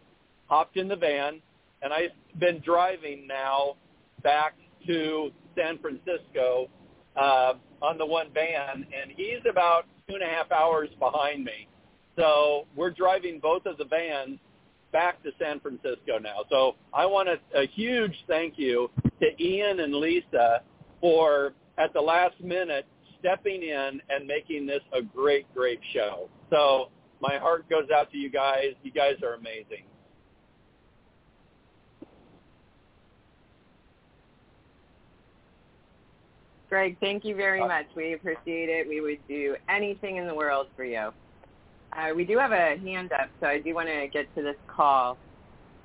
hopped 0.46 0.76
in 0.76 0.88
the 0.88 0.96
van, 0.96 1.40
and 1.82 1.92
I've 1.92 2.10
been 2.38 2.60
driving 2.64 3.26
now 3.26 3.76
back 4.22 4.54
to 4.86 5.30
San 5.56 5.78
Francisco 5.78 6.68
uh, 7.16 7.54
on 7.80 7.98
the 7.98 8.06
one 8.06 8.28
van, 8.32 8.74
and 8.76 9.12
he's 9.16 9.40
about 9.48 9.86
two 10.08 10.14
and 10.14 10.22
a 10.22 10.26
half 10.26 10.50
hours 10.52 10.88
behind 10.98 11.44
me. 11.44 11.68
So 12.16 12.66
we're 12.76 12.90
driving 12.90 13.38
both 13.40 13.66
of 13.66 13.78
the 13.78 13.84
vans 13.84 14.38
back 14.92 15.22
to 15.22 15.30
San 15.40 15.60
Francisco 15.60 16.18
now. 16.20 16.44
So 16.50 16.76
I 16.92 17.06
want 17.06 17.28
a, 17.28 17.38
a 17.58 17.66
huge 17.66 18.14
thank 18.28 18.54
you 18.58 18.90
to 19.20 19.42
Ian 19.42 19.80
and 19.80 19.94
Lisa 19.94 20.62
for 21.00 21.54
at 21.78 21.92
the 21.94 22.00
last 22.00 22.38
minute 22.40 22.86
stepping 23.22 23.62
in 23.62 24.00
and 24.10 24.26
making 24.26 24.66
this 24.66 24.82
a 24.92 25.00
great, 25.00 25.46
great 25.54 25.80
show. 25.94 26.28
So 26.50 26.90
my 27.20 27.38
heart 27.38 27.70
goes 27.70 27.88
out 27.94 28.10
to 28.10 28.18
you 28.18 28.28
guys. 28.28 28.74
You 28.82 28.90
guys 28.90 29.14
are 29.22 29.34
amazing. 29.34 29.84
Greg, 36.68 36.96
thank 37.00 37.24
you 37.24 37.36
very 37.36 37.60
much. 37.60 37.84
We 37.94 38.14
appreciate 38.14 38.70
it. 38.70 38.88
We 38.88 39.02
would 39.02 39.18
do 39.28 39.56
anything 39.68 40.16
in 40.16 40.26
the 40.26 40.34
world 40.34 40.68
for 40.74 40.84
you. 40.84 41.10
Uh, 41.92 42.14
we 42.16 42.24
do 42.24 42.38
have 42.38 42.52
a 42.52 42.78
hand 42.78 43.12
up, 43.12 43.28
so 43.40 43.46
I 43.46 43.58
do 43.58 43.74
want 43.74 43.88
to 43.88 44.08
get 44.08 44.34
to 44.36 44.42
this 44.42 44.56
call. 44.66 45.18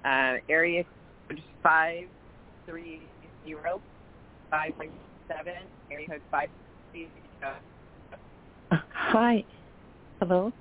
Uh, 0.05 0.35
area 0.47 0.85
code 1.27 1.41
530 1.61 3.01
517, 4.49 5.63
area 5.91 6.07
code 6.07 6.21
530. 6.31 7.26
Hi. 8.71 9.45
Hello? 10.19 10.51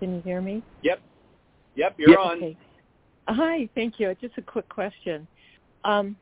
Can 0.00 0.16
you 0.16 0.22
hear 0.22 0.40
me? 0.40 0.62
Yep. 0.82 1.00
Yep, 1.76 1.94
you're 1.98 2.10
yep, 2.10 2.18
on. 2.18 2.36
Okay. 2.38 2.56
Hi, 3.28 3.68
thank 3.74 3.98
you. 3.98 4.14
Just 4.20 4.36
a 4.38 4.42
quick 4.42 4.68
question. 4.68 5.26
Um, 5.84 6.16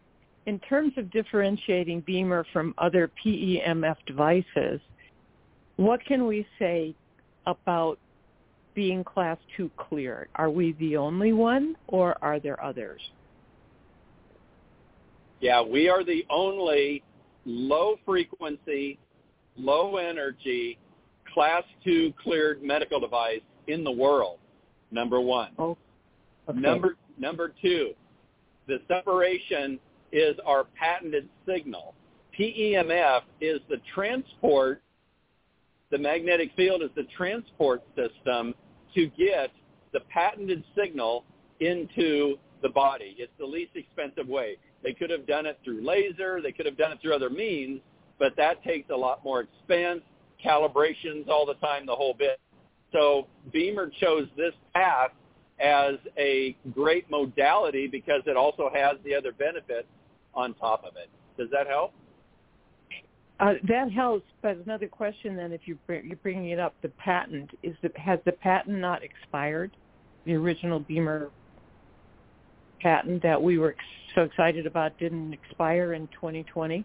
in 0.47 0.59
terms 0.61 0.93
of 0.97 1.11
differentiating 1.11 2.03
BEMER 2.07 2.45
from 2.53 2.75
other 2.79 3.11
PEMF 3.25 3.97
devices, 4.07 4.81
what 5.77 6.05
can 6.05 6.27
we 6.27 6.47
say 6.59 6.95
about 7.47 7.99
being 8.75 9.05
class 9.05 9.39
2 9.57 9.71
cleared? 9.77 10.29
Are 10.37 10.51
we 10.51 10.73
the 10.75 10.97
only 10.97 11.33
one 11.33 11.75
or 11.89 12.17
are 12.23 12.41
there 12.41 12.63
others? 12.63 13.01
Yeah, 15.41 15.63
we 15.63 15.89
are 15.89 16.05
the 16.05 16.25
only 16.31 17.03
low 17.45 17.97
frequency, 18.05 18.99
low 19.57 19.97
energy, 19.97 20.79
class 21.33 21.65
2 21.85 22.13
cleared 22.23 22.63
medical 22.63 23.01
device 23.01 23.41
in 23.67 23.85
the 23.85 23.91
world. 23.91 24.39
Number 24.91 25.21
1. 25.21 25.53
Oh, 25.59 25.77
okay. 26.49 26.59
Number 26.59 26.97
number 27.19 27.53
2. 27.63 27.93
The 28.69 28.79
separation 28.89 29.79
is 30.13 30.37
our 30.45 30.65
patented 30.79 31.29
signal. 31.47 31.95
PEMF 32.39 33.23
is 33.41 33.61
the 33.69 33.79
transport 33.95 34.83
the 35.93 35.99
magnetic 35.99 36.51
field 36.57 36.83
is 36.83 36.89
the 36.97 37.07
transport 37.15 37.83
system 37.95 38.55
to 38.95 39.07
get 39.09 39.51
the 39.93 40.01
patented 40.09 40.65
signal 40.75 41.25
into 41.61 42.37
the 42.63 42.71
body. 42.71 43.15
It's 43.19 43.33
the 43.39 43.45
least 43.45 43.73
expensive 43.75 44.27
way. 44.27 44.57
They 44.83 44.93
could 44.93 45.11
have 45.11 45.27
done 45.27 45.47
it 45.47 45.59
through 45.65 45.87
laser. 45.87 46.41
They 46.43 46.53
could 46.53 46.67
have 46.67 46.77
done 46.77 46.93
it 46.93 46.99
through 47.01 47.15
other 47.15 47.31
means, 47.31 47.81
but 48.19 48.37
that 48.37 48.63
takes 48.65 48.91
a 48.91 48.97
lot 48.97 49.25
more 49.25 49.41
expense, 49.41 50.03
calibrations 50.45 51.29
all 51.29 51.47
the 51.47 51.55
time, 51.55 51.87
the 51.87 51.95
whole 51.95 52.15
bit. 52.15 52.41
So 52.93 53.27
BEMER 53.53 53.91
chose 54.01 54.29
this 54.37 54.53
path 54.75 55.13
as 55.61 55.95
a 56.19 56.57
great 56.73 57.09
modality 57.11 57.87
because 57.87 58.23
it 58.27 58.37
also 58.37 58.71
has 58.75 58.97
the 59.05 59.15
other 59.15 59.33
benefits 59.33 59.89
on 60.35 60.55
top 60.55 60.85
of 60.85 60.97
it. 60.97 61.09
Does 61.39 61.49
that 61.51 61.67
help? 61.67 61.93
Uh, 63.41 63.55
that 63.67 63.91
helps, 63.91 64.27
but 64.41 64.57
another 64.59 64.87
question 64.87 65.35
then, 65.35 65.53
if 65.53 65.63
you 65.65 65.77
bring, 65.87 66.07
you're 66.07 66.17
bringing 66.17 66.51
it 66.51 66.61
up, 66.61 66.75
the 66.83 66.89
patent 66.91 67.51
is 67.63 67.75
the 67.83 67.91
has 67.97 68.21
the 68.25 68.33
patent 68.33 68.79
not 68.79 69.03
expired? 69.03 69.73
The 70.27 70.35
original 70.35 70.79
BEMER 70.79 71.31
patent 72.83 73.23
that 73.23 73.41
we 73.41 73.59
were 73.59 73.75
so 74.15 74.23
excited 74.23 74.67
about 74.67 74.99
didn't 74.99 75.33
expire 75.33 75.95
in 75.95 76.09
2020. 76.09 76.85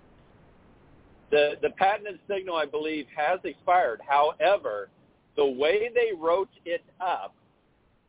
The 1.29 1.53
the 1.61 1.71
patented 1.71 2.19
signal, 2.29 2.55
I 2.55 2.65
believe, 2.65 3.05
has 3.15 3.39
expired. 3.43 3.99
However, 4.07 4.89
the 5.35 5.45
way 5.45 5.89
they 5.93 6.15
wrote 6.17 6.49
it 6.65 6.83
up, 7.01 7.35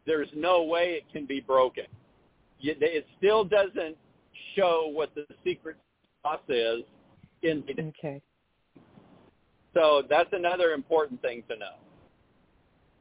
there's 0.07 0.29
no 0.35 0.63
way 0.65 1.01
it 1.01 1.05
can 1.13 1.27
be 1.27 1.41
broken. 1.41 1.85
It 2.61 3.07
still 3.19 3.45
doesn't 3.45 3.97
show 4.57 4.91
what 4.93 5.15
the 5.15 5.27
secret 5.45 5.77
sauce 6.23 6.41
is 6.49 6.83
in 7.43 7.63
okay. 7.79 8.21
So 9.75 10.03
that's 10.09 10.31
another 10.33 10.73
important 10.73 11.21
thing 11.23 11.43
to 11.49 11.57
know. 11.57 11.75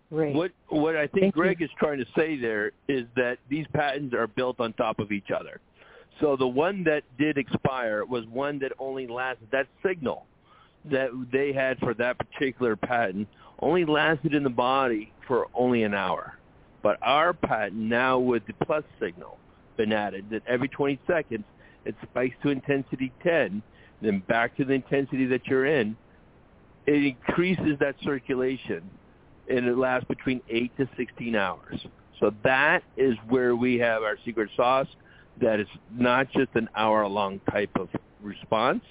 Great. 0.09 0.35
What 0.35 0.51
what 0.69 0.95
I 0.95 1.07
think 1.07 1.21
Thank 1.21 1.33
Greg 1.33 1.59
you. 1.59 1.65
is 1.65 1.71
trying 1.77 1.97
to 1.99 2.05
say 2.15 2.37
there 2.37 2.71
is 2.87 3.05
that 3.15 3.39
these 3.49 3.65
patents 3.73 4.15
are 4.15 4.27
built 4.27 4.59
on 4.59 4.73
top 4.73 4.99
of 4.99 5.11
each 5.11 5.31
other. 5.37 5.59
So 6.21 6.35
the 6.35 6.47
one 6.47 6.83
that 6.85 7.03
did 7.19 7.37
expire 7.37 8.05
was 8.05 8.25
one 8.27 8.57
that 8.59 8.71
only 8.79 9.05
lasted 9.05 9.49
that 9.51 9.67
signal 9.85 10.25
that 10.85 11.09
they 11.31 11.51
had 11.51 11.77
for 11.79 11.93
that 11.95 12.17
particular 12.17 12.75
patent 12.75 13.27
only 13.59 13.83
lasted 13.85 14.33
in 14.33 14.43
the 14.43 14.49
body 14.49 15.11
for 15.27 15.47
only 15.53 15.83
an 15.83 15.93
hour. 15.93 16.37
But 16.81 16.97
our 17.01 17.33
patent 17.33 17.75
now 17.75 18.17
with 18.17 18.45
the 18.47 18.53
plus 18.65 18.83
signal 18.99 19.37
been 19.75 19.91
added 19.91 20.25
that 20.31 20.41
every 20.47 20.69
20 20.69 20.99
seconds 21.05 21.43
it 21.85 21.95
spikes 22.03 22.35
to 22.43 22.49
intensity 22.49 23.11
10, 23.23 23.61
then 24.01 24.19
back 24.27 24.55
to 24.57 24.65
the 24.65 24.73
intensity 24.73 25.25
that 25.25 25.45
you're 25.47 25.65
in. 25.65 25.95
It 26.85 27.03
increases 27.03 27.77
that 27.79 27.95
circulation 28.03 28.89
and 29.49 29.65
it 29.65 29.77
lasts 29.77 30.07
between 30.07 30.41
8 30.49 30.75
to 30.77 30.89
16 30.97 31.35
hours. 31.35 31.85
So 32.19 32.33
that 32.43 32.83
is 32.95 33.15
where 33.29 33.55
we 33.55 33.77
have 33.79 34.03
our 34.03 34.17
secret 34.25 34.49
sauce 34.55 34.87
that 35.39 35.59
is 35.59 35.67
not 35.91 36.31
just 36.31 36.49
an 36.55 36.67
hour-long 36.75 37.39
type 37.51 37.69
of 37.75 37.89
response 38.21 38.83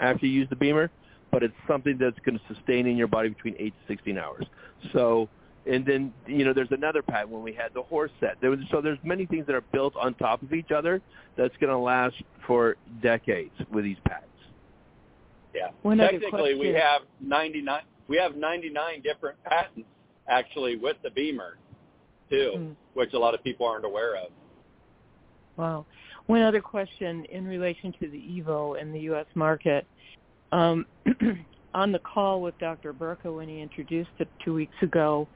after 0.00 0.26
you 0.26 0.32
use 0.32 0.48
the 0.48 0.56
BEMER, 0.56 0.90
but 1.32 1.42
it's 1.42 1.54
something 1.66 1.98
that's 1.98 2.18
going 2.24 2.38
to 2.38 2.54
sustain 2.54 2.86
in 2.86 2.96
your 2.96 3.08
body 3.08 3.28
between 3.30 3.56
8 3.58 3.74
to 3.74 3.92
16 3.92 4.18
hours. 4.18 4.44
So, 4.92 5.28
and 5.66 5.84
then, 5.84 6.12
you 6.26 6.44
know, 6.44 6.52
there's 6.52 6.70
another 6.70 7.02
patent 7.02 7.30
when 7.30 7.42
we 7.42 7.52
had 7.52 7.74
the 7.74 7.82
horse 7.82 8.12
set. 8.20 8.36
There 8.40 8.50
was, 8.50 8.60
so 8.70 8.80
there's 8.80 8.98
many 9.02 9.26
things 9.26 9.46
that 9.46 9.54
are 9.54 9.64
built 9.72 9.94
on 9.96 10.14
top 10.14 10.42
of 10.42 10.52
each 10.52 10.70
other 10.70 11.02
that's 11.36 11.56
going 11.60 11.72
to 11.72 11.78
last 11.78 12.14
for 12.46 12.76
decades 13.02 13.52
with 13.72 13.84
these 13.84 13.98
patents. 14.06 14.28
Yeah. 15.54 15.70
One 15.82 15.98
Technically, 15.98 16.54
we 16.54 16.68
have 16.68 17.02
99 17.20 17.82
we 18.06 18.16
have 18.16 18.36
99 18.36 19.02
different 19.02 19.42
patents 19.44 19.86
actually 20.28 20.76
with 20.76 20.96
the 21.02 21.10
BEMER 21.10 21.58
too, 22.30 22.52
Mm. 22.56 22.76
which 22.94 23.14
a 23.14 23.18
lot 23.18 23.34
of 23.34 23.42
people 23.42 23.66
aren't 23.66 23.84
aware 23.84 24.16
of. 24.16 24.30
Wow. 25.56 25.86
One 26.26 26.42
other 26.42 26.60
question 26.60 27.24
in 27.26 27.46
relation 27.46 27.92
to 28.00 28.08
the 28.08 28.18
Evo 28.18 28.80
and 28.80 28.94
the 28.94 29.00
U.S. 29.00 29.26
market. 29.34 29.86
Um, 30.52 30.86
on 31.74 31.92
the 31.92 31.98
call 31.98 32.42
with 32.42 32.56
Dr. 32.58 32.92
Burka 32.92 33.32
when 33.32 33.48
he 33.48 33.60
introduced 33.60 34.10
it 34.18 34.28
two 34.44 34.54
weeks 34.54 34.76
ago, 34.82 35.26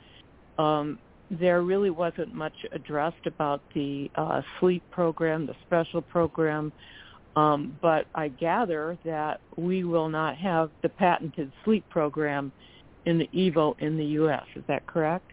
um, 0.59 0.99
there 1.31 1.63
really 1.63 1.91
wasn't 1.91 2.35
much 2.35 2.53
addressed 2.73 3.27
about 3.27 3.63
the 3.75 4.11
uh, 4.17 4.43
sleep 4.61 4.83
program, 4.91 5.47
the 5.47 5.55
special 5.67 6.03
program, 6.03 6.73
um, 7.37 7.77
but 7.81 8.07
I 8.15 8.29
gather 8.29 8.99
that 9.05 9.41
we 9.57 9.85
will 9.85 10.11
not 10.11 10.37
have 10.37 10.71
the 10.83 10.91
patented 10.91 11.51
sleep 11.65 11.89
program 11.89 12.53
in 13.07 13.19
the 13.19 13.29
Evo 13.35 13.79
in 13.81 13.97
the 13.97 14.05
U.S. 14.05 14.45
Is 14.55 14.63
that 14.69 14.87
correct? 14.87 15.33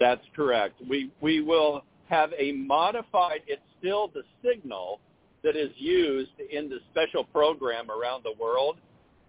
That's 0.00 0.24
correct. 0.34 0.80
We 0.88 1.10
we 1.20 1.40
will 1.40 1.84
have 2.08 2.30
a 2.38 2.52
modified. 2.52 3.40
It's 3.46 3.62
still 3.78 4.08
the 4.08 4.22
signal 4.44 5.00
that 5.42 5.56
is 5.56 5.70
used 5.76 6.32
in 6.50 6.68
the 6.68 6.78
special 6.90 7.24
program 7.24 7.90
around 7.90 8.24
the 8.24 8.34
world, 8.40 8.78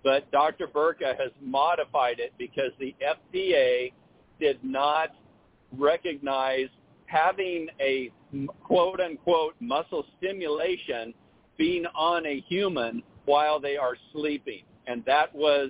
but 0.04 0.30
Dr. 0.32 0.68
Burka 0.68 1.16
has 1.18 1.32
modified 1.42 2.20
it 2.20 2.34
because 2.38 2.72
the 2.80 2.96
FDA 3.02 3.94
did 4.40 4.60
not 4.64 5.10
recognize 5.78 6.68
having 7.06 7.68
a 7.80 8.12
quote 8.64 9.00
unquote 9.00 9.56
muscle 9.60 10.06
stimulation 10.18 11.14
being 11.58 11.86
on 11.96 12.26
a 12.26 12.42
human 12.48 13.04
while 13.26 13.60
they 13.60 13.78
are 13.78 13.96
sleeping, 14.12 14.64
and 14.88 15.04
that 15.06 15.34
was 15.34 15.70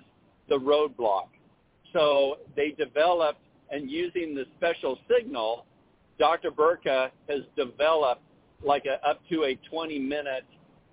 the 0.49 0.55
roadblock. 0.55 1.27
So 1.93 2.37
they 2.55 2.71
developed, 2.71 3.41
and 3.71 3.89
using 3.89 4.35
the 4.35 4.45
special 4.57 4.97
signal, 5.09 5.65
Dr. 6.19 6.51
Burka 6.51 7.11
has 7.29 7.41
developed 7.55 8.21
like 8.63 8.85
a, 8.85 9.05
up 9.07 9.21
to 9.29 9.43
a 9.43 9.55
20 9.69 9.99
minute 9.99 10.45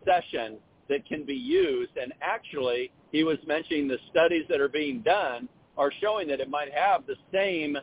session 0.05 0.59
that 0.89 1.07
can 1.07 1.25
be 1.25 1.35
used. 1.35 1.97
And 1.97 2.13
actually, 2.21 2.91
he 3.13 3.25
was 3.25 3.39
mentioning 3.47 3.89
the 3.89 3.99
studies 4.11 4.45
that 4.49 4.61
are 4.61 4.69
being 4.69 5.01
done 5.01 5.49
are 5.79 5.93
showing 6.01 6.29
that 6.29 6.41
it 6.41 6.51
might 6.51 6.73
have 6.73 7.07
the 7.07 7.17
same 7.33 7.77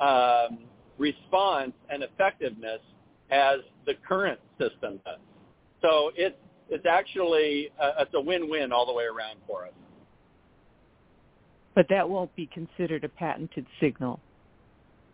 um, 0.00 0.58
response 0.98 1.72
and 1.88 2.02
effectiveness 2.02 2.80
as 3.30 3.60
the 3.86 3.94
current 4.06 4.40
system 4.60 5.00
does. 5.04 5.18
So 5.80 6.10
it's 6.16 6.36
it's 6.68 6.86
actually 6.86 7.70
uh, 7.80 7.92
it's 8.00 8.14
a 8.14 8.20
win-win 8.20 8.72
all 8.72 8.86
the 8.86 8.92
way 8.92 9.04
around 9.04 9.38
for 9.46 9.64
us. 9.66 9.72
But 11.74 11.86
that 11.90 12.08
won't 12.08 12.34
be 12.34 12.46
considered 12.46 13.04
a 13.04 13.08
patented 13.08 13.66
signal. 13.80 14.20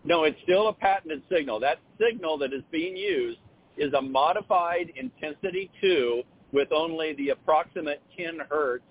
No, 0.05 0.25
it's 0.25 0.41
still 0.43 0.69
a 0.69 0.73
patented 0.73 1.23
signal. 1.31 1.61
That 1.61 1.79
signal 2.01 2.39
that 2.39 2.53
is 2.53 2.63
being 2.71 2.97
used 2.97 3.39
is 3.77 3.93
a 3.93 4.01
modified 4.01 4.93
intensity 4.97 5.71
2 5.81 6.23
with 6.53 6.69
only 6.73 7.15
the 7.15 7.31
approximate 7.31 8.01
10 8.17 8.39
hertz 8.49 8.85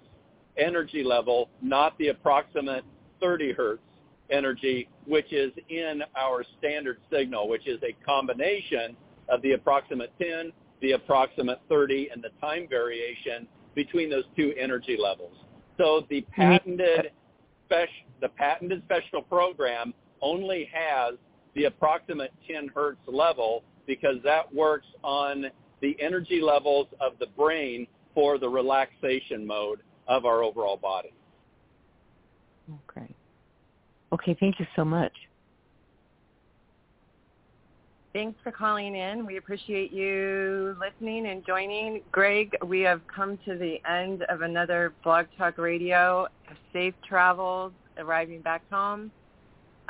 energy 0.57 1.03
level, 1.03 1.49
not 1.61 1.97
the 1.97 2.09
approximate 2.09 2.84
30 3.22 3.53
hertz 3.53 3.82
energy, 4.30 4.88
which 5.05 5.32
is 5.32 5.51
in 5.70 6.01
our 6.18 6.43
standard 6.59 6.97
signal, 7.11 7.47
which 7.47 7.68
is 7.68 7.80
a 7.84 7.93
combination 8.05 8.95
of 9.30 9.41
the 9.41 9.53
approximate 9.53 10.11
10, 10.22 10.51
the 10.82 10.91
approximate 10.91 11.59
30, 11.70 12.09
and 12.13 12.24
the 12.24 12.30
time 12.41 12.68
variation 12.70 13.47
between 13.74 14.09
those 14.09 14.24
two 14.36 14.53
energy 14.59 14.97
levels. 15.01 15.36
So 15.78 16.05
the 16.09 16.22
mm-hmm. 16.22 16.41
patented 16.41 17.11
spec- 17.66 17.89
the 18.22 18.30
patented 18.30 18.82
special 18.86 19.22
program 19.22 19.93
only 20.22 20.70
has 20.74 21.16
the 21.55 21.66
approximate 21.66 22.32
10 22.47 22.70
hertz 22.74 22.99
level 23.07 23.63
because 23.88 24.16
that 24.24 24.53
works 24.53 24.88
on 25.03 25.45
the 25.82 25.95
energy 25.99 26.41
levels 26.41 26.88
of 26.99 27.13
the 27.20 27.28
brain 27.38 27.88
for 28.13 28.38
the 28.38 28.47
relaxation 28.47 29.45
mode 29.45 29.82
of 30.07 30.26
our 30.26 30.43
overall 30.43 30.78
body. 30.78 31.13
Okay. 32.89 33.07
Okay, 34.13 34.38
thank 34.39 34.59
you 34.59 34.66
so 34.76 34.86
much. 34.86 35.11
Thanks 38.16 38.39
for 38.45 38.51
calling 38.53 38.95
in. 38.95 39.26
We 39.26 39.36
appreciate 39.36 39.91
you 39.91 40.74
listening 40.80 41.28
and 41.28 41.45
joining. 41.45 42.01
Greg, 42.13 42.55
we 42.66 42.80
have 42.80 43.01
come 43.13 43.38
to 43.43 43.57
the 43.57 43.76
end 43.86 44.24
of 44.30 44.39
another 44.39 44.93
Blog 45.03 45.26
Talk 45.38 45.57
Radio. 45.57 46.26
Safe 46.72 46.93
travels 47.05 47.74
arriving 47.97 48.39
back 48.39 48.61
home. 48.72 49.11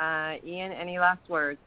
Uh, 0.00 0.34
Ian, 0.44 0.72
any 0.72 0.98
last 0.98 1.20
words? 1.28 1.60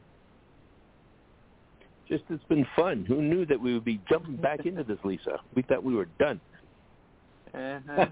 Just 2.06 2.24
it's 2.28 2.44
been 2.44 2.66
fun. 2.76 3.06
Who 3.08 3.22
knew 3.22 3.46
that 3.46 3.58
we 3.58 3.72
would 3.72 3.86
be 3.86 3.98
jumping 4.06 4.36
back 4.42 4.66
into 4.66 4.84
this, 4.84 4.98
Lisa? 5.02 5.40
We 5.54 5.62
thought 5.62 5.82
we 5.82 5.94
were 5.94 6.08
done. 6.18 6.42
Uh-huh. 7.54 8.04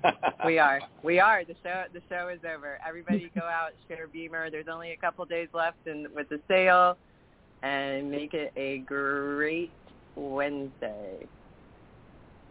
we 0.46 0.59
are. 0.59 0.80
We 1.03 1.20
are. 1.20 1.44
The 1.44 1.55
show. 1.62 1.84
The 1.92 2.01
show 2.09 2.28
is 2.28 2.40
over. 2.51 2.78
Everybody, 2.88 3.30
go 3.34 3.42
out, 3.42 3.72
share 3.88 4.07
BEMER. 4.09 4.51
There's 4.51 4.68
only 4.72 4.92
a 4.92 4.96
couple 4.96 5.26
days 5.26 5.49
left, 5.53 5.86
and 5.86 6.09
with 6.14 6.30
the 6.30 6.40
sale, 6.49 6.96
and 7.62 8.11
make 8.11 8.34
it 8.34 8.52
a 8.56 8.78
great 8.78 9.70
Wednesday. 10.16 11.26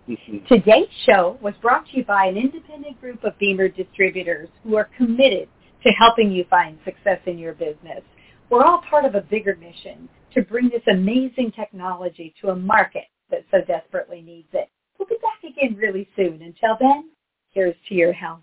Mm-hmm. 0.07 0.45
Today's 0.47 0.87
show 1.05 1.37
was 1.41 1.53
brought 1.61 1.85
to 1.87 1.97
you 1.97 2.05
by 2.05 2.25
an 2.25 2.37
independent 2.37 2.99
group 3.01 3.23
of 3.23 3.37
BEMER 3.39 3.69
distributors 3.69 4.47
who 4.63 4.75
are 4.77 4.89
committed 4.95 5.49
to 5.83 5.89
helping 5.89 6.31
you 6.31 6.45
find 6.49 6.77
success 6.85 7.19
in 7.25 7.37
your 7.37 7.53
business. 7.53 8.01
We're 8.49 8.63
all 8.63 8.81
part 8.89 9.05
of 9.05 9.15
a 9.15 9.21
bigger 9.21 9.57
mission 9.57 10.07
to 10.33 10.41
bring 10.41 10.69
this 10.69 10.81
amazing 10.89 11.51
technology 11.51 12.33
to 12.41 12.49
a 12.49 12.55
market 12.55 13.05
that 13.29 13.43
so 13.51 13.57
desperately 13.67 14.21
needs 14.21 14.47
it. 14.53 14.69
We'll 14.97 15.09
be 15.09 15.17
back 15.21 15.43
again 15.43 15.75
really 15.77 16.07
soon. 16.15 16.41
Until 16.41 16.77
then, 16.79 17.09
here's 17.51 17.75
to 17.89 17.95
your 17.95 18.13
health. 18.13 18.41